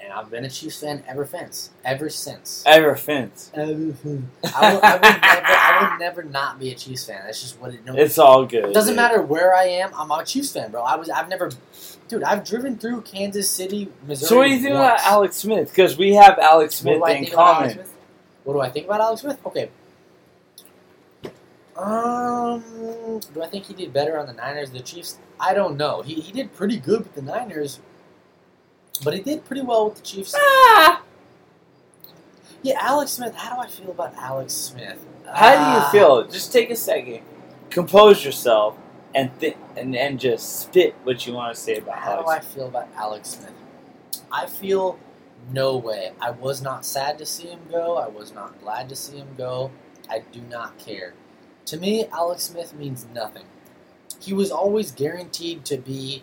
[0.00, 1.70] And I've been a Chiefs fan ever since.
[1.84, 2.64] Ever since.
[2.66, 3.52] Ever since.
[3.54, 4.24] Ever since.
[4.52, 7.22] I would, I, would never, I would never not be a Chiefs fan.
[7.24, 7.84] That's just what it.
[7.84, 8.64] No, It's all good.
[8.64, 8.96] it doesn't dude.
[8.96, 9.92] matter where I am.
[9.94, 10.82] I'm a Chiefs fan, bro.
[10.82, 11.08] I was.
[11.08, 11.52] I've never.
[12.12, 14.28] Dude, I've driven through Kansas City, Missouri.
[14.28, 15.00] So what do you think about.
[15.00, 15.70] Alex Smith?
[15.70, 17.86] Because we have Alex Smith do in think about Alex common.
[17.86, 17.96] Smith?
[18.44, 19.38] What do I think about Alex Smith?
[19.46, 19.70] Okay.
[21.74, 22.62] Um,
[23.32, 25.18] do I think he did better on the Niners the Chiefs?
[25.40, 26.02] I don't know.
[26.02, 27.80] He, he did pretty good with the Niners,
[29.02, 30.34] but he did pretty well with the Chiefs.
[30.36, 31.02] Ah!
[32.60, 33.34] Yeah, Alex Smith.
[33.34, 35.02] How do I feel about Alex Smith?
[35.24, 36.28] How do Ah, you feel?
[36.28, 37.22] Just take a second,
[37.70, 38.76] compose yourself,
[39.14, 42.34] and th- and and just spit what you want to say about How do I
[42.34, 42.46] Alex.
[42.46, 43.52] feel about Alex Smith?
[44.30, 44.98] I feel
[45.52, 46.12] no way.
[46.20, 47.96] I was not sad to see him go.
[47.98, 49.70] I was not glad to see him go.
[50.08, 51.14] I do not care.
[51.66, 53.44] To me, Alex Smith means nothing.
[54.20, 56.22] He was always guaranteed to be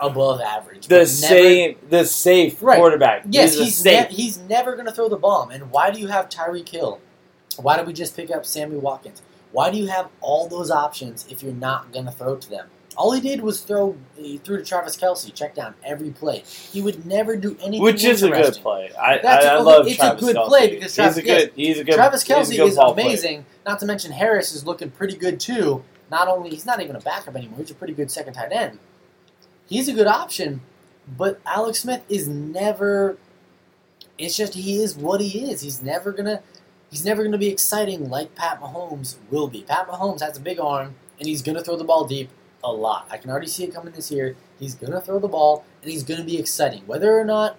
[0.00, 0.88] above average.
[0.88, 2.78] The same, the safe Right.
[2.78, 3.24] quarterback.
[3.30, 4.10] Yes, he's, he's safe.
[4.10, 5.50] ne- he's never going to throw the bomb.
[5.50, 7.00] And why do you have Tyreek Hill?
[7.56, 9.22] Why did we just pick up Sammy Watkins?
[9.54, 12.66] Why do you have all those options if you're not going to throw to them?
[12.96, 13.96] All he did was throw.
[14.16, 16.42] He threw to Travis Kelce, check down every play.
[16.72, 17.80] He would never do anything.
[17.82, 18.90] which is a good play.
[19.00, 20.48] I, That's- I love it's a good Kelce.
[20.48, 21.52] play because Travis- he's a good.
[21.54, 21.94] He's a good.
[21.94, 23.06] Travis Kelce good is ball player.
[23.06, 23.46] amazing.
[23.64, 25.84] Not to mention Harris is looking pretty good too.
[26.10, 27.60] Not only he's not even a backup anymore.
[27.60, 28.78] He's a pretty good second tight end.
[29.68, 30.60] He's a good option,
[31.16, 33.18] but Alex Smith is never.
[34.18, 35.62] It's just he is what he is.
[35.62, 36.42] He's never gonna.
[36.94, 39.62] He's never gonna be exciting like Pat Mahomes will be.
[39.62, 42.30] Pat Mahomes has a big arm and he's gonna throw the ball deep
[42.62, 43.08] a lot.
[43.10, 44.36] I can already see it coming this year.
[44.60, 46.84] He's gonna throw the ball and he's gonna be exciting.
[46.86, 47.56] Whether or not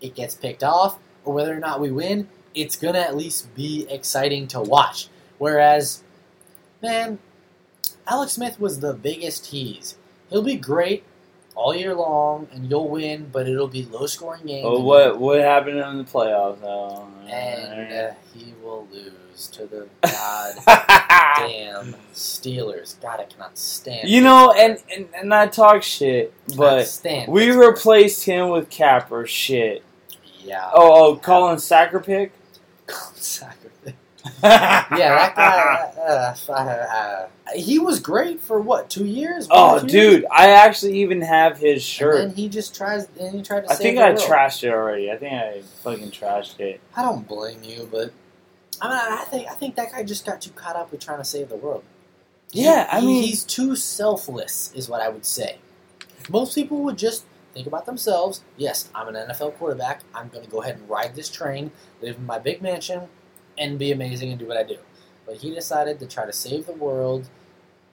[0.00, 3.86] it gets picked off or whether or not we win, it's gonna at least be
[3.90, 5.10] exciting to watch.
[5.36, 6.02] Whereas,
[6.80, 7.18] man,
[8.06, 9.98] Alex Smith was the biggest tease.
[10.30, 11.04] He'll be great
[11.58, 14.64] all year long, and you'll win, but it'll be low scoring games.
[14.64, 16.62] Oh, what what happened in the playoffs?
[16.62, 23.00] Oh, And uh, he will lose to the goddamn Steelers.
[23.00, 24.08] God, I cannot stand.
[24.08, 29.26] you know, and, and and I talk shit, but stand we replaced him with Capper
[29.26, 29.82] shit.
[30.44, 30.70] Yeah.
[30.72, 32.30] Oh, oh, Colin Sackerpick.
[34.42, 35.92] Yeah, that guy.
[35.98, 39.46] Uh, uh, he was great for what two years?
[39.50, 39.92] Oh, years?
[39.92, 42.20] dude, I actually even have his shirt.
[42.20, 43.08] And then he just tries.
[43.18, 43.70] And he tried to.
[43.70, 44.20] I think I world.
[44.20, 45.10] trashed it already.
[45.10, 46.80] I think I fucking trashed it.
[46.96, 48.12] I don't blame you, but
[48.80, 51.18] I mean, I think I think that guy just got too caught up with trying
[51.18, 51.84] to save the world.
[52.52, 55.58] He- Yeah, I mean- he's too selfless, is what I would say.
[56.30, 57.24] Most people would just
[57.54, 58.42] think about themselves.
[58.56, 60.02] Yes, I'm an NFL quarterback.
[60.14, 61.70] I'm going to go ahead and ride this train,
[62.02, 63.08] live in my big mansion,
[63.58, 64.78] and be amazing and do what I do.
[65.26, 67.28] But he decided to try to save the world,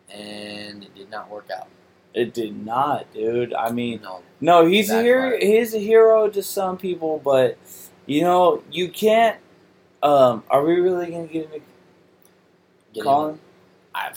[0.10, 1.68] and it did not work out.
[2.14, 3.54] It did not, dude.
[3.54, 5.38] I mean, No, no, he's a hero.
[5.38, 7.58] He's a hero to some people, but
[8.06, 9.38] you know, you can't.
[10.02, 11.60] Um, are we really gonna get into
[12.94, 13.40] get him- Colin?
[13.94, 14.12] I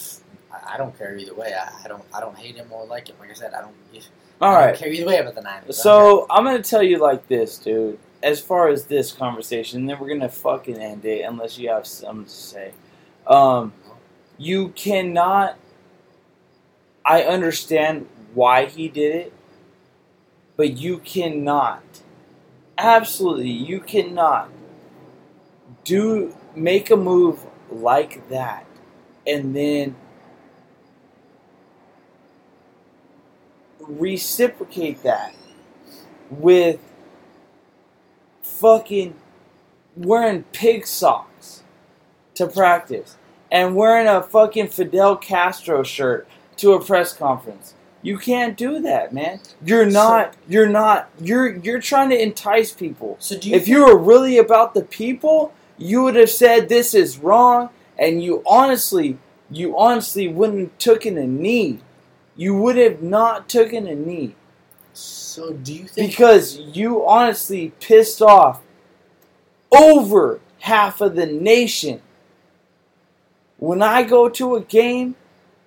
[0.66, 1.54] I don't care either way.
[1.54, 3.16] I, I don't I don't hate him or like him.
[3.18, 3.74] Like I said, I don't
[4.40, 4.76] All I don't right.
[4.78, 5.82] care either way about the Niners.
[5.82, 7.98] So I'm gonna tell you like this, dude.
[8.22, 12.24] As far as this conversation, then we're gonna fucking end it unless you have something
[12.24, 12.72] to say.
[13.26, 13.72] Um,
[14.36, 15.56] you cannot.
[17.04, 19.32] I understand why he did it,
[20.56, 21.82] but you cannot.
[22.76, 24.50] Absolutely, you cannot
[25.84, 27.40] do make a move
[27.70, 28.66] like that
[29.26, 29.96] and then
[33.80, 35.34] reciprocate that
[36.30, 36.80] with
[38.58, 39.14] fucking
[39.96, 41.62] wearing pig socks
[42.34, 43.16] to practice
[43.50, 47.74] and wearing a fucking Fidel Castro shirt to a press conference.
[48.02, 49.40] You can't do that, man.
[49.64, 53.16] You're not you're not you're you're trying to entice people.
[53.18, 56.94] So do you If you were really about the people, you would have said this
[56.94, 59.18] is wrong and you honestly
[59.50, 61.80] you honestly wouldn't have taken a knee.
[62.36, 64.36] You would have not taken a knee
[65.38, 68.60] So do you think because you honestly pissed off
[69.70, 72.02] over half of the nation.
[73.58, 75.14] When I go to a game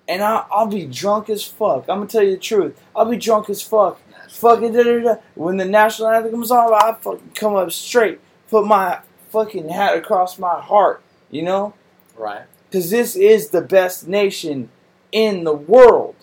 [0.06, 2.78] and I, I'll be drunk as fuck, I'm gonna tell you the truth.
[2.94, 3.98] I'll be drunk as fuck.
[4.28, 5.14] Fucking da da da.
[5.34, 8.20] When the national anthem comes on, I fucking come up straight,
[8.50, 9.00] put my
[9.30, 11.72] fucking hat across my heart, you know?
[12.14, 12.42] right?
[12.68, 14.68] Because this is the best nation
[15.12, 16.16] in the world.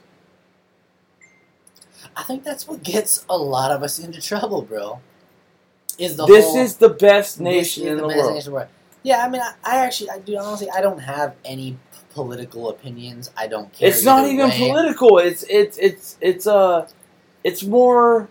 [2.20, 5.00] I think that's what gets a lot of us into trouble, bro.
[5.98, 8.44] Is the this whole, is the best nation in the, best world.
[8.44, 8.68] the world.
[9.04, 11.78] Yeah, I mean, I, I actually, I do honestly, I don't have any p-
[12.14, 13.32] political opinions.
[13.38, 13.88] I don't care.
[13.88, 14.58] It's not even way.
[14.58, 15.18] political.
[15.18, 16.90] It's it's it's it's uh
[17.46, 18.28] it's more,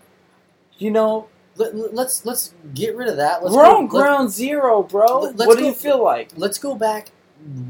[0.77, 3.41] you know, Let, us let's, let's get rid of that.
[3.43, 5.21] Let's we're go, on ground zero, bro.
[5.21, 6.29] let- what do go- you feel like?
[6.37, 7.09] Let's go back.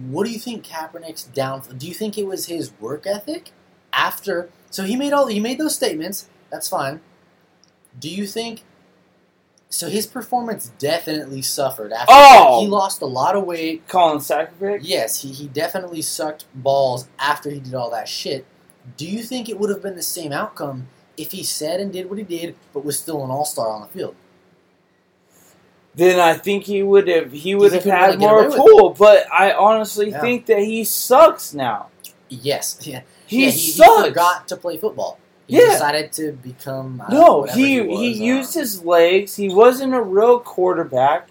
[0.09, 1.61] What do you think Kaepernick's down?
[1.77, 3.51] Do you think it was his work ethic
[3.93, 4.49] after?
[4.69, 6.27] So he made all he made those statements.
[6.51, 7.01] That's fine.
[7.99, 8.63] Do you think?
[9.71, 12.61] So his performance definitely suffered after Oh!
[12.61, 13.87] he lost a lot of weight.
[13.87, 14.79] Colin Sackerpick?
[14.81, 18.45] Yes, he, he definitely sucked balls after he did all that shit.
[18.97, 20.87] Do you think it would have been the same outcome
[21.17, 23.81] if he said and did what he did, but was still an all star on
[23.81, 24.15] the field?
[25.95, 28.89] Then I think he would have he would have had really more pull.
[28.91, 30.21] But I honestly Yeah.
[30.21, 31.87] think that he sucks now.
[32.29, 33.01] Yes, yeah.
[33.29, 35.19] He yeah, he, he forgot to play football.
[35.45, 35.73] He Yeah.
[35.73, 37.01] decided to become.
[37.07, 39.35] I No, whatever he was, he uh, used his legs.
[39.35, 41.27] He wasn't a real quarterback,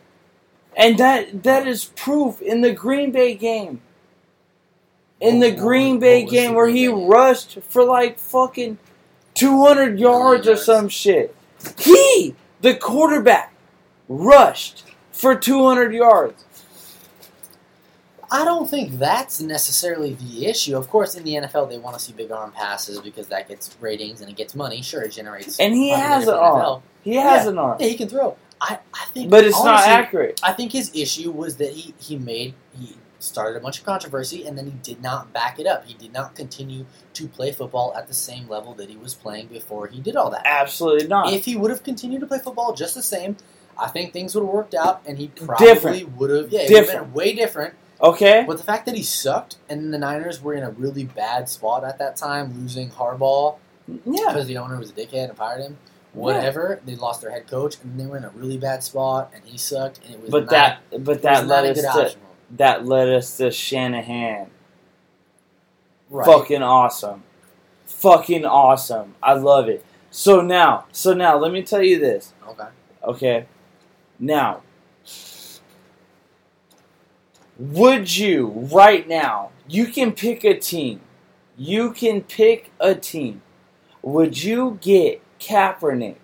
[0.76, 3.80] and that that is proof in the Green Bay game.
[5.20, 8.78] In the Green Bay game where he rushed for like fucking
[9.34, 11.34] two hundred yards or some shit.
[11.76, 13.52] He, the quarterback,
[14.08, 16.44] rushed for two hundred yards.
[18.30, 20.76] I don't think that's necessarily the issue.
[20.76, 23.74] Of course, in the NFL, they want to see big arm passes because that gets
[23.80, 24.82] ratings and it gets money.
[24.82, 25.58] Sure, it generates.
[25.58, 26.82] And he has an arm.
[27.02, 27.50] He has Yeah.
[27.50, 28.36] an arm, Yeah, he can throw.
[28.60, 30.40] I, I think, but it's not accurate.
[30.42, 34.46] I think his issue was that he, he made he started a bunch of controversy
[34.46, 35.84] and then he did not back it up.
[35.86, 36.84] He did not continue
[37.14, 40.30] to play football at the same level that he was playing before he did all
[40.30, 40.42] that.
[40.44, 41.32] Absolutely not.
[41.32, 43.36] If he would have continued to play football just the same,
[43.78, 46.76] I think things would have worked out and he probably would have yeah, it would
[46.78, 47.06] have Different.
[47.06, 47.74] been way different.
[48.00, 51.48] Okay, But the fact that he sucked and the Niners were in a really bad
[51.48, 53.56] spot at that time, losing Harbaugh
[54.04, 55.78] yeah, because the owner was a dickhead and fired him.
[56.12, 59.44] Whatever, they lost their head coach and they were in a really bad spot and
[59.44, 62.20] he sucked and it was but not, that but that led us to option.
[62.56, 64.50] that led us to Shanahan.
[66.10, 66.26] Right.
[66.26, 67.22] Fucking awesome.
[67.86, 69.14] Fucking awesome.
[69.22, 69.84] I love it.
[70.10, 72.68] So now, so now let me tell you this, Okay.
[73.04, 73.46] okay?
[74.18, 74.62] Now,
[77.58, 81.00] would you right now, you can pick a team.
[81.56, 83.42] You can pick a team.
[84.02, 86.16] Would you get Kaepernick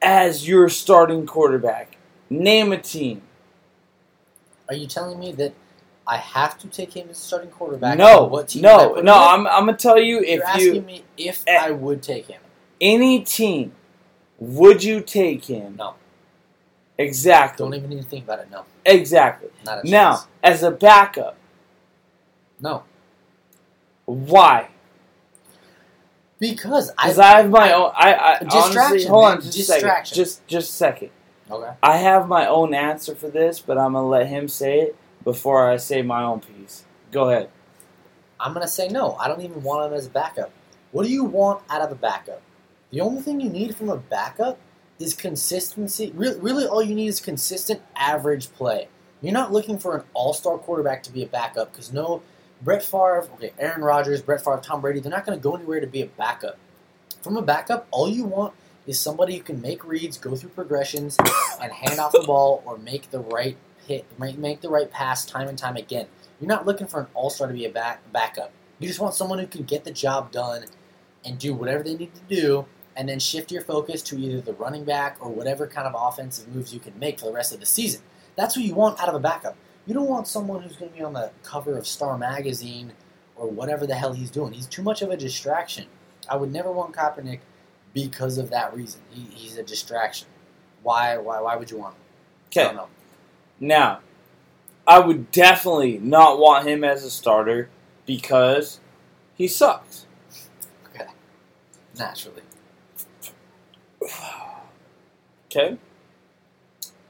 [0.00, 1.96] as your starting quarterback?
[2.30, 3.22] Name a team.
[4.68, 5.52] Are you telling me that
[6.06, 7.98] I have to take him as starting quarterback?
[7.98, 9.14] No, What team no, no.
[9.14, 11.58] I'm, I'm gonna tell you if You're asking you me if Eh.
[11.60, 12.40] I would take him.
[12.80, 13.72] any team,
[14.38, 15.76] would you take him?
[15.76, 15.94] No.
[17.02, 17.64] Exactly.
[17.64, 18.50] Don't even need to think about it.
[18.50, 19.50] No, Exactly.
[19.64, 19.90] not a chance.
[19.90, 21.36] Now, as a backup,
[22.60, 22.84] no,
[24.04, 24.68] why?
[26.38, 27.92] because I, Because I, have my own.
[27.94, 29.80] I, I honestly, Distraction, hold on, just a second.
[29.82, 30.16] Distraction.
[30.16, 31.10] Just, just a second.
[31.50, 31.70] okay.
[31.82, 35.70] I have my own answer for this, but I'm gonna let him say it before
[35.70, 36.84] I say my own piece.
[37.12, 37.48] Go ahead.
[38.40, 39.14] I'm gonna say no.
[39.20, 40.50] I don't even want him as a backup.
[40.90, 42.42] What do you want out of a backup?
[42.90, 44.58] The only thing you need from a backup
[45.02, 46.12] is consistency.
[46.14, 48.88] Really, really, all you need is consistent average play.
[49.20, 52.22] You're not looking for an all-star quarterback to be a backup because no,
[52.62, 55.80] Brett Favre, okay, Aaron Rodgers, Brett Favre, Tom Brady, they're not going to go anywhere
[55.80, 56.58] to be a backup.
[57.20, 58.54] From a backup, all you want
[58.86, 61.16] is somebody who can make reads, go through progressions,
[61.60, 63.56] and hand off the ball or make the right
[63.86, 66.06] hit, make, make the right pass time and time again.
[66.40, 68.52] You're not looking for an all star to be a back backup.
[68.80, 70.64] You just want someone who can get the job done
[71.24, 72.66] and do whatever they need to do,
[72.96, 76.48] and then shift your focus to either the running back or whatever kind of offensive
[76.54, 78.02] moves you can make for the rest of the season.
[78.36, 79.56] That's what you want out of a backup.
[79.86, 82.92] You don't want someone who's going to be on the cover of Star Magazine
[83.36, 84.52] or whatever the hell he's doing.
[84.52, 85.86] He's too much of a distraction.
[86.28, 87.40] I would never want Kaepernick
[87.92, 89.00] because of that reason.
[89.10, 90.28] He, he's a distraction.
[90.82, 91.18] Why?
[91.18, 91.40] Why?
[91.40, 92.00] Why would you want him?
[92.00, 92.78] I Okay.
[93.60, 94.00] Now,
[94.86, 97.68] I would definitely not want him as a starter
[98.06, 98.80] because
[99.34, 100.06] he sucks.
[100.94, 101.10] Okay.
[101.98, 102.42] Naturally.
[105.46, 105.76] Okay?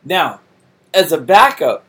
[0.04, 0.40] Now,
[0.92, 1.84] as a backup,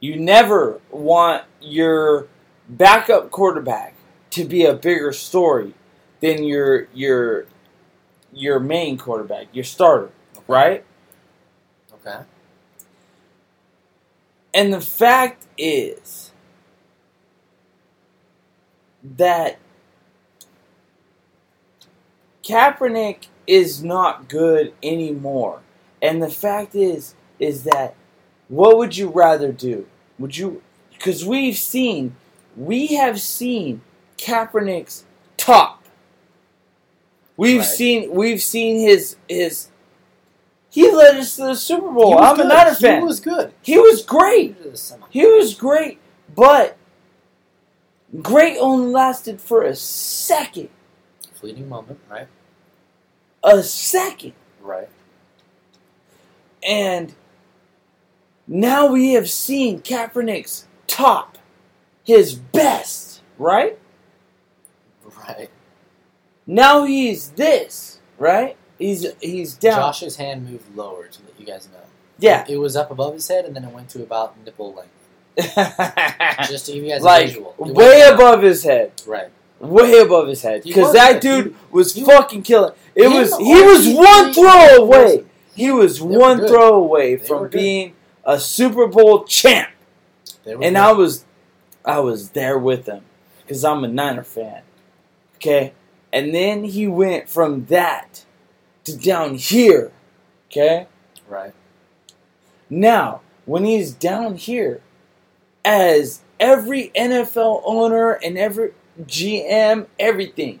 [0.00, 2.28] you never want your
[2.68, 3.94] backup quarterback
[4.30, 5.74] to be a bigger story
[6.20, 7.46] than your your
[8.32, 10.10] your main quarterback, your starter,
[10.48, 10.84] right?
[11.94, 12.20] Okay.
[14.54, 16.32] And the fact is
[19.02, 19.58] that
[22.42, 25.60] Kaepernick is not good anymore.
[26.00, 27.94] And the fact is is that
[28.48, 29.86] what would you rather do?
[30.18, 30.62] Would you
[30.98, 32.16] cuz we've seen
[32.56, 33.82] we have seen
[34.18, 35.04] Kaepernick's
[35.36, 35.82] top.
[37.36, 37.66] We've Right.
[37.66, 39.68] seen we've seen his his
[40.70, 42.18] he led us to the Super Bowl.
[42.18, 42.46] I'm good.
[42.46, 43.00] a Niner fan.
[43.00, 43.52] He was good.
[43.62, 44.56] He was great.
[44.62, 45.98] He was semi- He was great,
[46.34, 46.76] but
[48.22, 50.68] great only lasted for a second.
[51.42, 52.28] Fleeting moment, right?
[53.42, 54.34] A second.
[54.60, 54.88] Right.
[56.62, 57.14] And
[58.46, 61.38] now we have seen Kaepernick's top,
[62.04, 63.76] his best, right?
[65.18, 65.50] Right.
[66.46, 68.56] Now he's this, right?
[68.78, 69.80] He's he's down.
[69.80, 71.80] Josh's hand moved lower to let you guys know.
[72.20, 72.44] Yeah.
[72.48, 74.90] It was up above his head and then it went to about nipple length.
[76.48, 77.56] Just to give you guys a visual.
[77.58, 78.92] It way above his head.
[79.04, 79.32] Right.
[79.62, 80.62] Way above his head.
[80.64, 82.72] Because that dude was he- fucking killing.
[82.94, 85.24] It was he was one throw away.
[85.54, 86.48] He was one good.
[86.48, 87.94] throw away They from being
[88.24, 89.70] a Super Bowl champ,
[90.44, 90.76] and good.
[90.76, 91.24] I was,
[91.84, 93.02] I was there with him
[93.42, 94.62] because I'm a Niner fan.
[95.36, 95.72] Okay,
[96.12, 98.24] and then he went from that
[98.84, 99.92] to down here.
[100.50, 100.86] Okay,
[101.28, 101.52] Right.
[102.68, 104.80] now when he's down here,
[105.64, 110.60] as every NFL owner and every GM, everything,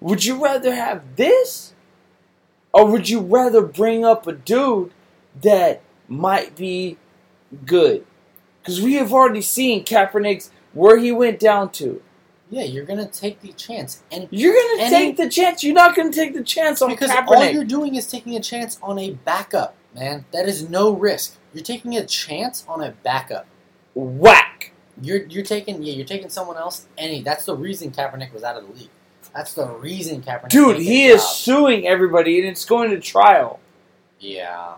[0.00, 1.74] would you rather have this?
[2.72, 4.92] Or would you rather bring up a dude
[5.42, 6.96] that might be
[7.66, 8.06] good?
[8.60, 12.00] Because we have already seen Kaepernick's where he went down to.
[12.48, 14.02] Yeah, you're gonna take the chance.
[14.10, 15.62] And You're gonna take the chance.
[15.62, 18.78] You're not gonna take the chance on because all you're doing is taking a chance
[18.82, 20.24] on a backup, man.
[20.32, 21.38] That is no risk.
[21.54, 23.46] You're taking a chance on a backup.
[23.94, 24.69] Whack.
[25.02, 28.56] You're you're taking yeah, you're taking someone else any that's the reason Kaepernick was out
[28.56, 28.90] of the league.
[29.34, 31.32] That's the reason Kaepernick Dude, he is job.
[31.32, 33.60] suing everybody and it's going to trial.
[34.18, 34.74] Yeah.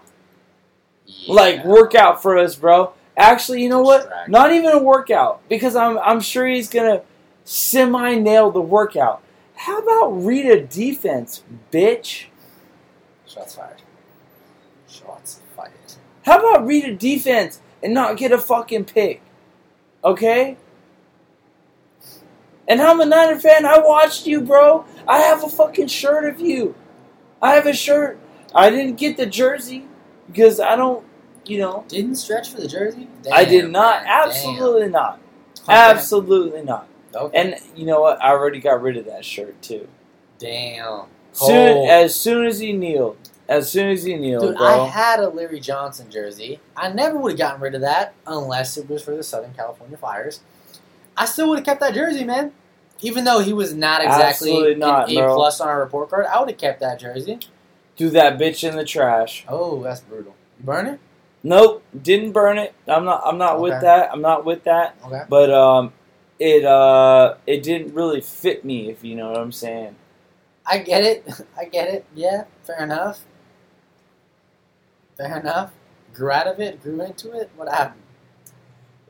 [1.06, 1.32] yeah.
[1.32, 2.92] Like workout for us, bro.
[3.16, 4.10] Actually, you know what?
[4.28, 7.02] Not even a workout because I'm I'm sure he's gonna
[7.44, 9.22] semi nail the workout.
[9.54, 12.26] How about read a defense, bitch?
[13.26, 13.82] Shots fired.
[14.88, 15.72] Shots fired.
[16.24, 19.22] How about read a defense and not get a fucking pick?
[20.04, 20.56] Okay?
[22.68, 23.66] And I'm a Niner fan.
[23.66, 24.84] I watched you, bro.
[25.06, 26.74] I have a fucking shirt of you.
[27.40, 28.18] I have a shirt.
[28.54, 29.86] I didn't get the jersey
[30.26, 31.04] because I don't,
[31.44, 31.84] you know.
[31.88, 33.08] Didn't stretch for the jersey?
[33.32, 34.04] I did not.
[34.04, 35.20] man, Absolutely not.
[35.66, 35.96] damn.
[35.96, 36.88] Absolutely not.
[37.14, 37.38] Okay.
[37.38, 38.22] And you know what?
[38.22, 39.88] I already got rid of that shirt too.
[40.38, 41.06] Damn.
[41.32, 41.86] Soon, oh.
[41.88, 43.16] as soon as he kneeled,
[43.52, 44.66] as soon as he kneeled, Dude, bro.
[44.66, 46.60] I had a Larry Johnson jersey.
[46.76, 49.96] I never would have gotten rid of that unless it was for the Southern California
[49.96, 50.40] Flyers.
[51.16, 52.52] I still would have kept that jersey, man.
[53.00, 55.34] Even though he was not exactly not, an A bro.
[55.34, 57.40] plus on our report card, I would have kept that jersey.
[57.96, 59.44] Threw that bitch in the trash.
[59.48, 60.34] Oh, that's brutal.
[60.58, 61.00] You burn it?
[61.42, 62.74] Nope, didn't burn it.
[62.86, 63.22] I'm not.
[63.24, 64.12] I'm not with that.
[64.12, 64.96] I'm not with that.
[65.04, 65.22] Okay.
[65.28, 65.92] But um,
[66.38, 68.88] it uh, it didn't really fit me.
[68.90, 69.96] If you know what I'm saying.
[70.64, 71.28] I get it.
[71.58, 72.06] I get it.
[72.14, 73.24] Yeah, fair enough.
[75.16, 75.72] Fair enough.
[76.14, 77.50] Grew out of it, grew into it.
[77.56, 78.02] What happened?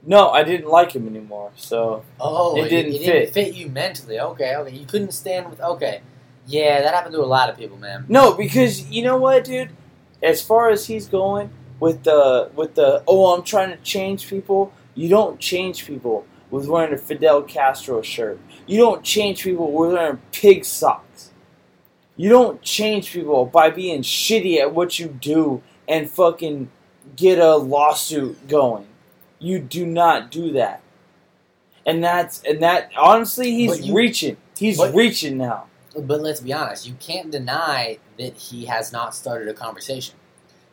[0.05, 1.53] No, I didn't like him anymore.
[1.57, 3.35] So Oh, It didn't it, didn't fit.
[3.35, 4.19] fit you mentally.
[4.21, 4.75] Okay, okay.
[4.77, 5.61] You couldn't stand with.
[5.61, 6.01] Okay,
[6.47, 8.05] yeah, that happened to a lot of people, man.
[8.09, 9.71] no, because you know what, dude.
[10.23, 11.51] As far as he's going
[11.81, 14.73] with the with the oh, I'm trying to change people.
[14.95, 16.27] You don't change people.
[16.51, 18.39] with wearing a Fidel Castro shirt.
[18.67, 21.31] You don't change people with wearing pig socks.
[22.17, 26.71] You don't change people by being shitty at what you do and fucking
[27.17, 28.87] get a lawsuit going.
[29.39, 30.83] You do not do that.
[31.85, 34.37] And that's and that honestly he's you- reaching.
[34.57, 35.65] He's but- reaching now.
[35.95, 40.15] But let's be honest, you can't deny that he has not started a conversation.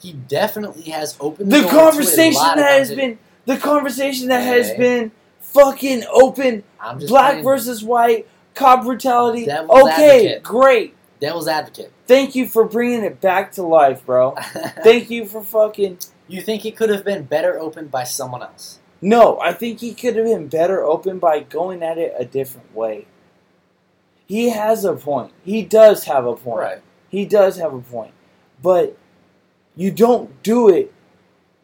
[0.02, 4.30] He definitely has opened the, The door to a conversation that has been the conversation
[4.30, 5.12] that has been
[5.42, 6.64] fucking open
[7.00, 9.46] black playing versus white cop brutality.
[9.46, 10.44] Devil's Okay, advocate.
[10.44, 10.96] great.
[11.20, 11.92] devil's advocate.
[12.10, 14.34] Thank you for bringing it back to life, bro.
[14.84, 16.00] Thank you for fucking.
[16.28, 18.80] you think it could have been better opened by someone else?
[19.00, 22.76] No, I think he could have been better opened by going at it a different
[22.76, 23.06] way.
[24.26, 25.34] He has a point.
[25.46, 26.60] He does have a point.
[26.60, 26.82] Right.
[27.10, 28.16] He does have a point.
[28.60, 28.98] But
[29.76, 30.92] you don't do it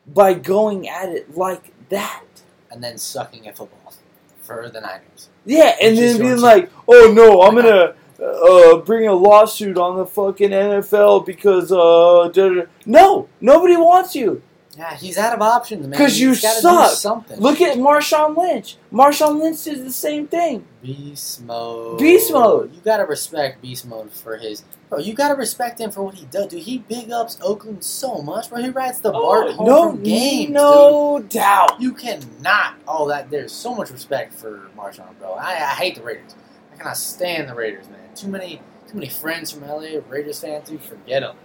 [0.05, 2.23] by going at it like that.
[2.69, 3.95] And then sucking at football
[4.41, 5.29] for the Niners.
[5.43, 7.95] Yeah, and then being like, "Oh no, I'm gonna
[8.25, 14.15] uh, bring a lawsuit on the fucking NFL because uh, da- da-" no, nobody wants
[14.15, 14.41] you.
[14.77, 15.91] Yeah, he's out of options, man.
[15.91, 16.91] Because you suck.
[16.91, 17.39] Something.
[17.39, 18.75] Look at Marshawn Lynch.
[18.91, 20.65] Marshawn Lynch did the same thing.
[20.81, 21.97] Beast mode.
[21.97, 22.73] Beast mode.
[22.75, 24.65] You gotta respect Beast mode for his.
[24.89, 26.47] Bro, you gotta respect him for what he does.
[26.47, 28.61] Dude, he big ups Oakland so much, bro.
[28.61, 31.79] He rides the Bart home Oh, no, from games, no doubt.
[31.81, 32.75] You cannot.
[32.85, 35.35] Oh, that there's so much respect for Marshawn, bro.
[35.35, 36.35] I, I hate the Raiders.
[36.73, 37.99] I cannot stand the Raiders, man.
[38.15, 40.81] Too many, too many friends from LA, Raiders fans, dude.
[40.81, 41.35] Forget them.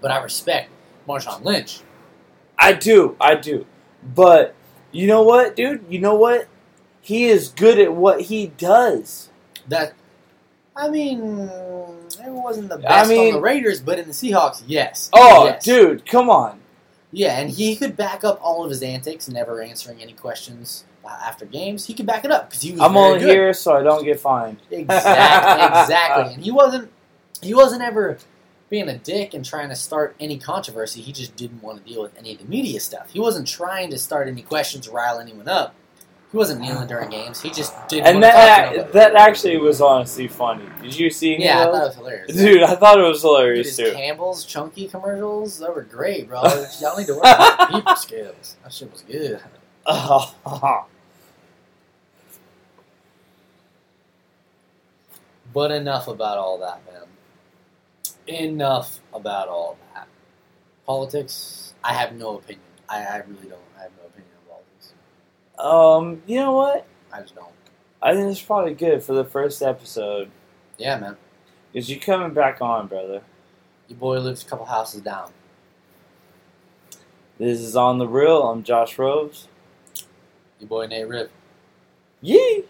[0.00, 0.70] But I respect
[1.08, 1.80] Marshawn Lynch.
[2.58, 3.66] I do, I do.
[4.14, 4.54] But
[4.92, 5.84] you know what, dude?
[5.88, 6.48] You know what?
[7.00, 9.30] He is good at what he does.
[9.68, 9.94] That,
[10.76, 14.62] I mean, it wasn't the I best mean- on the Raiders, but in the Seahawks,
[14.66, 15.08] yes.
[15.12, 15.64] Oh, Yes.
[15.64, 16.60] dude, come on.
[17.16, 21.08] Yeah, and he could back up all of his antics, never answering any questions uh,
[21.08, 21.86] after games.
[21.86, 22.82] He could back it up because he was.
[22.82, 23.30] I'm only good.
[23.30, 24.58] here so I don't get fined.
[24.70, 26.24] Exactly, exactly.
[26.34, 26.90] And he wasn't.
[27.40, 28.18] He wasn't ever
[28.68, 31.00] being a dick and trying to start any controversy.
[31.00, 33.10] He just didn't want to deal with any of the media stuff.
[33.10, 35.74] He wasn't trying to start any questions, or rile anyone up.
[36.36, 37.40] He wasn't kneeling during games.
[37.40, 38.08] He just didn't.
[38.08, 40.66] And want to talk to that that actually was honestly funny.
[40.82, 41.42] Did you see?
[41.42, 42.36] yeah, I thought it was hilarious.
[42.36, 43.94] Dude, I thought it was Dude, hilarious his too.
[43.94, 46.42] Campbell's chunky commercials, they were great, bro.
[46.82, 48.56] Y'all need to work on your people skills.
[48.62, 49.40] That shit was good.
[55.54, 57.04] But enough about all that, man.
[58.26, 60.06] Enough about all that.
[60.84, 62.60] Politics, I have no opinion.
[62.90, 63.62] I, I really don't.
[63.78, 64.05] I have no opinion on politics.
[65.58, 66.86] Um, you know what?
[67.12, 67.48] I just don't.
[68.02, 70.30] I think it's probably good for the first episode
[70.78, 71.16] Yeah, man.
[71.72, 73.22] because you coming back on, brother.
[73.88, 75.30] Your boy lives a couple houses down.
[77.38, 78.42] This is on the real.
[78.44, 79.48] I'm Josh Rose.
[80.58, 81.30] Your boy Nate Rip.
[82.22, 82.64] Yee.